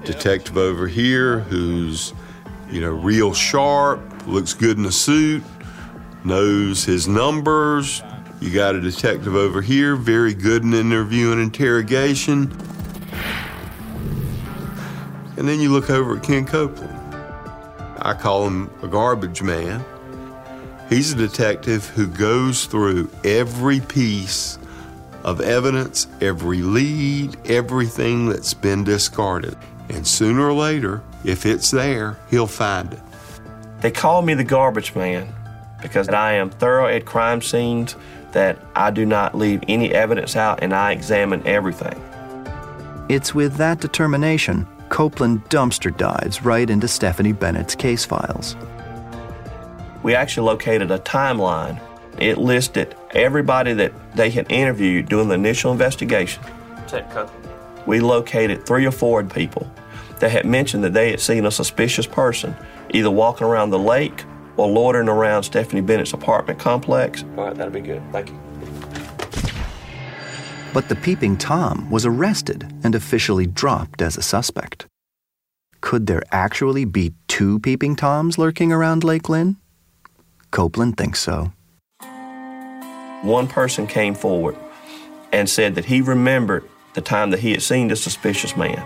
detective 0.03 0.57
over 0.57 0.85
here 0.85 1.39
who's, 1.39 2.11
you 2.69 2.81
know, 2.81 2.91
real 2.91 3.33
sharp, 3.33 4.01
looks 4.27 4.53
good 4.53 4.77
in 4.77 4.83
a 4.83 4.91
suit, 4.91 5.43
knows 6.23 6.83
his 6.83 7.07
numbers. 7.07 8.01
You 8.39 8.53
got 8.53 8.75
a 8.75 8.81
detective 8.81 9.35
over 9.35 9.61
here, 9.61 9.95
very 9.95 10.33
good 10.33 10.63
in 10.63 10.73
interview 10.73 11.31
and 11.31 11.41
interrogation. 11.41 12.55
And 15.37 15.47
then 15.47 15.59
you 15.59 15.71
look 15.71 15.89
over 15.89 16.17
at 16.17 16.23
Ken 16.23 16.45
Copeland. 16.45 16.93
I 17.99 18.13
call 18.13 18.45
him 18.45 18.69
a 18.81 18.87
garbage 18.87 19.41
man. 19.41 19.83
He's 20.89 21.13
a 21.13 21.15
detective 21.15 21.87
who 21.89 22.07
goes 22.07 22.65
through 22.65 23.09
every 23.23 23.79
piece 23.81 24.57
of 25.23 25.41
evidence, 25.41 26.07
every 26.21 26.61
lead, 26.61 27.35
everything 27.49 28.29
that's 28.29 28.53
been 28.53 28.83
discarded. 28.83 29.57
And 29.89 30.07
sooner 30.07 30.47
or 30.47 30.53
later, 30.53 31.01
if 31.25 31.45
it's 31.45 31.71
there, 31.71 32.17
he'll 32.29 32.47
find 32.47 32.93
it. 32.93 33.01
They 33.81 33.91
call 33.91 34.21
me 34.21 34.33
the 34.33 34.43
garbage 34.43 34.95
man 34.95 35.33
because 35.87 36.09
I 36.09 36.33
am 36.33 36.49
thorough 36.49 36.87
at 36.87 37.05
crime 37.05 37.41
scenes, 37.41 37.95
that 38.33 38.59
I 38.75 38.91
do 38.91 39.05
not 39.05 39.35
leave 39.35 39.63
any 39.67 39.93
evidence 39.93 40.35
out 40.35 40.61
and 40.61 40.73
I 40.73 40.91
examine 40.91 41.45
everything. 41.47 42.01
It's 43.09 43.33
with 43.33 43.55
that 43.55 43.79
determination 43.79 44.67
Copeland 44.89 45.43
dumpster 45.45 45.95
dives 45.95 46.43
right 46.43 46.69
into 46.69 46.87
Stephanie 46.87 47.33
Bennett's 47.33 47.75
case 47.75 48.05
files. 48.05 48.55
We 50.03 50.15
actually 50.15 50.45
located 50.45 50.91
a 50.91 50.99
timeline. 50.99 51.81
It 52.19 52.37
listed 52.37 52.95
everybody 53.11 53.73
that 53.73 53.93
they 54.15 54.29
had 54.29 54.51
interviewed 54.51 55.09
during 55.09 55.27
the 55.27 55.35
initial 55.35 55.71
investigation. 55.71 56.43
We 57.85 57.99
located 57.99 58.65
three 58.65 58.85
or 58.85 58.91
four 58.91 59.23
people 59.23 59.69
that 60.19 60.31
had 60.31 60.45
mentioned 60.45 60.83
that 60.83 60.93
they 60.93 61.11
had 61.11 61.19
seen 61.19 61.45
a 61.45 61.51
suspicious 61.51 62.07
person 62.07 62.55
either 62.89 63.11
walking 63.11 63.45
around 63.45 63.69
the 63.69 63.79
lake 63.79 64.23
or 64.57 64.67
loitering 64.67 65.07
around 65.07 65.43
Stephanie 65.43 65.81
Bennett's 65.81 66.13
apartment 66.13 66.59
complex. 66.59 67.23
All 67.37 67.45
right, 67.45 67.55
that'll 67.55 67.73
be 67.73 67.79
good. 67.81 68.01
Thank 68.11 68.29
you. 68.29 68.39
But 70.73 70.89
the 70.89 70.95
peeping 70.95 71.37
Tom 71.37 71.89
was 71.89 72.05
arrested 72.05 72.71
and 72.83 72.93
officially 72.93 73.47
dropped 73.47 74.01
as 74.01 74.17
a 74.17 74.21
suspect. 74.21 74.85
Could 75.81 76.07
there 76.07 76.23
actually 76.31 76.85
be 76.85 77.13
two 77.27 77.59
peeping 77.59 77.95
Toms 77.95 78.37
lurking 78.37 78.71
around 78.71 79.03
Lake 79.03 79.29
Lynn? 79.29 79.57
Copeland 80.51 80.97
thinks 80.97 81.19
so. 81.19 81.51
One 83.21 83.47
person 83.47 83.87
came 83.87 84.15
forward 84.15 84.55
and 85.31 85.49
said 85.49 85.75
that 85.75 85.85
he 85.85 86.01
remembered 86.01 86.63
the 86.93 87.01
time 87.01 87.31
that 87.31 87.39
he 87.39 87.51
had 87.51 87.61
seen 87.61 87.87
the 87.87 87.95
suspicious 87.95 88.55
man. 88.55 88.83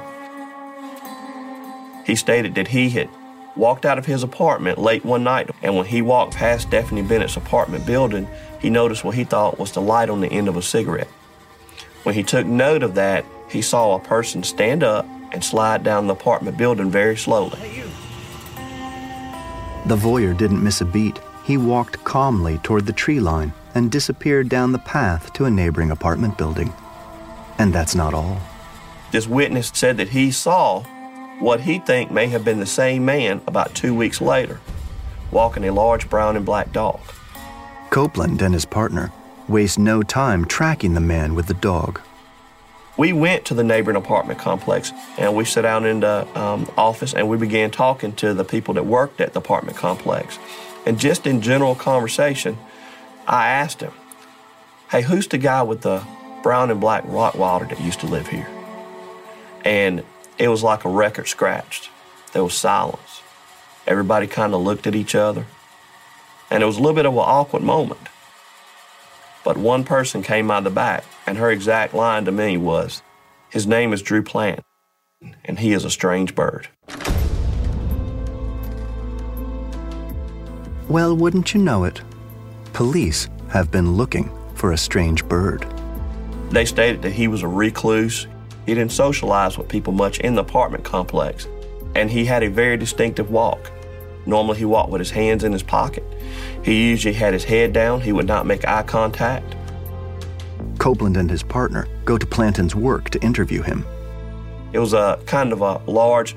He 2.06 2.16
stated 2.16 2.56
that 2.56 2.70
he 2.70 2.90
had 2.90 3.10
walked 3.56 3.86
out 3.86 3.98
of 3.98 4.06
his 4.06 4.24
apartment 4.24 4.78
late 4.78 5.04
one 5.04 5.24
night, 5.24 5.50
and 5.62 5.76
when 5.76 5.86
he 5.86 6.02
walked 6.02 6.36
past 6.36 6.68
Stephanie 6.68 7.02
Bennett's 7.02 7.38
apartment 7.38 7.86
building, 7.86 8.28
he 8.60 8.70
noticed 8.70 9.04
what 9.04 9.16
he 9.16 9.24
thought 9.24 9.60
was 9.60 9.72
the 9.72 9.82
light 9.82 10.10
on 10.10 10.22
the 10.22 10.32
end 10.32 10.48
of 10.48 10.58
a 10.58 10.62
cigarette. 10.62 11.08
When 12.04 12.16
he 12.16 12.24
took 12.24 12.46
note 12.46 12.84
of 12.84 12.96
that, 12.96 13.26
he 13.50 13.62
saw 13.62 13.96
a 13.96 14.00
person 14.00 14.44
stand 14.44 14.84
up 14.84 15.06
and 15.32 15.44
slide 15.44 15.84
down 15.84 16.08
the 16.08 16.14
apartment 16.14 16.58
building 16.58 16.90
very 16.90 17.18
slowly. 17.18 17.60
The 19.86 19.96
voyeur 19.96 20.38
didn't 20.38 20.64
miss 20.64 20.82
a 20.82 20.86
beat. 20.86 21.20
He 21.44 21.58
walked 21.58 22.04
calmly 22.04 22.60
toward 22.60 22.86
the 22.86 22.94
tree 22.94 23.20
line 23.20 23.54
and 23.74 23.92
disappeared 23.92 24.48
down 24.50 24.72
the 24.72 24.80
path 24.80 25.34
to 25.34 25.46
a 25.46 25.52
neighboring 25.52 25.92
apartment 25.92 26.38
building. 26.38 26.74
And 27.58 27.74
that's 27.74 27.96
not 27.96 28.14
all. 28.14 28.40
This 29.12 29.28
witness 29.28 29.72
said 29.74 29.98
that 29.98 30.10
he 30.10 30.32
saw 30.32 30.84
what 31.42 31.62
he 31.62 31.80
think 31.80 32.12
may 32.12 32.28
have 32.28 32.46
been 32.46 32.60
the 32.60 32.66
same 32.66 33.04
man 33.04 33.42
about 33.48 33.74
two 33.74 33.96
weeks 33.96 34.22
later, 34.22 34.60
walking 35.32 35.66
a 35.66 35.74
large 35.74 36.10
brown 36.10 36.38
and 36.38 36.46
black 36.46 36.72
dog. 36.72 37.00
Copeland 37.90 38.42
and 38.42 38.54
his 38.54 38.66
partner 38.66 39.12
waste 39.48 39.80
no 39.80 40.04
time 40.04 40.46
tracking 40.46 40.94
the 40.94 41.02
man 41.02 41.36
with 41.36 41.48
the 41.48 41.54
dog. 41.56 42.00
We 42.96 43.12
went 43.12 43.46
to 43.46 43.54
the 43.54 43.64
neighboring 43.64 43.98
apartment 43.98 44.40
complex 44.40 44.92
and 45.18 45.36
we 45.36 45.44
sat 45.44 45.62
down 45.62 45.86
in 45.86 46.02
the 46.02 46.28
um, 46.40 46.70
office 46.78 47.14
and 47.14 47.28
we 47.28 47.38
began 47.38 47.72
talking 47.72 48.14
to 48.18 48.34
the 48.34 48.44
people 48.44 48.76
that 48.76 48.86
worked 48.86 49.20
at 49.20 49.34
the 49.34 49.40
apartment 49.40 49.78
complex. 49.78 50.38
And 50.86 51.00
just 51.00 51.26
in 51.26 51.42
general 51.42 51.74
conversation, 51.74 52.58
I 53.28 53.48
asked 53.48 53.82
him, 53.82 53.94
Hey, 54.90 55.02
who's 55.02 55.28
the 55.28 55.38
guy 55.38 55.64
with 55.64 55.82
the 55.82 56.06
brown 56.44 56.70
and 56.70 56.80
black 56.80 57.04
Rottweiler 57.06 57.68
that 57.70 57.80
used 57.80 58.02
to 58.02 58.08
live 58.08 58.28
here? 58.28 58.48
And 59.64 60.04
it 60.42 60.48
was 60.48 60.64
like 60.64 60.86
a 60.86 60.90
record 60.90 61.28
scratched. 61.28 61.92
There 62.34 62.44
was 62.44 62.56
silence. 62.56 63.22
Everybody 63.86 64.26
kind 64.26 64.56
of 64.56 64.62
looked 64.62 64.88
at 64.88 64.96
each 64.96 65.14
other. 65.14 65.46
And 66.50 66.64
it 66.64 66.66
was 66.66 66.78
a 66.78 66.80
little 66.80 66.96
bit 66.96 67.06
of 67.06 67.14
an 67.14 67.20
awkward 67.20 67.62
moment. 67.62 68.10
But 69.46 69.56
one 69.56 69.84
person 69.84 70.24
came 70.24 70.50
out 70.50 70.60
of 70.60 70.64
the 70.64 70.72
back, 70.72 71.06
and 71.28 71.38
her 71.38 71.52
exact 71.52 71.94
line 71.94 72.26
to 72.26 72.32
me 72.32 72.58
was, 72.58 73.04
His 73.52 73.68
name 73.68 73.94
is 73.94 74.02
Drew 74.02 74.24
Plant, 74.24 74.62
and 75.46 75.60
he 75.60 75.74
is 75.74 75.86
a 75.86 75.92
strange 75.92 76.34
bird. 76.34 76.68
Well, 80.90 81.16
wouldn't 81.16 81.54
you 81.54 81.62
know 81.62 81.84
it? 81.84 82.02
Police 82.74 83.30
have 83.50 83.70
been 83.70 83.94
looking 83.94 84.32
for 84.56 84.72
a 84.72 84.78
strange 84.78 85.24
bird. 85.26 85.68
They 86.50 86.66
stated 86.66 87.04
that 87.04 87.12
he 87.12 87.28
was 87.28 87.44
a 87.44 87.48
recluse. 87.48 88.28
He 88.66 88.74
didn't 88.74 88.92
socialize 88.92 89.58
with 89.58 89.68
people 89.68 89.94
much 89.94 90.20
in 90.20 90.36
the 90.36 90.42
apartment 90.42 90.84
complex, 90.84 91.48
and 91.96 92.10
he 92.10 92.26
had 92.26 92.44
a 92.44 92.50
very 92.50 92.78
distinctive 92.78 93.32
walk. 93.32 93.72
Normally, 94.26 94.60
he 94.60 94.66
walked 94.66 94.92
with 94.92 95.00
his 95.00 95.12
hands 95.12 95.44
in 95.44 95.52
his 95.52 95.64
pocket. 95.64 96.04
He 96.64 96.90
usually 96.90 97.14
had 97.14 97.34
his 97.34 97.44
head 97.44 97.74
down, 97.74 98.02
he 98.02 98.14
would 98.14 98.28
not 98.28 98.46
make 98.46 98.68
eye 98.68 98.84
contact. 98.84 99.56
Copeland 100.78 101.18
and 101.18 101.30
his 101.30 101.44
partner 101.44 101.88
go 102.06 102.18
to 102.18 102.26
Planten's 102.26 102.76
work 102.76 103.10
to 103.12 103.22
interview 103.22 103.62
him. 103.62 103.86
It 104.74 104.80
was 104.80 104.94
a 104.94 105.20
kind 105.26 105.52
of 105.52 105.62
a 105.62 105.82
large, 105.86 106.36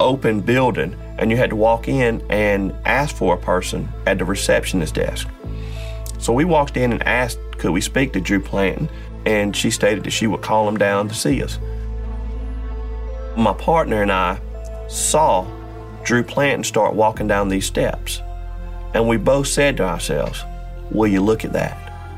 open 0.00 0.40
building, 0.40 0.96
and 1.18 1.30
you 1.30 1.36
had 1.36 1.50
to 1.50 1.56
walk 1.56 1.88
in 1.88 2.24
and 2.30 2.72
ask 2.84 3.14
for 3.14 3.34
a 3.34 3.38
person 3.38 3.88
at 4.06 4.18
the 4.18 4.24
receptionist 4.24 4.94
desk. 4.94 5.28
So 6.18 6.32
we 6.32 6.44
walked 6.44 6.76
in 6.76 6.92
and 6.92 7.02
asked, 7.02 7.38
could 7.58 7.72
we 7.72 7.80
speak 7.80 8.12
to 8.14 8.20
Drew 8.20 8.40
Planten? 8.40 8.88
And 9.26 9.56
she 9.56 9.70
stated 9.70 10.04
that 10.04 10.10
she 10.10 10.26
would 10.26 10.42
call 10.42 10.68
him 10.68 10.76
down 10.76 11.08
to 11.08 11.14
see 11.14 11.42
us. 11.42 11.58
My 13.36 13.52
partner 13.52 14.02
and 14.02 14.12
I 14.12 14.38
saw 14.88 15.46
Drew 16.04 16.22
Planten 16.22 16.64
start 16.64 16.94
walking 16.94 17.26
down 17.26 17.48
these 17.48 17.66
steps. 17.66 18.20
And 18.92 19.08
we 19.08 19.16
both 19.16 19.48
said 19.48 19.76
to 19.78 19.84
ourselves, 19.84 20.42
Will 20.90 21.08
you 21.08 21.20
look 21.20 21.44
at 21.44 21.52
that? 21.54 21.76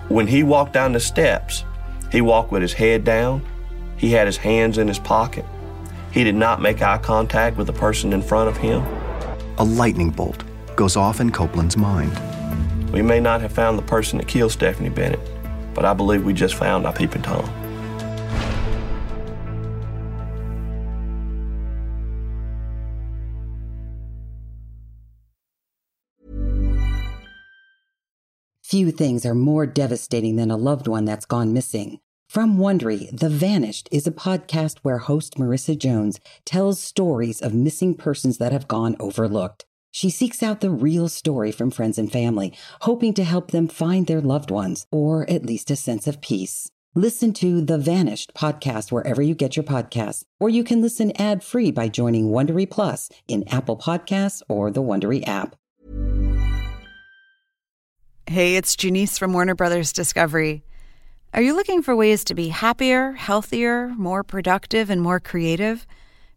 When 0.08 0.26
he 0.26 0.42
walked 0.42 0.72
down 0.72 0.92
the 0.92 1.00
steps, 1.00 1.64
He 2.12 2.20
walked 2.20 2.52
with 2.52 2.62
his 2.62 2.72
head 2.72 3.04
down. 3.04 3.42
He 3.96 4.12
had 4.12 4.26
his 4.26 4.36
hands 4.36 4.78
in 4.78 4.88
his 4.88 4.98
pocket. 4.98 5.44
He 6.12 6.24
did 6.24 6.34
not 6.34 6.62
make 6.62 6.82
eye 6.82 6.98
contact 6.98 7.56
with 7.56 7.66
the 7.66 7.72
person 7.72 8.12
in 8.12 8.22
front 8.22 8.48
of 8.48 8.56
him. 8.56 8.82
A 9.58 9.64
lightning 9.64 10.10
bolt 10.10 10.44
goes 10.76 10.96
off 10.96 11.20
in 11.20 11.30
Copeland's 11.30 11.76
mind. 11.76 12.12
We 12.92 13.02
may 13.02 13.20
not 13.20 13.40
have 13.40 13.52
found 13.52 13.78
the 13.78 13.82
person 13.82 14.18
that 14.18 14.28
killed 14.28 14.52
Stephanie 14.52 14.88
Bennett, 14.88 15.20
but 15.76 15.84
I 15.84 15.92
believe 15.92 16.24
we 16.24 16.32
just 16.32 16.54
found 16.54 16.86
our 16.86 16.92
peeping 16.92 17.22
Tom. 17.22 17.44
Few 28.64 28.90
things 28.90 29.24
are 29.24 29.34
more 29.34 29.64
devastating 29.64 30.34
than 30.34 30.50
a 30.50 30.56
loved 30.56 30.88
one 30.88 31.04
that's 31.04 31.24
gone 31.24 31.52
missing. 31.52 32.00
From 32.28 32.58
Wondery, 32.58 33.16
The 33.16 33.28
Vanished 33.28 33.88
is 33.92 34.08
a 34.08 34.10
podcast 34.10 34.78
where 34.82 34.98
host 34.98 35.36
Marissa 35.36 35.78
Jones 35.78 36.18
tells 36.44 36.80
stories 36.80 37.40
of 37.40 37.54
missing 37.54 37.94
persons 37.94 38.38
that 38.38 38.50
have 38.50 38.66
gone 38.66 38.96
overlooked. 38.98 39.66
She 39.96 40.11
seeks 40.11 40.42
out 40.42 40.61
the 40.61 40.68
real 40.68 41.09
story 41.09 41.50
from 41.50 41.70
friends 41.70 41.96
and 41.96 42.12
family, 42.12 42.52
hoping 42.82 43.14
to 43.14 43.24
help 43.24 43.50
them 43.50 43.66
find 43.66 44.06
their 44.06 44.20
loved 44.20 44.50
ones 44.50 44.87
or 44.90 45.24
at 45.30 45.46
least 45.46 45.70
a 45.70 45.76
sense 45.76 46.06
of 46.06 46.20
peace. 46.20 46.70
Listen 46.94 47.32
to 47.32 47.62
The 47.62 47.78
Vanished 47.78 48.35
podcast 48.35 48.92
wherever 48.92 49.22
you 49.22 49.35
get 49.35 49.56
your 49.56 49.64
podcasts, 49.64 50.24
or 50.38 50.50
you 50.50 50.64
can 50.64 50.82
listen 50.82 51.18
ad-free 51.18 51.70
by 51.70 51.88
joining 51.88 52.28
Wondery 52.28 52.68
Plus 52.68 53.09
in 53.26 53.48
Apple 53.48 53.78
Podcasts 53.78 54.42
or 54.50 54.70
the 54.70 54.82
Wondery 54.82 55.26
app. 55.26 55.56
Hey, 58.26 58.56
it's 58.56 58.76
Janice 58.76 59.16
from 59.16 59.32
Warner 59.32 59.54
Brothers 59.54 59.94
Discovery. 59.94 60.62
Are 61.32 61.40
you 61.40 61.56
looking 61.56 61.80
for 61.80 61.96
ways 61.96 62.22
to 62.24 62.35
be 62.35 62.48
happier, 62.48 63.12
healthier, 63.12 63.88
more 63.96 64.22
productive, 64.22 64.90
and 64.90 65.00
more 65.00 65.20
creative? 65.20 65.87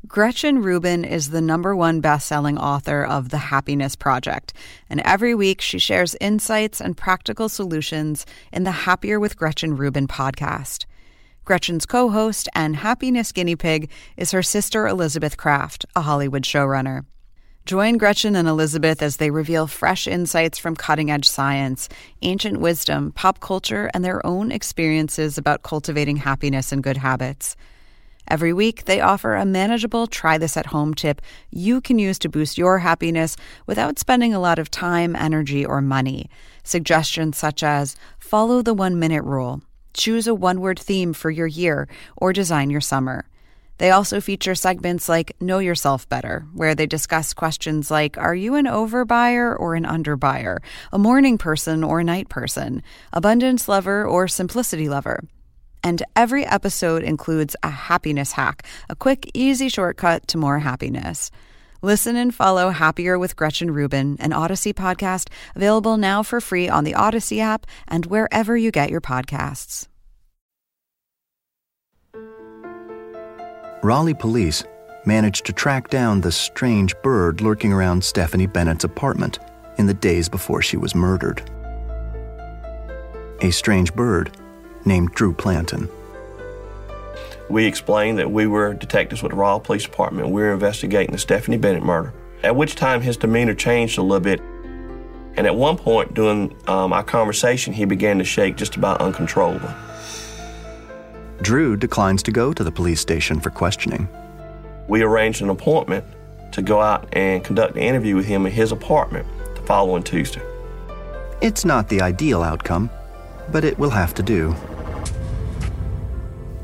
Gretchen 0.07 0.61
Rubin 0.61 1.03
is 1.03 1.29
the 1.29 1.41
number 1.41 1.75
one 1.75 1.99
best-selling 1.99 2.57
author 2.57 3.03
of 3.03 3.29
The 3.29 3.37
Happiness 3.37 3.97
Project, 3.97 4.53
and 4.89 5.01
every 5.01 5.35
week 5.35 5.59
she 5.59 5.77
shares 5.77 6.15
insights 6.21 6.79
and 6.79 6.95
practical 6.95 7.49
solutions 7.49 8.25
in 8.53 8.63
the 8.63 8.71
Happier 8.71 9.19
with 9.19 9.35
Gretchen 9.35 9.75
Rubin 9.75 10.07
podcast. 10.07 10.85
Gretchen's 11.43 11.85
co-host 11.85 12.47
and 12.55 12.77
happiness 12.77 13.33
guinea 13.33 13.57
pig 13.57 13.91
is 14.15 14.31
her 14.31 14.41
sister 14.41 14.87
Elizabeth 14.87 15.35
Craft, 15.35 15.85
a 15.97 16.01
Hollywood 16.01 16.43
showrunner. 16.43 17.03
Join 17.65 17.97
Gretchen 17.97 18.37
and 18.37 18.47
Elizabeth 18.47 19.01
as 19.01 19.17
they 19.17 19.29
reveal 19.29 19.67
fresh 19.67 20.07
insights 20.07 20.57
from 20.57 20.77
cutting 20.77 21.11
edge 21.11 21.27
science, 21.27 21.89
ancient 22.21 22.61
wisdom, 22.61 23.11
pop 23.11 23.41
culture, 23.41 23.91
and 23.93 24.05
their 24.05 24.25
own 24.25 24.49
experiences 24.49 25.37
about 25.37 25.61
cultivating 25.61 26.15
happiness 26.15 26.71
and 26.71 26.81
good 26.81 26.97
habits. 26.97 27.57
Every 28.29 28.53
week, 28.53 28.85
they 28.85 29.01
offer 29.01 29.35
a 29.35 29.43
manageable 29.43 30.05
try 30.05 30.37
this 30.37 30.55
at 30.55 30.67
home 30.67 30.93
tip 30.93 31.21
you 31.49 31.81
can 31.81 31.97
use 31.97 32.19
to 32.19 32.29
boost 32.29 32.59
your 32.59 32.79
happiness 32.79 33.35
without 33.65 33.97
spending 33.97 34.33
a 34.33 34.39
lot 34.39 34.59
of 34.59 34.69
time, 34.69 35.15
energy, 35.15 35.65
or 35.65 35.81
money. 35.81 36.29
Suggestions 36.63 37.37
such 37.37 37.63
as 37.63 37.95
follow 38.19 38.61
the 38.61 38.75
one 38.75 38.99
minute 38.99 39.23
rule, 39.23 39.61
choose 39.93 40.27
a 40.27 40.35
one 40.35 40.61
word 40.61 40.77
theme 40.77 41.13
for 41.13 41.31
your 41.31 41.47
year, 41.47 41.87
or 42.15 42.31
design 42.31 42.69
your 42.69 42.81
summer. 42.81 43.25
They 43.79 43.91
also 43.91 44.19
feature 44.21 44.55
segments 44.55 45.07
like 45.07 45.35
Know 45.41 45.59
Yourself 45.59 46.07
Better, 46.07 46.45
where 46.53 46.75
they 46.75 46.85
discuss 46.85 47.33
questions 47.33 47.89
like 47.89 48.17
Are 48.17 48.35
you 48.35 48.55
an 48.55 48.65
overbuyer 48.65 49.57
or 49.57 49.73
an 49.73 49.85
underbuyer? 49.85 50.59
A 50.91 50.99
morning 50.99 51.37
person 51.37 51.83
or 51.83 52.01
a 52.01 52.03
night 52.03 52.29
person? 52.29 52.83
Abundance 53.13 53.69
lover 53.69 54.05
or 54.05 54.27
simplicity 54.27 54.89
lover? 54.89 55.23
And 55.83 56.03
every 56.15 56.45
episode 56.45 57.03
includes 57.03 57.55
a 57.63 57.69
happiness 57.69 58.33
hack, 58.33 58.65
a 58.89 58.95
quick, 58.95 59.29
easy 59.33 59.69
shortcut 59.69 60.27
to 60.27 60.37
more 60.37 60.59
happiness. 60.59 61.31
Listen 61.81 62.17
and 62.17 62.35
follow 62.35 62.71
Happier 62.71 63.17
with 63.17 63.37
Gretchen 63.37 63.71
Rubin, 63.71 64.17
an 64.19 64.33
Odyssey 64.33 64.73
podcast 64.73 65.29
available 65.55 65.95
now 65.95 66.23
for 66.23 66.41
free 66.41 66.67
on 66.67 66.83
the 66.83 66.95
Odyssey 66.95 67.39
app 67.39 67.65
and 67.87 68.05
wherever 68.07 68.57
you 68.57 68.69
get 68.69 68.89
your 68.89 69.01
podcasts. 69.01 69.87
Raleigh 73.81 74.13
police 74.13 74.65
managed 75.05 75.45
to 75.45 75.53
track 75.53 75.89
down 75.89 76.19
the 76.19 76.33
strange 76.33 76.93
bird 77.01 77.39
lurking 77.39 77.71
around 77.71 78.03
Stephanie 78.03 78.45
Bennett's 78.45 78.83
apartment 78.83 79.39
in 79.77 79.85
the 79.85 79.93
days 79.93 80.27
before 80.27 80.61
she 80.61 80.75
was 80.75 80.93
murdered. 80.93 81.41
A 83.41 83.51
strange 83.51 83.93
bird 83.93 84.35
named 84.85 85.11
Drew 85.13 85.33
Planten. 85.33 85.89
We 87.49 87.65
explained 87.65 88.19
that 88.19 88.31
we 88.31 88.45
were 88.45 88.73
detectives 88.73 89.23
with 89.23 89.31
the 89.31 89.37
Raleigh 89.37 89.63
Police 89.63 89.83
Department. 89.83 90.29
We 90.29 90.41
were 90.41 90.53
investigating 90.53 91.11
the 91.11 91.17
Stephanie 91.17 91.57
Bennett 91.57 91.83
murder, 91.83 92.13
at 92.43 92.55
which 92.55 92.75
time 92.75 93.01
his 93.01 93.17
demeanor 93.17 93.55
changed 93.55 93.97
a 93.97 94.03
little 94.03 94.19
bit. 94.19 94.39
And 95.35 95.47
at 95.47 95.55
one 95.55 95.77
point 95.77 96.13
during 96.13 96.55
um, 96.67 96.93
our 96.93 97.03
conversation, 97.03 97.73
he 97.73 97.85
began 97.85 98.19
to 98.19 98.23
shake 98.23 98.55
just 98.55 98.75
about 98.75 99.01
uncontrollably. 99.01 99.71
Drew 101.41 101.77
declines 101.77 102.21
to 102.23 102.31
go 102.31 102.53
to 102.53 102.63
the 102.63 102.71
police 102.71 102.99
station 102.99 103.39
for 103.39 103.49
questioning. 103.49 104.07
We 104.87 105.01
arranged 105.01 105.41
an 105.41 105.49
appointment 105.49 106.05
to 106.51 106.61
go 106.61 106.81
out 106.81 107.07
and 107.13 107.43
conduct 107.43 107.75
an 107.75 107.81
interview 107.81 108.15
with 108.15 108.25
him 108.25 108.45
in 108.45 108.51
his 108.51 108.71
apartment 108.71 109.25
the 109.55 109.61
following 109.61 110.03
Tuesday. 110.03 110.41
It's 111.41 111.63
not 111.63 111.87
the 111.87 112.01
ideal 112.01 112.43
outcome, 112.43 112.89
but 113.51 113.63
it 113.63 113.79
will 113.79 113.89
have 113.89 114.13
to 114.15 114.23
do. 114.23 114.53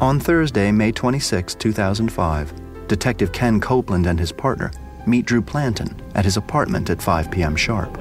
On 0.01 0.19
Thursday, 0.19 0.73
May 0.73 0.91
26, 0.91 1.55
2005, 1.55 2.87
Detective 2.89 3.31
Ken 3.31 3.61
Copeland 3.61 4.05
and 4.07 4.19
his 4.19 4.33
partner 4.33 4.71
meet 5.07 5.25
Drew 5.25 5.41
Planten 5.41 5.95
at 6.15 6.25
his 6.25 6.35
apartment 6.35 6.89
at 6.89 7.01
5 7.01 7.31
p.m. 7.31 7.55
sharp. 7.55 7.97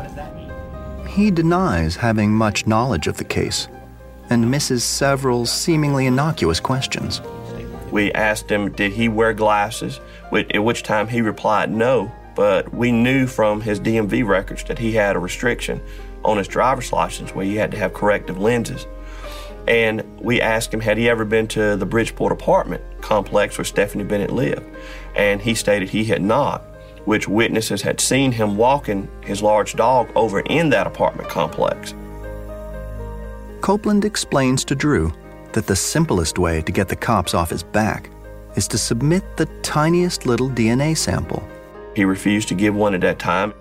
He 1.06 1.30
denies 1.30 1.94
having 1.94 2.32
much 2.32 2.66
knowledge 2.66 3.06
of 3.06 3.16
the 3.16 3.24
case 3.24 3.68
and 4.28 4.50
misses 4.50 4.82
several 4.82 5.46
seemingly 5.46 6.06
innocuous 6.06 6.58
questions. 6.58 7.20
We 7.92 8.10
asked 8.12 8.50
him, 8.50 8.72
did 8.72 8.92
he 8.92 9.08
wear 9.08 9.32
glasses? 9.32 10.00
At 10.32 10.64
which 10.64 10.82
time 10.82 11.06
he 11.06 11.20
replied, 11.20 11.70
no, 11.70 12.10
but 12.34 12.74
we 12.74 12.90
knew 12.90 13.28
from 13.28 13.60
his 13.60 13.78
DMV 13.78 14.26
records 14.26 14.64
that 14.64 14.80
he 14.80 14.90
had 14.92 15.14
a 15.14 15.20
restriction 15.20 15.80
on 16.24 16.38
his 16.38 16.48
driver's 16.48 16.92
license 16.92 17.36
where 17.36 17.44
he 17.44 17.54
had 17.54 17.70
to 17.70 17.76
have 17.76 17.94
corrective 17.94 18.38
lenses. 18.38 18.88
And 19.66 20.02
we 20.20 20.40
asked 20.40 20.74
him, 20.74 20.80
had 20.80 20.98
he 20.98 21.08
ever 21.08 21.24
been 21.24 21.46
to 21.48 21.76
the 21.76 21.86
Bridgeport 21.86 22.32
apartment 22.32 22.82
complex 23.00 23.56
where 23.56 23.64
Stephanie 23.64 24.04
Bennett 24.04 24.30
lived? 24.30 24.64
And 25.16 25.40
he 25.40 25.54
stated 25.54 25.88
he 25.88 26.04
had 26.04 26.22
not, 26.22 26.62
which 27.06 27.28
witnesses 27.28 27.82
had 27.82 28.00
seen 28.00 28.32
him 28.32 28.56
walking 28.56 29.08
his 29.22 29.42
large 29.42 29.74
dog 29.74 30.10
over 30.14 30.40
in 30.40 30.68
that 30.70 30.86
apartment 30.86 31.28
complex. 31.28 31.94
Copeland 33.62 34.04
explains 34.04 34.64
to 34.66 34.74
Drew 34.74 35.12
that 35.52 35.66
the 35.66 35.76
simplest 35.76 36.38
way 36.38 36.60
to 36.60 36.72
get 36.72 36.88
the 36.88 36.96
cops 36.96 37.32
off 37.32 37.48
his 37.48 37.62
back 37.62 38.10
is 38.56 38.68
to 38.68 38.76
submit 38.76 39.24
the 39.36 39.46
tiniest 39.62 40.26
little 40.26 40.50
DNA 40.50 40.96
sample. 40.96 41.42
He 41.96 42.04
refused 42.04 42.48
to 42.48 42.54
give 42.54 42.74
one 42.74 42.94
at 42.94 43.00
that 43.00 43.18
time. 43.18 43.54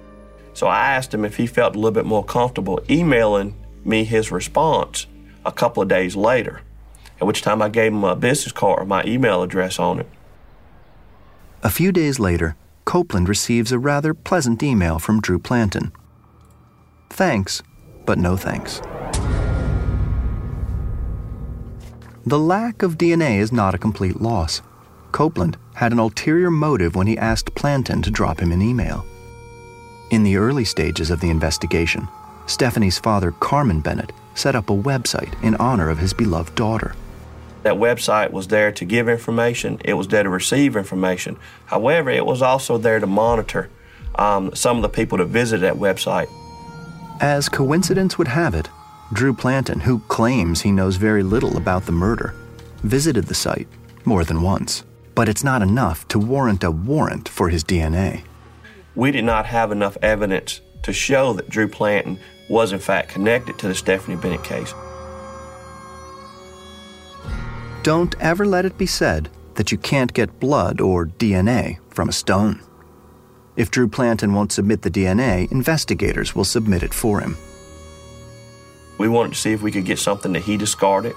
So 0.54 0.68
I 0.68 0.90
asked 0.90 1.14
him 1.14 1.24
if 1.24 1.38
he 1.38 1.48
felt 1.48 1.76
a 1.76 1.80
little 1.80 1.92
bit 1.92 2.06
more 2.06 2.24
comfortable 2.24 2.82
emailing 2.90 3.56
me 3.86 4.04
his 4.04 4.32
response 4.32 5.08
a 5.46 5.52
couple 5.52 5.84
of 5.84 5.90
days 5.90 6.16
later, 6.16 6.62
at 7.20 7.28
which 7.28 7.42
time 7.42 7.62
I 7.62 7.70
gave 7.70 7.92
him 7.92 8.04
a 8.04 8.16
business 8.16 8.52
card 8.52 8.88
my 8.88 9.04
email 9.06 9.44
address 9.44 9.80
on 9.80 10.00
it. 10.00 10.08
A 11.62 11.70
few 11.70 11.92
days 11.92 12.20
later, 12.20 12.56
Copeland 12.86 13.30
receives 13.30 13.72
a 13.72 13.80
rather 13.80 14.14
pleasant 14.14 14.62
email 14.62 15.00
from 15.00 15.22
Drew 15.22 15.40
Planten. 15.40 15.92
Thanks, 17.10 17.62
but 18.06 18.18
no 18.18 18.36
thanks. 18.36 18.82
The 22.26 22.40
lack 22.40 22.84
of 22.84 22.98
DNA 22.98 23.40
is 23.40 23.52
not 23.52 23.76
a 23.76 23.78
complete 23.78 24.22
loss. 24.22 24.62
Copeland 25.12 25.58
had 25.76 25.92
an 25.92 26.00
ulterior 26.00 26.50
motive 26.50 26.96
when 26.96 27.08
he 27.08 27.18
asked 27.18 27.54
Planten 27.56 28.02
to 28.02 28.12
drop 28.12 28.40
him 28.40 28.52
an 28.52 28.62
email. 28.62 29.06
In 30.10 30.24
the 30.24 30.38
early 30.38 30.64
stages 30.64 31.10
of 31.10 31.20
the 31.20 31.30
investigation, 31.30 32.08
Stephanie's 32.46 33.00
father, 33.00 33.32
Carmen 33.32 33.80
Bennett, 33.80 34.12
set 34.36 34.56
up 34.56 34.70
a 34.70 34.74
website 34.74 35.42
in 35.44 35.56
honor 35.56 35.90
of 35.90 36.00
his 36.00 36.14
beloved 36.14 36.56
daughter. 36.56 36.96
That 37.64 37.76
website 37.76 38.32
was 38.32 38.48
there 38.48 38.72
to 38.74 38.86
give 38.86 39.08
information, 39.08 39.80
it 39.86 39.94
was 39.94 40.10
there 40.10 40.24
to 40.24 40.30
receive 40.30 40.76
information. 40.76 41.38
However, 41.66 42.10
it 42.10 42.26
was 42.26 42.42
also 42.42 42.78
there 42.78 43.00
to 43.00 43.08
monitor 43.08 43.70
um, 44.16 44.54
some 44.54 44.78
of 44.78 44.84
the 44.84 44.90
people 44.90 45.18
that 45.20 45.28
visited 45.28 45.64
that 45.64 45.76
website. 45.76 46.28
As 47.22 47.48
coincidence 47.48 48.18
would 48.18 48.28
have 48.28 48.54
it, 48.54 48.70
Drew 49.14 49.34
Planten, 49.34 49.82
who 49.82 50.00
claims 50.08 50.62
he 50.62 50.72
knows 50.72 50.98
very 50.98 51.24
little 51.24 51.56
about 51.56 51.86
the 51.86 51.92
murder, 51.92 52.34
visited 52.82 53.26
the 53.26 53.34
site 53.34 53.68
more 54.06 54.24
than 54.24 54.42
once. 54.42 54.84
But 55.16 55.30
it's 55.30 55.44
not 55.44 55.62
enough 55.62 56.08
to 56.10 56.20
warrant 56.20 56.64
a 56.64 56.72
warrant 56.72 57.30
for 57.30 57.50
his 57.50 57.64
DNA. 57.64 58.24
We 58.96 59.12
did 59.12 59.24
not 59.24 59.46
have 59.46 59.72
enough 59.72 59.98
evidence 60.02 60.62
to 60.82 60.92
show 60.92 61.34
that 61.34 61.50
Drew 61.50 61.68
Planten 61.68 62.20
was 62.54 62.72
in 62.72 62.80
fact 62.80 63.10
connected 63.10 63.58
to 63.58 63.68
the 63.68 63.74
Stephanie 63.74 64.16
Bennett 64.16 64.44
case. 64.44 64.74
Don't 67.82 68.16
ever 68.20 68.46
let 68.46 68.64
it 68.64 68.78
be 68.78 68.86
said 68.86 69.30
that 69.56 69.72
you 69.72 69.78
can't 69.78 70.14
get 70.14 70.40
blood 70.40 70.80
or 70.80 71.08
DNA 71.08 71.80
from 71.90 72.10
a 72.10 72.14
stone. 72.14 72.62
If 73.56 73.72
Drew 73.72 73.88
Planten 73.88 74.34
won't 74.34 74.52
submit 74.52 74.84
the 74.84 74.92
DNA, 74.92 75.52
investigators 75.52 76.36
will 76.36 76.46
submit 76.46 76.84
it 76.84 76.94
for 76.94 77.20
him. 77.20 77.38
We 79.00 79.10
wanted 79.10 79.34
to 79.34 79.40
see 79.40 79.52
if 79.52 79.62
we 79.64 79.72
could 79.72 79.86
get 79.86 80.00
something 80.00 80.34
that 80.34 80.44
he 80.44 80.56
discarded, 80.56 81.16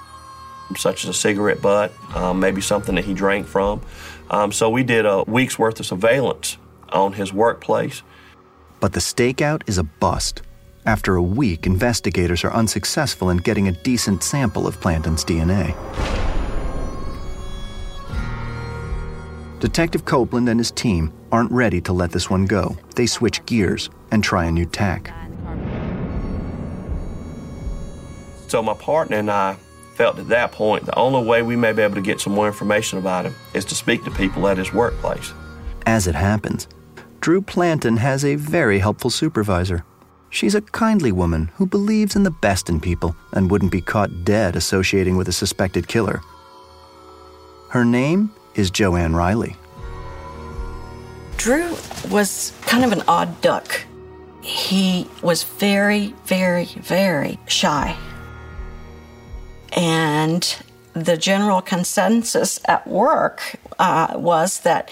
such 0.75 1.03
as 1.03 1.09
a 1.09 1.13
cigarette 1.13 1.61
butt, 1.61 1.93
um, 2.15 2.39
maybe 2.39 2.61
something 2.61 2.95
that 2.95 3.05
he 3.05 3.13
drank 3.13 3.45
from. 3.45 3.81
Um, 4.29 4.51
so 4.51 4.69
we 4.69 4.83
did 4.83 5.05
a 5.05 5.23
week's 5.23 5.57
worth 5.57 5.79
of 5.79 5.85
surveillance 5.85 6.57
on 6.89 7.13
his 7.13 7.31
workplace. 7.31 8.01
But 8.79 8.93
the 8.93 8.99
stakeout 8.99 9.61
is 9.67 9.77
a 9.77 9.83
bust. 9.83 10.41
After 10.87 11.17
a 11.17 11.21
week, 11.21 11.67
investigators 11.67 12.45
are 12.45 12.53
unsuccessful 12.53 13.29
in 13.29 13.39
getting 13.39 13.67
a 13.67 13.73
decent 13.73 14.23
sample 14.23 14.65
of 14.65 14.79
Planten's 14.79 15.25
DNA. 15.25 15.75
Detective 19.59 20.05
Copeland 20.05 20.47
and 20.47 20.57
his 20.57 20.71
team 20.71 21.11
aren't 21.29 21.51
ready 21.51 21.81
to 21.81 21.91
let 21.91 22.11
this 22.11 22.29
one 22.29 22.45
go. 22.45 22.77
They 22.95 23.05
switch 23.05 23.45
gears 23.45 23.89
and 24.11 24.23
try 24.23 24.45
a 24.45 24.51
new 24.51 24.65
tack. 24.65 25.13
So 28.47 28.63
my 28.63 28.73
partner 28.75 29.17
and 29.17 29.29
I 29.29 29.57
felt 29.95 30.17
at 30.19 30.29
that 30.29 30.53
point 30.53 30.85
the 30.85 30.97
only 30.97 31.27
way 31.27 31.41
we 31.41 31.57
may 31.57 31.73
be 31.73 31.81
able 31.81 31.95
to 31.95 32.01
get 32.01 32.21
some 32.21 32.31
more 32.31 32.47
information 32.47 32.97
about 32.97 33.25
him 33.25 33.35
is 33.53 33.65
to 33.65 33.75
speak 33.75 34.05
to 34.05 34.11
people 34.11 34.47
at 34.47 34.57
his 34.57 34.71
workplace. 34.71 35.33
As 35.85 36.07
it 36.07 36.15
happens, 36.15 36.69
Drew 37.19 37.41
Planten 37.41 37.97
has 37.97 38.23
a 38.23 38.35
very 38.35 38.79
helpful 38.79 39.09
supervisor. 39.09 39.83
She's 40.29 40.55
a 40.55 40.61
kindly 40.61 41.11
woman 41.11 41.49
who 41.55 41.65
believes 41.65 42.15
in 42.15 42.23
the 42.23 42.31
best 42.31 42.69
in 42.69 42.79
people 42.79 43.15
and 43.33 43.49
wouldn't 43.49 43.71
be 43.71 43.81
caught 43.81 44.25
dead 44.25 44.55
associating 44.55 45.17
with 45.17 45.27
a 45.27 45.33
suspected 45.33 45.87
killer. 45.87 46.21
Her 47.69 47.85
name 47.85 48.31
is 48.55 48.71
Joanne 48.71 49.15
Riley. 49.15 49.55
Drew 51.37 51.75
was 52.09 52.53
kind 52.61 52.83
of 52.83 52.91
an 52.91 53.03
odd 53.07 53.39
duck. 53.41 53.85
He 54.41 55.07
was 55.21 55.43
very, 55.43 56.13
very, 56.25 56.65
very 56.65 57.39
shy. 57.47 57.95
And 59.75 60.55
the 60.93 61.17
general 61.17 61.61
consensus 61.61 62.59
at 62.65 62.87
work 62.87 63.55
uh, 63.77 64.13
was 64.15 64.61
that 64.61 64.89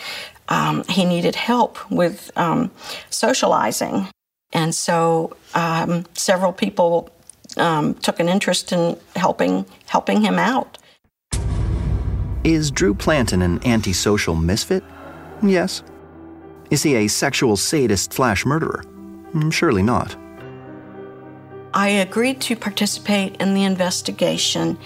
um, 0.49 0.83
he 0.87 1.05
needed 1.05 1.35
help 1.35 1.89
with 1.89 2.31
um, 2.35 2.71
socializing. 3.09 4.07
And 4.55 4.73
so 4.73 5.35
um, 5.53 6.05
several 6.13 6.53
people 6.53 7.09
um, 7.57 7.93
took 7.95 8.21
an 8.21 8.29
interest 8.29 8.71
in 8.71 8.97
helping 9.17 9.65
helping 9.85 10.21
him 10.21 10.39
out. 10.39 10.77
Is 12.45 12.71
Drew 12.71 12.93
Planten 12.93 13.41
an 13.41 13.59
antisocial 13.67 14.33
misfit? 14.33 14.81
Yes. 15.43 15.83
Is 16.71 16.83
he 16.83 16.95
a 16.95 17.07
sexual 17.09 17.57
sadist 17.57 18.13
slash 18.13 18.45
murderer? 18.45 18.83
Mm, 19.33 19.51
surely 19.51 19.83
not. 19.83 20.15
I 21.73 21.89
agreed 21.89 22.39
to 22.41 22.55
participate 22.55 23.35
in 23.41 23.55
the 23.55 23.65
investigation 23.65 24.77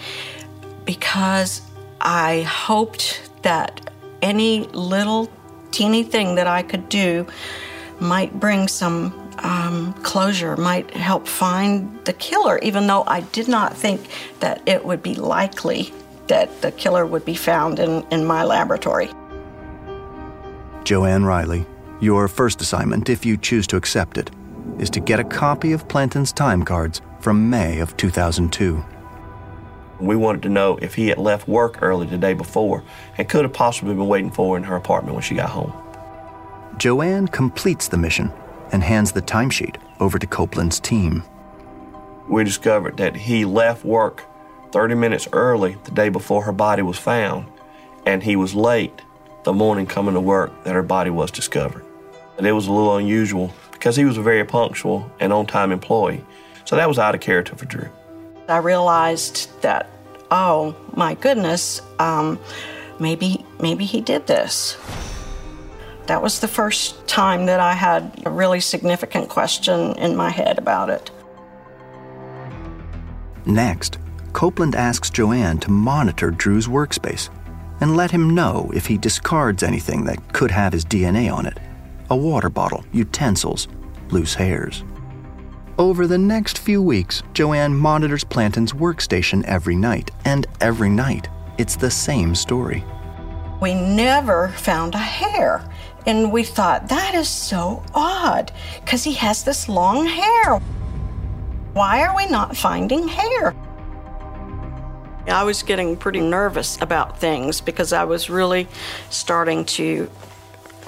because 0.84 1.62
I 2.00 2.42
hoped 2.42 3.30
that 3.42 3.92
any 4.20 4.64
little 4.72 5.30
teeny 5.70 6.02
thing 6.02 6.34
that 6.34 6.48
I 6.48 6.62
could 6.62 6.88
do 6.88 7.28
might 8.00 8.40
bring 8.40 8.66
some 8.66 9.19
um, 9.44 9.92
closure, 10.02 10.56
might 10.56 10.90
help 10.92 11.26
find 11.26 11.98
the 12.04 12.12
killer, 12.12 12.58
even 12.58 12.86
though 12.86 13.04
I 13.06 13.20
did 13.20 13.48
not 13.48 13.76
think 13.76 14.06
that 14.40 14.62
it 14.66 14.84
would 14.84 15.02
be 15.02 15.14
likely 15.14 15.92
that 16.28 16.62
the 16.62 16.70
killer 16.72 17.04
would 17.04 17.24
be 17.24 17.34
found 17.34 17.78
in, 17.78 18.06
in 18.10 18.24
my 18.24 18.44
laboratory. 18.44 19.10
Joanne 20.84 21.24
Riley, 21.24 21.66
your 22.00 22.28
first 22.28 22.60
assignment, 22.60 23.08
if 23.08 23.26
you 23.26 23.36
choose 23.36 23.66
to 23.68 23.76
accept 23.76 24.16
it, 24.16 24.30
is 24.78 24.90
to 24.90 25.00
get 25.00 25.20
a 25.20 25.24
copy 25.24 25.72
of 25.72 25.88
Planten's 25.88 26.32
time 26.32 26.64
cards 26.64 27.02
from 27.20 27.50
May 27.50 27.80
of 27.80 27.96
2002. 27.96 28.82
We 30.00 30.16
wanted 30.16 30.42
to 30.42 30.48
know 30.48 30.78
if 30.80 30.94
he 30.94 31.08
had 31.08 31.18
left 31.18 31.46
work 31.46 31.82
early 31.82 32.06
the 32.06 32.16
day 32.16 32.32
before 32.32 32.82
and 33.18 33.28
could 33.28 33.44
have 33.44 33.52
possibly 33.52 33.94
been 33.94 34.08
waiting 34.08 34.30
for 34.30 34.54
her 34.54 34.56
in 34.56 34.64
her 34.64 34.76
apartment 34.76 35.14
when 35.14 35.22
she 35.22 35.34
got 35.34 35.50
home. 35.50 35.74
Joanne 36.78 37.28
completes 37.28 37.88
the 37.88 37.98
mission 37.98 38.32
and 38.72 38.82
hands 38.82 39.12
the 39.12 39.22
timesheet 39.22 39.76
over 40.00 40.18
to 40.18 40.26
Copeland's 40.26 40.80
team. 40.80 41.22
We 42.28 42.44
discovered 42.44 42.96
that 42.98 43.16
he 43.16 43.44
left 43.44 43.84
work 43.84 44.24
30 44.72 44.94
minutes 44.94 45.28
early 45.32 45.76
the 45.84 45.90
day 45.90 46.08
before 46.08 46.44
her 46.44 46.52
body 46.52 46.82
was 46.82 46.98
found, 46.98 47.46
and 48.06 48.22
he 48.22 48.36
was 48.36 48.54
late 48.54 49.02
the 49.44 49.52
morning 49.52 49.86
coming 49.86 50.14
to 50.14 50.20
work 50.20 50.64
that 50.64 50.74
her 50.74 50.82
body 50.82 51.10
was 51.10 51.30
discovered. 51.30 51.84
And 52.38 52.46
it 52.46 52.52
was 52.52 52.66
a 52.66 52.72
little 52.72 52.96
unusual 52.96 53.52
because 53.72 53.96
he 53.96 54.04
was 54.04 54.16
a 54.16 54.22
very 54.22 54.44
punctual 54.44 55.10
and 55.18 55.32
on 55.32 55.46
time 55.46 55.72
employee. 55.72 56.24
So 56.64 56.76
that 56.76 56.88
was 56.88 56.98
out 56.98 57.14
of 57.14 57.20
character 57.20 57.56
for 57.56 57.64
Drew. 57.64 57.88
I 58.48 58.58
realized 58.58 59.60
that, 59.62 59.88
oh 60.30 60.74
my 60.94 61.14
goodness, 61.14 61.80
um, 61.98 62.38
maybe 62.98 63.44
maybe 63.60 63.84
he 63.84 64.00
did 64.00 64.26
this. 64.26 64.76
That 66.10 66.22
was 66.22 66.40
the 66.40 66.48
first 66.48 67.06
time 67.06 67.46
that 67.46 67.60
I 67.60 67.72
had 67.72 68.24
a 68.26 68.30
really 68.30 68.58
significant 68.58 69.28
question 69.28 69.96
in 69.96 70.16
my 70.16 70.28
head 70.28 70.58
about 70.58 70.90
it. 70.90 71.08
Next, 73.46 73.98
Copeland 74.32 74.74
asks 74.74 75.08
Joanne 75.08 75.58
to 75.58 75.70
monitor 75.70 76.32
Drew's 76.32 76.66
workspace 76.66 77.30
and 77.80 77.96
let 77.96 78.10
him 78.10 78.34
know 78.34 78.72
if 78.74 78.86
he 78.86 78.98
discards 78.98 79.62
anything 79.62 80.02
that 80.06 80.32
could 80.32 80.50
have 80.50 80.72
his 80.72 80.84
DNA 80.84 81.32
on 81.32 81.46
it 81.46 81.60
a 82.10 82.16
water 82.16 82.50
bottle, 82.50 82.84
utensils, 82.90 83.68
loose 84.10 84.34
hairs. 84.34 84.82
Over 85.78 86.08
the 86.08 86.18
next 86.18 86.58
few 86.58 86.82
weeks, 86.82 87.22
Joanne 87.34 87.76
monitors 87.76 88.24
Planten's 88.24 88.72
workstation 88.72 89.44
every 89.44 89.76
night, 89.76 90.10
and 90.24 90.48
every 90.60 90.90
night, 90.90 91.28
it's 91.56 91.76
the 91.76 91.88
same 91.88 92.34
story. 92.34 92.84
We 93.60 93.74
never 93.74 94.48
found 94.48 94.94
a 94.94 94.98
hair, 94.98 95.62
and 96.06 96.32
we 96.32 96.42
thought 96.42 96.88
that 96.88 97.14
is 97.14 97.28
so 97.28 97.82
odd 97.94 98.52
because 98.80 99.04
he 99.04 99.12
has 99.14 99.44
this 99.44 99.68
long 99.68 100.06
hair. 100.06 100.58
Why 101.72 102.02
are 102.02 102.16
we 102.16 102.26
not 102.26 102.56
finding 102.56 103.08
hair? 103.08 103.54
I 105.28 105.44
was 105.44 105.62
getting 105.62 105.96
pretty 105.96 106.20
nervous 106.20 106.80
about 106.80 107.20
things 107.20 107.60
because 107.60 107.92
I 107.92 108.04
was 108.04 108.30
really 108.30 108.66
starting 109.10 109.64
to 109.66 110.10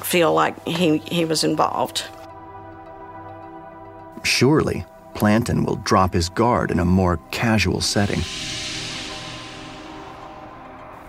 feel 0.02 0.32
like 0.32 0.66
he, 0.66 0.98
he 0.98 1.24
was 1.24 1.44
involved. 1.44 2.04
Surely, 4.24 4.84
Planten 5.14 5.64
will 5.64 5.76
drop 5.76 6.14
his 6.14 6.28
guard 6.28 6.70
in 6.70 6.80
a 6.80 6.84
more 6.84 7.18
casual 7.30 7.80
setting. 7.80 8.22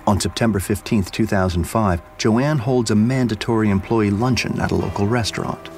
On 0.05 0.19
September 0.19 0.59
15, 0.59 1.03
2005, 1.03 2.01
Joanne 2.17 2.57
holds 2.57 2.91
a 2.91 2.95
mandatory 2.95 3.69
employee 3.69 4.11
luncheon 4.11 4.59
at 4.59 4.71
a 4.71 4.75
local 4.75 5.07
restaurant. 5.07 5.69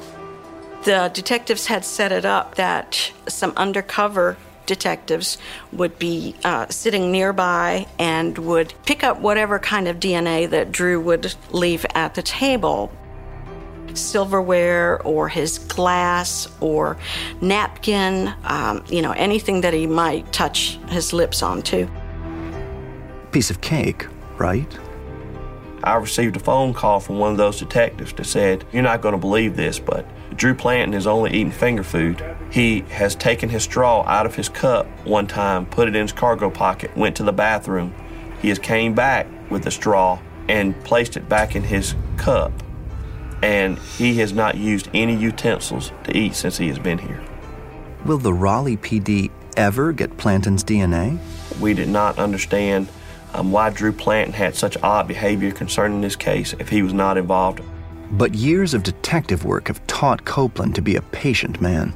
The 0.83 1.11
detectives 1.13 1.67
had 1.67 1.85
set 1.85 2.11
it 2.11 2.25
up 2.25 2.55
that 2.55 3.11
some 3.27 3.53
undercover 3.55 4.37
detectives 4.65 5.37
would 5.71 5.99
be 5.99 6.35
uh, 6.43 6.67
sitting 6.69 7.11
nearby 7.11 7.85
and 7.99 8.37
would 8.39 8.73
pick 8.85 9.03
up 9.03 9.19
whatever 9.19 9.59
kind 9.59 9.87
of 9.87 9.99
DNA 9.99 10.49
that 10.49 10.71
Drew 10.71 10.99
would 11.01 11.35
leave 11.51 11.85
at 11.93 12.15
the 12.15 12.23
table 12.23 12.91
silverware 13.93 15.01
or 15.03 15.29
his 15.29 15.59
glass 15.59 16.49
or 16.59 16.97
napkin, 17.41 18.33
um, 18.43 18.83
you 18.87 19.01
know, 19.01 19.11
anything 19.11 19.61
that 19.61 19.73
he 19.73 19.87
might 19.87 20.31
touch 20.33 20.77
his 20.89 21.13
lips 21.13 21.41
onto. 21.41 21.87
Piece 23.31 23.49
of 23.49 23.61
cake, 23.61 24.07
right? 24.37 24.77
I 25.83 25.95
received 25.95 26.35
a 26.35 26.39
phone 26.39 26.73
call 26.73 26.99
from 26.99 27.19
one 27.19 27.31
of 27.31 27.37
those 27.37 27.59
detectives 27.59 28.13
that 28.13 28.25
said, 28.25 28.65
You're 28.71 28.81
not 28.81 29.01
going 29.01 29.13
to 29.13 29.19
believe 29.19 29.55
this, 29.55 29.77
but 29.77 30.07
Drew 30.35 30.55
Planten 30.55 30.95
is 30.95 31.05
only 31.05 31.31
eating 31.31 31.51
finger 31.51 31.83
food. 31.83 32.23
He 32.49 32.81
has 32.89 33.15
taken 33.15 33.49
his 33.49 33.63
straw 33.63 34.03
out 34.07 34.25
of 34.25 34.35
his 34.35 34.49
cup 34.49 34.87
one 35.05 35.27
time, 35.27 35.65
put 35.67 35.87
it 35.87 35.95
in 35.95 36.01
his 36.01 36.11
cargo 36.11 36.49
pocket, 36.49 36.95
went 36.97 37.15
to 37.17 37.23
the 37.23 37.33
bathroom. 37.33 37.93
He 38.41 38.49
has 38.49 38.57
came 38.57 38.95
back 38.95 39.27
with 39.51 39.63
the 39.63 39.71
straw 39.71 40.19
and 40.47 40.81
placed 40.83 41.17
it 41.17 41.29
back 41.29 41.55
in 41.55 41.63
his 41.63 41.95
cup. 42.17 42.51
And 43.43 43.77
he 43.77 44.15
has 44.15 44.33
not 44.33 44.57
used 44.57 44.89
any 44.93 45.15
utensils 45.15 45.91
to 46.05 46.17
eat 46.17 46.33
since 46.33 46.57
he 46.57 46.67
has 46.69 46.79
been 46.79 46.97
here. 46.97 47.23
Will 48.05 48.17
the 48.17 48.33
Raleigh 48.33 48.77
PD 48.77 49.29
ever 49.55 49.91
get 49.93 50.17
Planten's 50.17 50.63
DNA? 50.63 51.19
We 51.59 51.73
did 51.73 51.89
not 51.89 52.17
understand 52.17 52.87
um, 53.35 53.51
why 53.51 53.69
Drew 53.69 53.91
Planten 53.91 54.33
had 54.33 54.55
such 54.55 54.77
odd 54.81 55.07
behavior 55.07 55.51
concerning 55.51 56.01
this 56.01 56.15
case 56.15 56.53
if 56.59 56.69
he 56.69 56.81
was 56.81 56.93
not 56.93 57.17
involved. 57.17 57.61
But 58.11 58.33
years 58.33 58.73
of 58.73 58.83
detective 58.83 59.45
work 59.45 59.67
have 59.67 59.85
taught 59.87 60.25
Copeland 60.25 60.75
to 60.75 60.81
be 60.81 60.95
a 60.95 61.01
patient 61.01 61.59
man. 61.59 61.93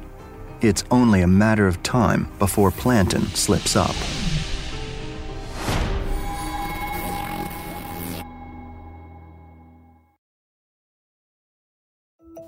It's 0.60 0.84
only 0.90 1.22
a 1.22 1.26
matter 1.26 1.66
of 1.66 1.82
time 1.82 2.30
before 2.38 2.70
Planten 2.70 3.26
slips 3.34 3.76
up. 3.76 3.94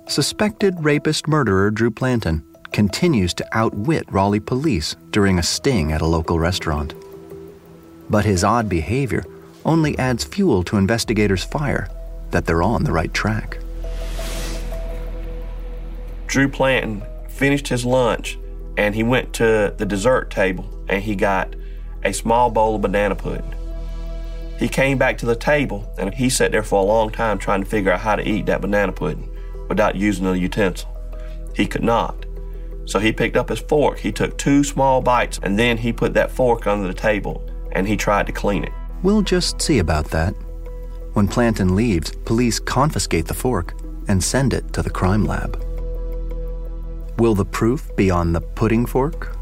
Suspected 0.07 0.75
rapist 0.83 1.27
murderer 1.27 1.71
Drew 1.71 1.89
Planten 1.89 2.43
continues 2.71 3.33
to 3.33 3.47
outwit 3.53 4.03
Raleigh 4.11 4.39
police 4.39 4.95
during 5.09 5.39
a 5.39 5.43
sting 5.43 5.91
at 5.91 6.01
a 6.01 6.05
local 6.05 6.37
restaurant. 6.37 6.93
But 8.09 8.25
his 8.25 8.43
odd 8.43 8.69
behavior 8.69 9.23
only 9.65 9.97
adds 9.97 10.23
fuel 10.23 10.63
to 10.63 10.77
investigators' 10.77 11.43
fire 11.43 11.89
that 12.31 12.45
they're 12.45 12.63
on 12.63 12.83
the 12.83 12.91
right 12.91 13.13
track. 13.13 13.57
Drew 16.27 16.49
Planten 16.49 17.05
finished 17.29 17.67
his 17.67 17.85
lunch 17.85 18.37
and 18.77 18.95
he 18.95 19.03
went 19.03 19.33
to 19.33 19.73
the 19.77 19.85
dessert 19.85 20.31
table 20.31 20.67
and 20.89 21.03
he 21.03 21.15
got 21.15 21.55
a 22.03 22.11
small 22.11 22.49
bowl 22.49 22.75
of 22.75 22.81
banana 22.81 23.15
pudding. 23.15 23.53
He 24.57 24.67
came 24.67 24.97
back 24.97 25.17
to 25.19 25.25
the 25.25 25.35
table 25.35 25.91
and 25.97 26.13
he 26.13 26.29
sat 26.29 26.51
there 26.51 26.63
for 26.63 26.79
a 26.79 26.85
long 26.85 27.11
time 27.11 27.37
trying 27.37 27.63
to 27.63 27.69
figure 27.69 27.91
out 27.91 27.99
how 27.99 28.15
to 28.15 28.27
eat 28.27 28.45
that 28.47 28.61
banana 28.61 28.91
pudding 28.91 29.29
without 29.69 29.95
using 29.95 30.25
a 30.25 30.33
utensil. 30.33 30.89
He 31.55 31.65
could 31.65 31.83
not. 31.83 32.25
So 32.85 32.99
he 32.99 33.11
picked 33.11 33.37
up 33.37 33.49
his 33.49 33.59
fork, 33.59 33.99
he 33.99 34.11
took 34.11 34.37
two 34.37 34.63
small 34.63 35.01
bites, 35.01 35.39
and 35.41 35.57
then 35.57 35.77
he 35.77 35.93
put 35.93 36.13
that 36.15 36.31
fork 36.31 36.67
under 36.67 36.87
the 36.87 36.93
table 36.93 37.47
and 37.73 37.87
he 37.87 37.97
tried 37.97 38.27
to 38.27 38.31
clean 38.31 38.63
it. 38.63 38.71
We'll 39.03 39.21
just 39.21 39.61
see 39.61 39.79
about 39.79 40.05
that. 40.11 40.33
When 41.13 41.27
Planten 41.27 41.75
leaves, 41.75 42.11
police 42.25 42.59
confiscate 42.59 43.27
the 43.27 43.33
fork 43.33 43.75
and 44.07 44.23
send 44.23 44.53
it 44.53 44.73
to 44.73 44.81
the 44.81 44.89
crime 44.89 45.25
lab. 45.25 45.61
Will 47.19 47.35
the 47.35 47.45
proof 47.45 47.95
be 47.95 48.09
on 48.09 48.33
the 48.33 48.41
pudding 48.41 48.85
fork? 48.85 49.35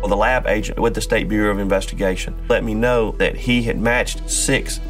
Well, 0.00 0.08
the 0.08 0.16
lab 0.16 0.46
agent 0.46 0.78
with 0.80 0.94
the 0.94 1.00
State 1.00 1.28
Bureau 1.28 1.50
of 1.52 1.58
Investigation 1.58 2.34
let 2.48 2.64
me 2.64 2.74
know 2.74 3.12
that 3.12 3.36
he 3.36 3.62
had 3.62 3.78
matched 3.78 4.28
six 4.28 4.80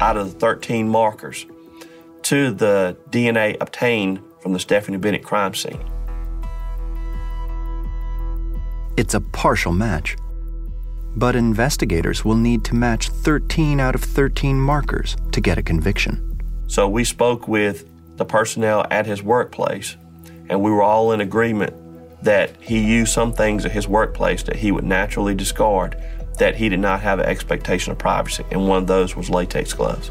out 0.00 0.16
of 0.16 0.32
the 0.32 0.38
13 0.38 0.88
markers 0.88 1.46
to 2.22 2.52
the 2.52 2.96
DNA 3.10 3.56
obtained 3.60 4.20
from 4.40 4.52
the 4.52 4.58
Stephanie 4.58 4.96
Bennett 4.96 5.24
crime 5.24 5.54
scene. 5.54 5.78
It's 8.96 9.14
a 9.14 9.20
partial 9.20 9.72
match. 9.72 10.16
But 11.16 11.36
investigators 11.36 12.24
will 12.24 12.36
need 12.36 12.64
to 12.64 12.74
match 12.74 13.08
13 13.08 13.80
out 13.80 13.94
of 13.94 14.02
13 14.02 14.60
markers 14.60 15.16
to 15.32 15.40
get 15.40 15.58
a 15.58 15.62
conviction. 15.62 16.40
So 16.66 16.88
we 16.88 17.04
spoke 17.04 17.48
with 17.48 17.86
the 18.16 18.24
personnel 18.24 18.86
at 18.90 19.06
his 19.06 19.22
workplace, 19.22 19.96
and 20.48 20.60
we 20.62 20.70
were 20.70 20.82
all 20.82 21.12
in 21.12 21.20
agreement 21.20 21.74
that 22.22 22.56
he 22.60 22.78
used 22.78 23.12
some 23.12 23.32
things 23.32 23.64
at 23.64 23.72
his 23.72 23.88
workplace 23.88 24.42
that 24.44 24.56
he 24.56 24.70
would 24.70 24.84
naturally 24.84 25.34
discard, 25.34 25.96
that 26.38 26.56
he 26.56 26.68
did 26.68 26.80
not 26.80 27.00
have 27.00 27.18
an 27.18 27.26
expectation 27.26 27.92
of 27.92 27.98
privacy, 27.98 28.44
and 28.50 28.66
one 28.66 28.78
of 28.78 28.86
those 28.86 29.16
was 29.16 29.28
latex 29.28 29.72
gloves. 29.72 30.10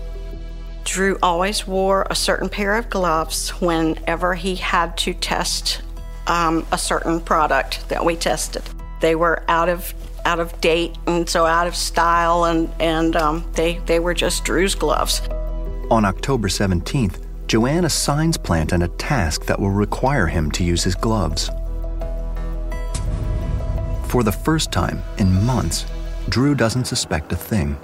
Drew 0.84 1.18
always 1.22 1.68
wore 1.68 2.06
a 2.10 2.16
certain 2.16 2.50
pair 2.50 2.76
of 2.76 2.90
gloves 2.90 3.50
whenever 3.62 4.36
he 4.36 4.56
had 4.56 4.98
to 4.98 5.14
test 5.14 5.82
um, 6.28 6.66
a 6.72 6.78
certain 6.78 7.22
product 7.22 7.88
that 7.90 8.04
we 8.04 8.16
tested. 8.16 8.64
They 9.00 9.16
were 9.16 9.44
out 9.48 9.70
of 9.70 9.94
out 10.26 10.40
of 10.40 10.60
date 10.62 10.98
and 11.08 11.30
so 11.30 11.46
out 11.46 11.68
of 11.68 11.76
style, 11.76 12.46
and 12.46 12.70
and 12.80 13.16
um, 13.16 13.50
they 13.54 13.80
they 13.86 14.00
were 14.00 14.14
just 14.14 14.44
Drew's 14.44 14.76
gloves. 14.76 15.22
On 15.90 16.06
October 16.06 16.48
17th, 16.48 17.26
Joanne 17.48 17.86
assigns 17.86 18.38
Planten 18.38 18.84
a 18.84 18.88
task 18.88 19.46
that 19.46 19.60
will 19.60 19.72
require 19.72 20.28
him 20.28 20.50
to 20.52 20.64
use 20.64 20.84
his 20.84 20.96
gloves. 20.96 21.50
For 24.08 24.24
the 24.24 24.32
first 24.32 24.72
time 24.72 25.02
in 25.18 25.44
months, 25.46 25.86
Drew 26.30 26.56
doesn't 26.56 26.86
suspect 26.86 27.32
a 27.34 27.36
thing. 27.36 27.78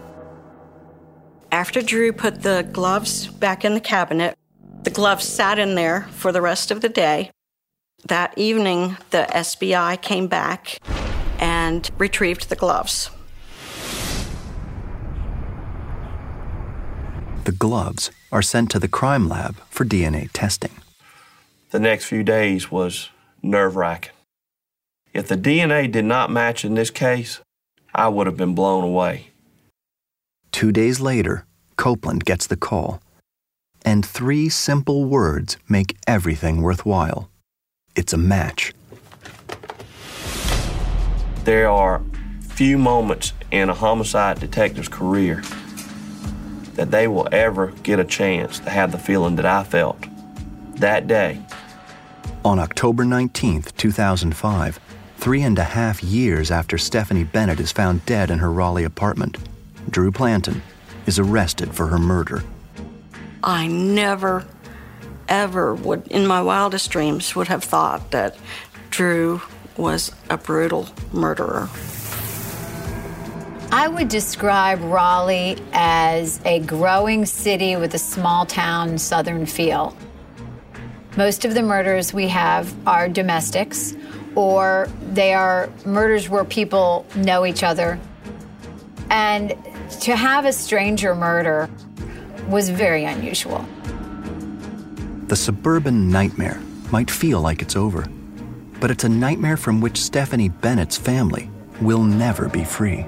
After 1.52 1.82
Drew 1.82 2.14
put 2.14 2.44
the 2.44 2.68
gloves 2.72 3.28
back 3.28 3.66
in 3.66 3.74
the 3.74 3.82
cabinet, 3.82 4.38
the 4.84 4.90
gloves 4.90 5.26
sat 5.26 5.60
in 5.60 5.76
there 5.76 6.04
for 6.12 6.32
the 6.32 6.42
rest 6.42 6.72
of 6.72 6.82
the 6.82 6.90
day. 6.90 7.32
That 8.08 8.38
evening, 8.38 8.96
the 9.10 9.28
SBI 9.30 10.02
came 10.02 10.28
back 10.28 10.80
and 11.40 11.90
retrieved 11.98 12.50
the 12.50 12.56
gloves. 12.56 13.10
The 17.44 17.52
gloves 17.52 18.12
are 18.32 18.42
sent 18.42 18.72
to 18.72 18.80
the 18.80 18.88
crime 18.88 19.30
lab 19.30 19.58
for 19.70 19.86
DNA 19.86 20.30
testing. 20.34 20.72
The 21.72 21.80
next 21.80 22.06
few 22.06 22.24
days 22.24 22.72
was 22.72 23.10
nerve 23.42 23.76
wracking. 23.76 24.12
If 25.14 25.28
the 25.28 25.38
DNA 25.38 25.92
did 25.92 26.06
not 26.06 26.30
match 26.30 26.66
in 26.66 26.76
this 26.76 26.90
case, 26.90 27.40
I 27.96 28.10
would 28.10 28.28
have 28.28 28.38
been 28.38 28.56
blown 28.56 28.84
away. 28.84 29.32
Two 30.52 30.72
days 30.72 31.00
later, 31.00 31.46
Copeland 31.78 32.26
gets 32.26 32.48
the 32.48 32.58
call. 32.58 33.02
And 33.86 34.06
three 34.06 34.50
simple 34.50 35.06
words 35.06 35.58
make 35.70 35.98
everything 36.06 36.62
worthwhile 36.62 37.30
it's 37.98 38.14
a 38.14 38.18
match. 38.18 38.74
There 41.48 41.70
are 41.70 42.02
few 42.42 42.78
moments 42.78 43.32
in 43.52 43.70
a 43.70 43.74
homicide 43.74 44.42
detective's 44.42 44.90
career 44.90 45.42
that 46.74 46.92
they 46.92 47.08
will 47.08 47.30
ever 47.32 47.68
get 47.84 48.02
a 48.02 48.04
chance 48.04 48.60
to 48.60 48.70
have 48.70 48.92
the 48.92 48.98
feeling 48.98 49.38
that 49.38 49.46
I 49.46 49.64
felt 49.64 49.98
that 50.76 51.08
day. 51.08 51.40
On 52.44 52.60
October 52.60 53.06
19th, 53.06 53.74
2005, 53.78 54.78
three 55.20 55.42
and 55.42 55.58
a 55.58 55.64
half 55.64 56.04
years 56.04 56.52
after 56.52 56.78
Stephanie 56.78 57.24
Bennett 57.24 57.62
is 57.62 57.72
found 57.72 58.06
dead 58.06 58.30
in 58.30 58.40
her 58.40 58.52
Raleigh 58.52 58.84
apartment, 58.84 59.38
Drew 59.90 60.12
Planten 60.12 60.62
is 61.06 61.18
arrested 61.18 61.74
for 61.74 61.88
her 61.88 61.98
murder. 61.98 62.44
I 63.42 63.68
never, 63.68 64.46
ever 65.30 65.76
would, 65.76 66.08
in 66.10 66.28
my 66.28 66.42
wildest 66.42 66.92
dreams, 66.92 67.38
would 67.38 67.48
have 67.48 67.64
thought 67.64 68.12
that 68.12 68.38
Drew 68.90 69.42
was 69.78 70.12
a 70.30 70.38
brutal 70.38 70.88
murderer. 71.14 71.70
I 73.72 73.88
would 73.88 74.08
describe 74.08 74.82
Raleigh 74.82 75.58
as 75.74 76.40
a 76.46 76.60
growing 76.60 77.26
city 77.26 77.76
with 77.76 77.94
a 77.94 78.00
small 78.00 78.46
town 78.46 78.98
southern 78.98 79.46
feel. 79.46 79.96
Most 81.18 81.46
of 81.46 81.54
the 81.54 81.64
murders 81.64 82.14
we 82.14 82.28
have 82.30 82.74
are 82.88 83.10
domestics, 83.10 83.96
or 84.36 84.88
they 85.12 85.34
are 85.34 85.70
murders 85.86 86.30
where 86.30 86.46
people 86.46 87.06
know 87.16 87.46
each 87.46 87.64
other. 87.64 88.00
And 89.10 89.54
to 90.02 90.16
have 90.16 90.46
a 90.46 90.54
stranger 90.54 91.16
murder 91.16 91.70
was 92.48 92.70
very 92.70 93.04
unusual. 93.04 93.66
The 95.28 95.36
suburban 95.36 96.10
nightmare 96.10 96.62
might 96.92 97.12
feel 97.12 97.42
like 97.42 97.62
it's 97.62 97.76
over, 97.76 98.08
but 98.80 98.92
it's 98.92 99.04
a 99.04 99.10
nightmare 99.10 99.58
from 99.58 99.82
which 99.82 99.98
Stephanie 99.98 100.50
Bennett's 100.50 100.98
family 100.98 101.50
will 101.82 102.04
never 102.04 102.50
be 102.50 102.64
free. 102.64 103.06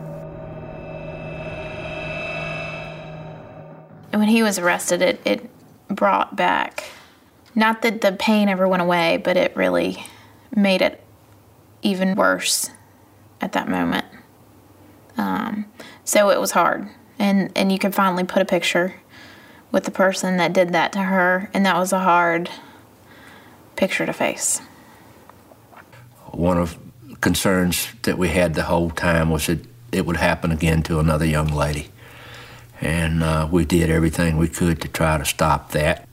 When 4.11 4.28
he 4.28 4.43
was 4.43 4.59
arrested, 4.59 5.01
it, 5.01 5.22
it 5.26 5.49
brought 5.88 6.36
back, 6.36 6.86
not 7.55 7.82
that 7.84 8.01
the 8.01 8.11
pain 8.11 8.49
ever 8.49 8.67
went 8.67 8.82
away, 8.82 9.17
but 9.17 9.38
it 9.38 9.55
really 9.55 10.03
made 10.55 10.82
it 10.82 11.03
even 11.82 12.15
worse 12.15 12.72
at 13.41 13.53
that 13.53 13.67
moment. 13.70 14.05
Um, 15.17 15.65
so 16.03 16.30
it 16.30 16.39
was 16.39 16.51
hard. 16.51 16.89
And, 17.17 17.51
and 17.55 17.72
you 17.72 17.80
could 17.80 17.93
finally 17.93 18.24
put 18.24 18.41
a 18.41 18.45
picture 18.45 18.95
with 19.72 19.84
the 19.84 19.91
person 19.91 20.38
that 20.38 20.53
did 20.53 20.70
that 20.70 20.91
to 20.93 20.99
her, 20.99 21.49
and 21.53 21.65
that 21.65 21.76
was 21.76 21.93
a 21.93 21.99
hard 21.99 22.49
picture 23.76 24.05
to 24.05 24.13
face. 24.13 24.61
One 26.32 26.57
of 26.57 26.77
concerns 27.21 27.88
that 28.03 28.17
we 28.17 28.30
had 28.30 28.53
the 28.53 28.63
whole 28.63 28.89
time 28.89 29.30
was 29.30 29.47
that 29.47 29.59
it 29.91 30.05
would 30.05 30.17
happen 30.17 30.51
again 30.51 30.84
to 30.84 30.99
another 30.99 31.25
young 31.25 31.47
lady. 31.47 31.89
And 32.82 33.23
uh, 33.23 33.47
we 33.51 33.65
did 33.65 33.89
everything 33.89 34.38
we 34.38 34.47
could 34.47 34.82
to 34.82 34.88
try 34.88 35.17
to 35.17 35.25
stop 35.25 35.71
that. 35.71 36.07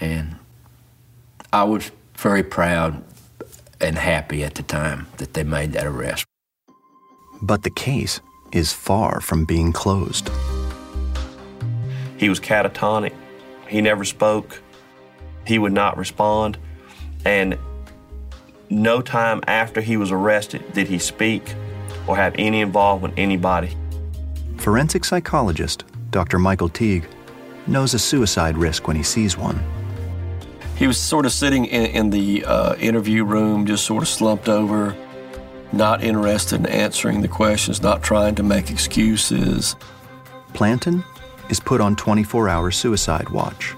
And 0.00 0.36
I 1.52 1.64
was 1.64 1.90
very 2.16 2.42
proud 2.42 3.02
and 3.80 3.96
happy 3.96 4.44
at 4.44 4.54
the 4.54 4.62
time 4.62 5.06
that 5.16 5.32
they 5.34 5.44
made 5.44 5.72
that 5.72 5.86
arrest. 5.86 6.26
But 7.40 7.62
the 7.62 7.70
case 7.70 8.20
is 8.52 8.72
far 8.72 9.20
from 9.20 9.44
being 9.44 9.72
closed. 9.72 10.30
He 12.18 12.28
was 12.28 12.38
catatonic. 12.38 13.14
He 13.68 13.80
never 13.80 14.04
spoke. 14.04 14.60
He 15.46 15.58
would 15.58 15.72
not 15.72 15.96
respond. 15.96 16.58
And 17.24 17.56
no 18.70 19.02
time 19.02 19.40
after 19.46 19.80
he 19.80 19.96
was 19.96 20.10
arrested 20.10 20.72
did 20.72 20.88
he 20.88 20.98
speak 20.98 21.54
or 22.06 22.16
have 22.16 22.34
any 22.38 22.60
involvement 22.60 23.14
with 23.14 23.18
anybody. 23.18 23.76
Forensic 24.56 25.04
psychologist 25.04 25.84
Dr. 26.10 26.38
Michael 26.38 26.68
Teague 26.68 27.06
knows 27.66 27.94
a 27.94 27.98
suicide 27.98 28.56
risk 28.56 28.86
when 28.86 28.96
he 28.96 29.02
sees 29.02 29.36
one. 29.36 29.60
He 30.76 30.86
was 30.86 30.98
sort 30.98 31.26
of 31.26 31.32
sitting 31.32 31.66
in, 31.66 31.86
in 31.86 32.10
the 32.10 32.44
uh, 32.44 32.74
interview 32.76 33.24
room, 33.24 33.66
just 33.66 33.84
sort 33.84 34.02
of 34.02 34.08
slumped 34.08 34.48
over, 34.48 34.96
not 35.72 36.02
interested 36.02 36.60
in 36.60 36.66
answering 36.66 37.20
the 37.20 37.28
questions, 37.28 37.82
not 37.82 38.02
trying 38.02 38.34
to 38.36 38.42
make 38.42 38.70
excuses. 38.70 39.76
Planten 40.54 41.04
is 41.48 41.60
put 41.60 41.80
on 41.80 41.96
24 41.96 42.48
hour 42.48 42.70
suicide 42.70 43.28
watch. 43.28 43.74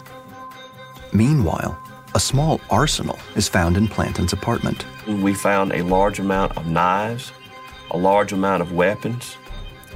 Meanwhile, 1.12 1.78
a 2.14 2.20
small 2.20 2.60
arsenal 2.70 3.18
is 3.36 3.48
found 3.48 3.76
in 3.76 3.88
Planten's 3.88 4.32
apartment. 4.32 4.84
We 5.06 5.34
found 5.34 5.72
a 5.72 5.82
large 5.82 6.18
amount 6.18 6.56
of 6.56 6.66
knives, 6.66 7.32
a 7.90 7.96
large 7.96 8.32
amount 8.32 8.62
of 8.62 8.72
weapons, 8.72 9.36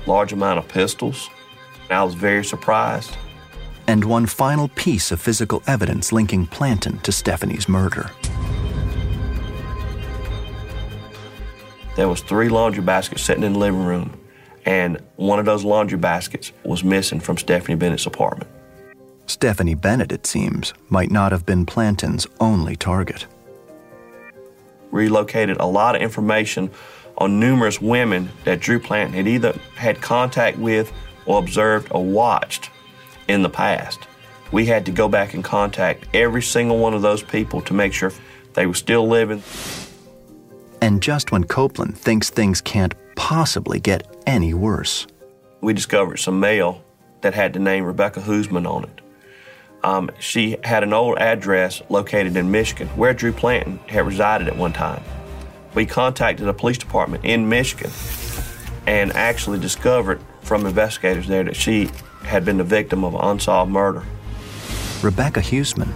large 0.06 0.32
amount 0.32 0.58
of 0.58 0.68
pistols. 0.68 1.28
I 1.90 2.02
was 2.02 2.14
very 2.14 2.44
surprised. 2.44 3.16
And 3.86 4.04
one 4.04 4.26
final 4.26 4.68
piece 4.68 5.12
of 5.12 5.20
physical 5.20 5.62
evidence 5.66 6.12
linking 6.12 6.46
Planten 6.46 6.98
to 7.00 7.12
Stephanie's 7.12 7.68
murder. 7.68 8.10
There 11.96 12.08
was 12.08 12.20
three 12.20 12.48
laundry 12.48 12.82
baskets 12.82 13.22
sitting 13.22 13.44
in 13.44 13.54
the 13.54 13.58
living 13.58 13.84
room, 13.84 14.20
and 14.64 15.00
one 15.16 15.38
of 15.38 15.44
those 15.44 15.64
laundry 15.64 15.98
baskets 15.98 16.52
was 16.64 16.82
missing 16.82 17.20
from 17.20 17.38
Stephanie 17.38 17.76
Bennett's 17.76 18.06
apartment. 18.06 18.50
Stephanie 19.26 19.74
Bennett, 19.74 20.12
it 20.12 20.26
seems, 20.26 20.72
might 20.88 21.10
not 21.10 21.32
have 21.32 21.44
been 21.44 21.66
Planten's 21.66 22.26
only 22.40 22.76
target. 22.76 23.26
Relocated 24.90 25.56
a 25.58 25.66
lot 25.66 25.96
of 25.96 26.02
information 26.02 26.70
on 27.18 27.40
numerous 27.40 27.80
women 27.80 28.30
that 28.44 28.60
Drew 28.60 28.78
Planten 28.78 29.14
had 29.14 29.26
either 29.26 29.58
had 29.74 30.00
contact 30.00 30.58
with 30.58 30.92
or 31.26 31.38
observed 31.38 31.88
or 31.90 32.04
watched 32.04 32.70
in 33.28 33.42
the 33.42 33.50
past. 33.50 34.06
We 34.52 34.66
had 34.66 34.86
to 34.86 34.92
go 34.92 35.08
back 35.08 35.34
and 35.34 35.42
contact 35.42 36.06
every 36.14 36.42
single 36.42 36.78
one 36.78 36.94
of 36.94 37.02
those 37.02 37.22
people 37.22 37.60
to 37.62 37.74
make 37.74 37.92
sure 37.92 38.12
they 38.54 38.66
were 38.66 38.74
still 38.74 39.08
living. 39.08 39.42
And 40.80 41.02
just 41.02 41.32
when 41.32 41.44
Copeland 41.44 41.98
thinks 41.98 42.30
things 42.30 42.60
can't 42.60 42.94
possibly 43.16 43.80
get 43.80 44.06
any 44.26 44.54
worse, 44.54 45.06
we 45.60 45.72
discovered 45.72 46.18
some 46.18 46.38
mail 46.38 46.84
that 47.22 47.34
had 47.34 47.52
the 47.52 47.58
name 47.58 47.82
Rebecca 47.84 48.20
Huseman 48.20 48.70
on 48.70 48.84
it. 48.84 49.00
Um, 49.86 50.10
she 50.18 50.56
had 50.64 50.82
an 50.82 50.92
old 50.92 51.16
address 51.18 51.80
located 51.88 52.36
in 52.36 52.50
Michigan 52.50 52.88
where 52.96 53.14
Drew 53.14 53.32
Planten 53.32 53.78
had 53.88 54.04
resided 54.04 54.48
at 54.48 54.56
one 54.56 54.72
time. 54.72 55.00
We 55.76 55.86
contacted 55.86 56.44
the 56.44 56.52
police 56.52 56.76
department 56.76 57.24
in 57.24 57.48
Michigan 57.48 57.92
and 58.88 59.12
actually 59.12 59.60
discovered 59.60 60.20
from 60.42 60.66
investigators 60.66 61.28
there 61.28 61.44
that 61.44 61.54
she 61.54 61.88
had 62.24 62.44
been 62.44 62.56
the 62.56 62.64
victim 62.64 63.04
of 63.04 63.14
an 63.14 63.20
unsolved 63.20 63.70
murder. 63.70 64.02
Rebecca 65.02 65.38
Huseman 65.38 65.92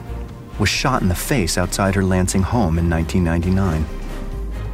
was 0.60 0.68
shot 0.68 1.02
in 1.02 1.08
the 1.08 1.16
face 1.16 1.58
outside 1.58 1.96
her 1.96 2.04
Lansing 2.04 2.42
home 2.42 2.78
in 2.78 2.88
1999. 2.88 3.84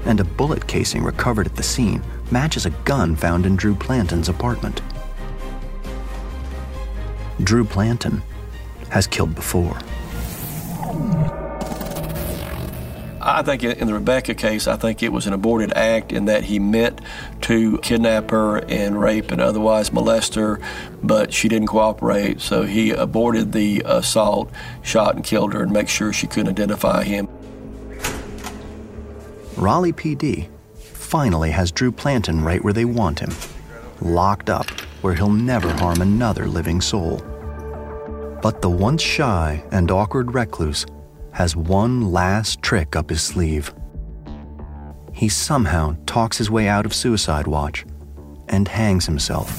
And 0.04 0.20
a 0.20 0.24
bullet 0.24 0.66
casing 0.66 1.02
recovered 1.02 1.46
at 1.46 1.56
the 1.56 1.62
scene 1.62 2.04
matches 2.30 2.66
a 2.66 2.70
gun 2.84 3.16
found 3.16 3.46
in 3.46 3.56
Drew 3.56 3.74
Planten's 3.74 4.28
apartment. 4.28 4.82
Drew 7.42 7.64
Planten 7.64 8.22
has 8.90 9.06
killed 9.06 9.34
before. 9.34 9.78
I 13.28 13.42
think 13.42 13.64
in 13.64 13.88
the 13.88 13.94
Rebecca 13.94 14.34
case, 14.36 14.68
I 14.68 14.76
think 14.76 15.02
it 15.02 15.12
was 15.12 15.26
an 15.26 15.32
aborted 15.32 15.72
act 15.72 16.12
in 16.12 16.26
that 16.26 16.44
he 16.44 16.60
meant 16.60 17.00
to 17.42 17.78
kidnap 17.78 18.30
her 18.30 18.58
and 18.68 19.00
rape 19.00 19.32
and 19.32 19.40
otherwise 19.40 19.92
molest 19.92 20.36
her, 20.36 20.60
but 21.02 21.32
she 21.32 21.48
didn't 21.48 21.66
cooperate. 21.66 22.40
So 22.40 22.62
he 22.62 22.92
aborted 22.92 23.50
the 23.50 23.82
assault, 23.84 24.52
shot 24.82 25.16
and 25.16 25.24
killed 25.24 25.54
her, 25.54 25.62
and 25.64 25.72
make 25.72 25.88
sure 25.88 26.12
she 26.12 26.28
couldn't 26.28 26.50
identify 26.50 27.02
him. 27.02 27.26
Raleigh 29.56 29.92
PD 29.92 30.48
finally 30.76 31.50
has 31.50 31.72
Drew 31.72 31.90
Planten 31.90 32.44
right 32.44 32.62
where 32.62 32.72
they 32.72 32.84
want 32.84 33.18
him, 33.18 33.32
locked 34.00 34.50
up 34.50 34.70
where 35.00 35.14
he'll 35.14 35.30
never 35.30 35.72
harm 35.72 36.00
another 36.00 36.46
living 36.46 36.80
soul. 36.80 37.20
But 38.46 38.62
the 38.62 38.70
once 38.70 39.02
shy 39.02 39.64
and 39.72 39.90
awkward 39.90 40.32
recluse 40.32 40.86
has 41.32 41.56
one 41.56 42.12
last 42.12 42.62
trick 42.62 42.94
up 42.94 43.10
his 43.10 43.20
sleeve. 43.20 43.74
He 45.12 45.28
somehow 45.28 45.96
talks 46.06 46.38
his 46.38 46.48
way 46.48 46.68
out 46.68 46.86
of 46.86 46.94
suicide 46.94 47.48
watch 47.48 47.84
and 48.46 48.68
hangs 48.68 49.04
himself 49.04 49.50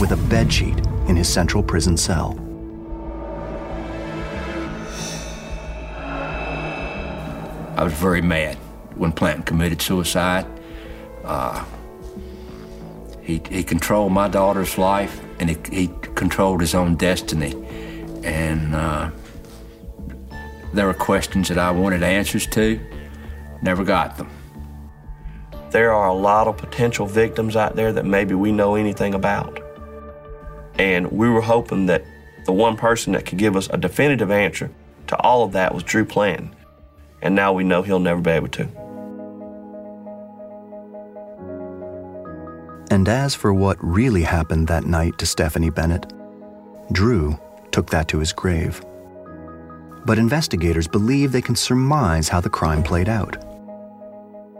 with 0.00 0.10
a 0.10 0.16
bedsheet 0.16 0.76
in 1.08 1.14
his 1.14 1.28
central 1.28 1.62
prison 1.62 1.96
cell. 1.96 2.36
I 7.76 7.84
was 7.84 7.92
very 7.92 8.22
mad 8.22 8.56
when 8.96 9.12
Planten 9.12 9.44
committed 9.44 9.80
suicide. 9.80 10.46
Uh, 11.24 11.64
he, 13.20 13.40
he 13.48 13.62
controlled 13.62 14.10
my 14.10 14.26
daughter's 14.26 14.78
life 14.78 15.24
and 15.38 15.48
he, 15.48 15.56
he 15.70 15.90
controlled 16.16 16.60
his 16.60 16.74
own 16.74 16.96
destiny 16.96 17.54
and 18.24 18.74
uh, 18.74 19.10
there 20.72 20.86
were 20.86 20.94
questions 20.94 21.48
that 21.48 21.58
I 21.58 21.70
wanted 21.70 22.02
answers 22.02 22.46
to, 22.48 22.80
never 23.62 23.84
got 23.84 24.16
them. 24.16 24.30
There 25.70 25.92
are 25.92 26.08
a 26.08 26.14
lot 26.14 26.48
of 26.48 26.56
potential 26.56 27.06
victims 27.06 27.56
out 27.56 27.76
there 27.76 27.92
that 27.92 28.04
maybe 28.04 28.34
we 28.34 28.52
know 28.52 28.74
anything 28.74 29.14
about. 29.14 29.60
And 30.78 31.10
we 31.12 31.28
were 31.28 31.40
hoping 31.40 31.86
that 31.86 32.04
the 32.44 32.52
one 32.52 32.76
person 32.76 33.12
that 33.12 33.26
could 33.26 33.38
give 33.38 33.56
us 33.56 33.68
a 33.70 33.76
definitive 33.76 34.30
answer 34.30 34.70
to 35.06 35.16
all 35.20 35.44
of 35.44 35.52
that 35.52 35.74
was 35.74 35.82
Drew 35.82 36.04
Planten. 36.04 36.54
And 37.22 37.34
now 37.34 37.52
we 37.52 37.64
know 37.64 37.82
he'll 37.82 38.00
never 38.00 38.20
be 38.20 38.30
able 38.30 38.48
to. 38.48 38.68
And 42.90 43.08
as 43.08 43.34
for 43.34 43.54
what 43.54 43.82
really 43.82 44.22
happened 44.22 44.68
that 44.68 44.84
night 44.84 45.16
to 45.18 45.26
Stephanie 45.26 45.70
Bennett, 45.70 46.12
Drew 46.92 47.38
took 47.72 47.90
that 47.90 48.08
to 48.08 48.18
his 48.18 48.32
grave. 48.32 48.84
But 50.04 50.18
investigators 50.18 50.86
believe 50.86 51.32
they 51.32 51.42
can 51.42 51.56
surmise 51.56 52.28
how 52.28 52.40
the 52.40 52.50
crime 52.50 52.82
played 52.82 53.08
out. 53.08 53.36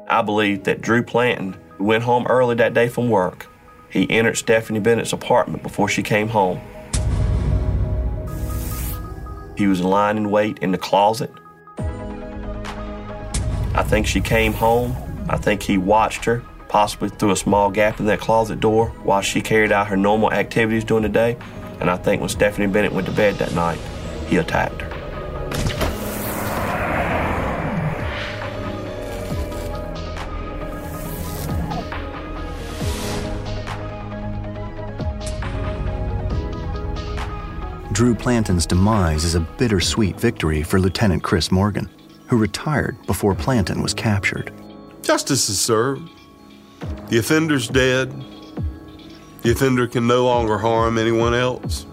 I 0.09 0.23
believe 0.23 0.65
that 0.65 0.81
Drew 0.81 1.03
Planten 1.03 1.57
went 1.79 2.05
home 2.05 2.27
early 2.27 2.55
that 2.57 2.75
day 2.75 2.89
from 2.89 3.09
work. 3.09 3.47
He 3.91 4.11
entered 4.11 4.37
Stephanie 4.37 4.81
Bennett's 4.81 5.13
apartment 5.13 5.63
before 5.63 5.89
she 5.89 6.03
came 6.03 6.29
home. 6.29 6.61
He 9.57 9.67
was 9.67 9.81
lying 9.83 10.17
in 10.17 10.31
wait 10.31 10.59
in 10.61 10.73
the 10.73 10.79
closet. 10.79 11.31
I 13.75 13.83
think 13.83 14.07
she 14.07 14.21
came 14.21 14.53
home. 14.53 14.97
I 15.29 15.37
think 15.37 15.63
he 15.63 15.79
watched 15.79 16.25
her, 16.25 16.43
possibly 16.69 17.09
through 17.09 17.31
a 17.31 17.37
small 17.37 17.71
gap 17.71 18.01
in 18.01 18.07
that 18.07 18.21
closet 18.21 18.61
door, 18.61 18.89
while 19.03 19.21
she 19.23 19.41
carried 19.41 19.73
out 19.73 19.87
her 19.89 19.97
normal 19.97 20.33
activities 20.33 20.85
during 20.85 21.03
the 21.03 21.09
day. 21.09 21.37
And 21.83 21.91
I 21.91 21.97
think 21.97 22.21
when 22.21 22.29
Stephanie 22.29 22.69
Bennett 22.69 22.93
went 22.93 23.09
to 23.09 23.13
bed 23.13 23.35
that 23.39 23.57
night, 23.57 23.81
he 24.29 24.37
attacked 24.37 24.83
her. 24.83 24.89
Drew 37.91 38.15
Planten's 38.15 38.65
demise 38.65 39.25
is 39.25 39.35
a 39.35 39.41
bittersweet 39.41 40.21
victory 40.21 40.63
for 40.63 40.79
Lieutenant 40.79 41.25
Chris 41.25 41.51
Morgan, 41.51 41.91
who 42.29 42.37
retired 42.37 42.97
before 43.07 43.35
Planten 43.35 43.83
was 43.83 43.93
captured. 43.93 44.53
Justice 45.03 45.49
is 45.49 45.61
served. 45.61 46.09
The 47.09 47.19
offender's 47.19 47.67
dead. 47.67 48.32
The 49.43 49.51
offender 49.51 49.89
can 49.89 50.07
no 50.07 50.25
longer 50.25 50.57
harm 50.57 50.99
anyone 50.99 51.35
else. 51.35 51.85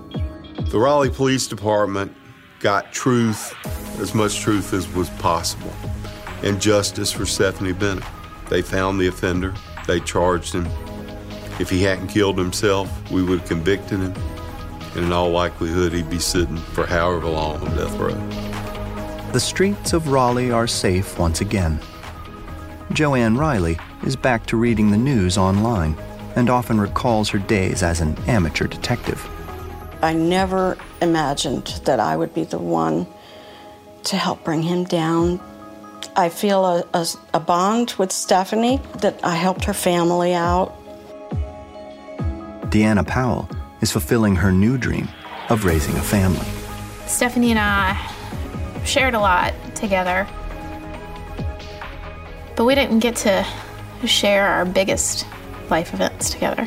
The 0.69 0.77
Raleigh 0.77 1.09
Police 1.09 1.47
Department 1.47 2.15
got 2.59 2.93
truth, 2.93 3.55
as 3.99 4.13
much 4.13 4.39
truth 4.39 4.71
as 4.71 4.87
was 4.93 5.09
possible, 5.11 5.73
and 6.43 6.61
justice 6.61 7.11
for 7.11 7.25
Stephanie 7.25 7.73
Bennett. 7.73 8.03
They 8.49 8.61
found 8.61 8.99
the 8.99 9.07
offender, 9.07 9.55
they 9.87 9.99
charged 9.99 10.53
him. 10.53 10.67
If 11.59 11.71
he 11.71 11.81
hadn't 11.81 12.09
killed 12.09 12.37
himself, 12.37 12.87
we 13.09 13.23
would 13.23 13.39
have 13.39 13.49
convicted 13.49 13.99
him, 13.99 14.13
and 14.93 15.05
in 15.05 15.11
all 15.11 15.31
likelihood, 15.31 15.91
he'd 15.91 16.09
be 16.09 16.19
sitting 16.19 16.57
for 16.57 16.85
however 16.85 17.25
long 17.25 17.67
on 17.67 17.75
death 17.75 17.97
row. 17.97 18.13
The 19.31 19.39
streets 19.39 19.93
of 19.93 20.09
Raleigh 20.09 20.51
are 20.51 20.67
safe 20.67 21.17
once 21.17 21.41
again. 21.41 21.79
Joanne 22.91 23.37
Riley 23.37 23.79
is 24.05 24.15
back 24.15 24.45
to 24.47 24.57
reading 24.57 24.91
the 24.91 24.97
news 24.97 25.35
online 25.35 25.97
and 26.39 26.49
often 26.49 26.79
recalls 26.79 27.29
her 27.29 27.37
days 27.37 27.83
as 27.83 28.01
an 28.01 28.17
amateur 28.27 28.65
detective. 28.65 29.29
I 30.01 30.13
never 30.13 30.77
imagined 31.01 31.67
that 31.85 31.99
I 31.99 32.15
would 32.15 32.33
be 32.33 32.45
the 32.45 32.57
one 32.57 33.05
to 34.05 34.15
help 34.15 34.43
bring 34.45 34.63
him 34.63 34.85
down. 34.85 35.41
I 36.15 36.29
feel 36.29 36.65
a, 36.65 36.85
a, 36.93 37.05
a 37.33 37.39
bond 37.39 37.93
with 37.97 38.11
Stephanie 38.11 38.79
that 38.99 39.19
I 39.23 39.35
helped 39.35 39.65
her 39.65 39.73
family 39.73 40.33
out. 40.33 40.75
Deanna 42.71 43.05
Powell 43.05 43.49
is 43.81 43.91
fulfilling 43.91 44.37
her 44.37 44.51
new 44.51 44.77
dream 44.77 45.09
of 45.49 45.65
raising 45.65 45.95
a 45.97 46.01
family. 46.01 46.45
Stephanie 47.05 47.51
and 47.51 47.59
I 47.59 47.99
shared 48.85 49.13
a 49.13 49.19
lot 49.19 49.53
together, 49.75 50.25
but 52.55 52.63
we 52.63 52.75
didn't 52.75 52.99
get 52.99 53.17
to 53.17 53.45
share 54.05 54.47
our 54.47 54.63
biggest 54.63 55.25
life 55.71 55.93
events 55.93 56.29
together, 56.29 56.65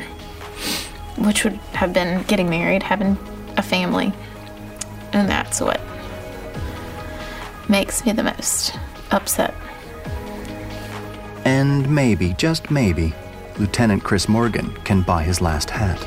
which 1.17 1.43
would 1.43 1.53
have 1.73 1.93
been 1.93 2.23
getting 2.23 2.49
married, 2.49 2.83
having 2.83 3.17
a 3.57 3.61
family. 3.61 4.13
And 5.13 5.29
that's 5.29 5.61
what 5.61 5.81
makes 7.69 8.05
me 8.05 8.11
the 8.11 8.23
most 8.23 8.77
upset. 9.11 9.53
And 11.45 11.87
maybe, 11.89 12.33
just 12.33 12.71
maybe, 12.71 13.13
Lieutenant 13.57 14.03
Chris 14.03 14.27
Morgan 14.27 14.73
can 14.83 15.01
buy 15.01 15.23
his 15.23 15.41
last 15.41 15.69
hat. 15.69 15.99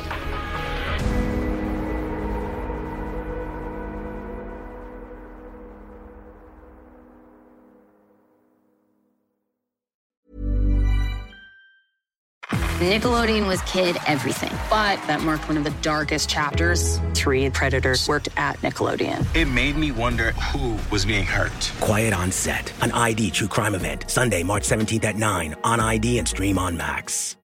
Nickelodeon 12.86 13.48
was 13.48 13.60
kid 13.62 13.96
everything, 14.06 14.52
but 14.70 15.04
that 15.08 15.20
marked 15.20 15.48
one 15.48 15.56
of 15.56 15.64
the 15.64 15.74
darkest 15.82 16.28
chapters. 16.28 17.00
Three 17.14 17.50
predators 17.50 18.06
worked 18.06 18.28
at 18.36 18.56
Nickelodeon. 18.58 19.26
It 19.34 19.46
made 19.46 19.76
me 19.76 19.90
wonder 19.90 20.30
who 20.32 20.78
was 20.92 21.04
being 21.04 21.24
hurt. 21.24 21.72
Quiet 21.80 22.14
on 22.14 22.30
Set, 22.30 22.72
an 22.82 22.92
ID 22.92 23.32
true 23.32 23.48
crime 23.48 23.74
event, 23.74 24.08
Sunday, 24.08 24.44
March 24.44 24.62
17th 24.62 25.04
at 25.04 25.16
9 25.16 25.56
on 25.64 25.80
ID 25.80 26.18
and 26.18 26.28
stream 26.28 26.58
on 26.58 26.76
Max. 26.76 27.35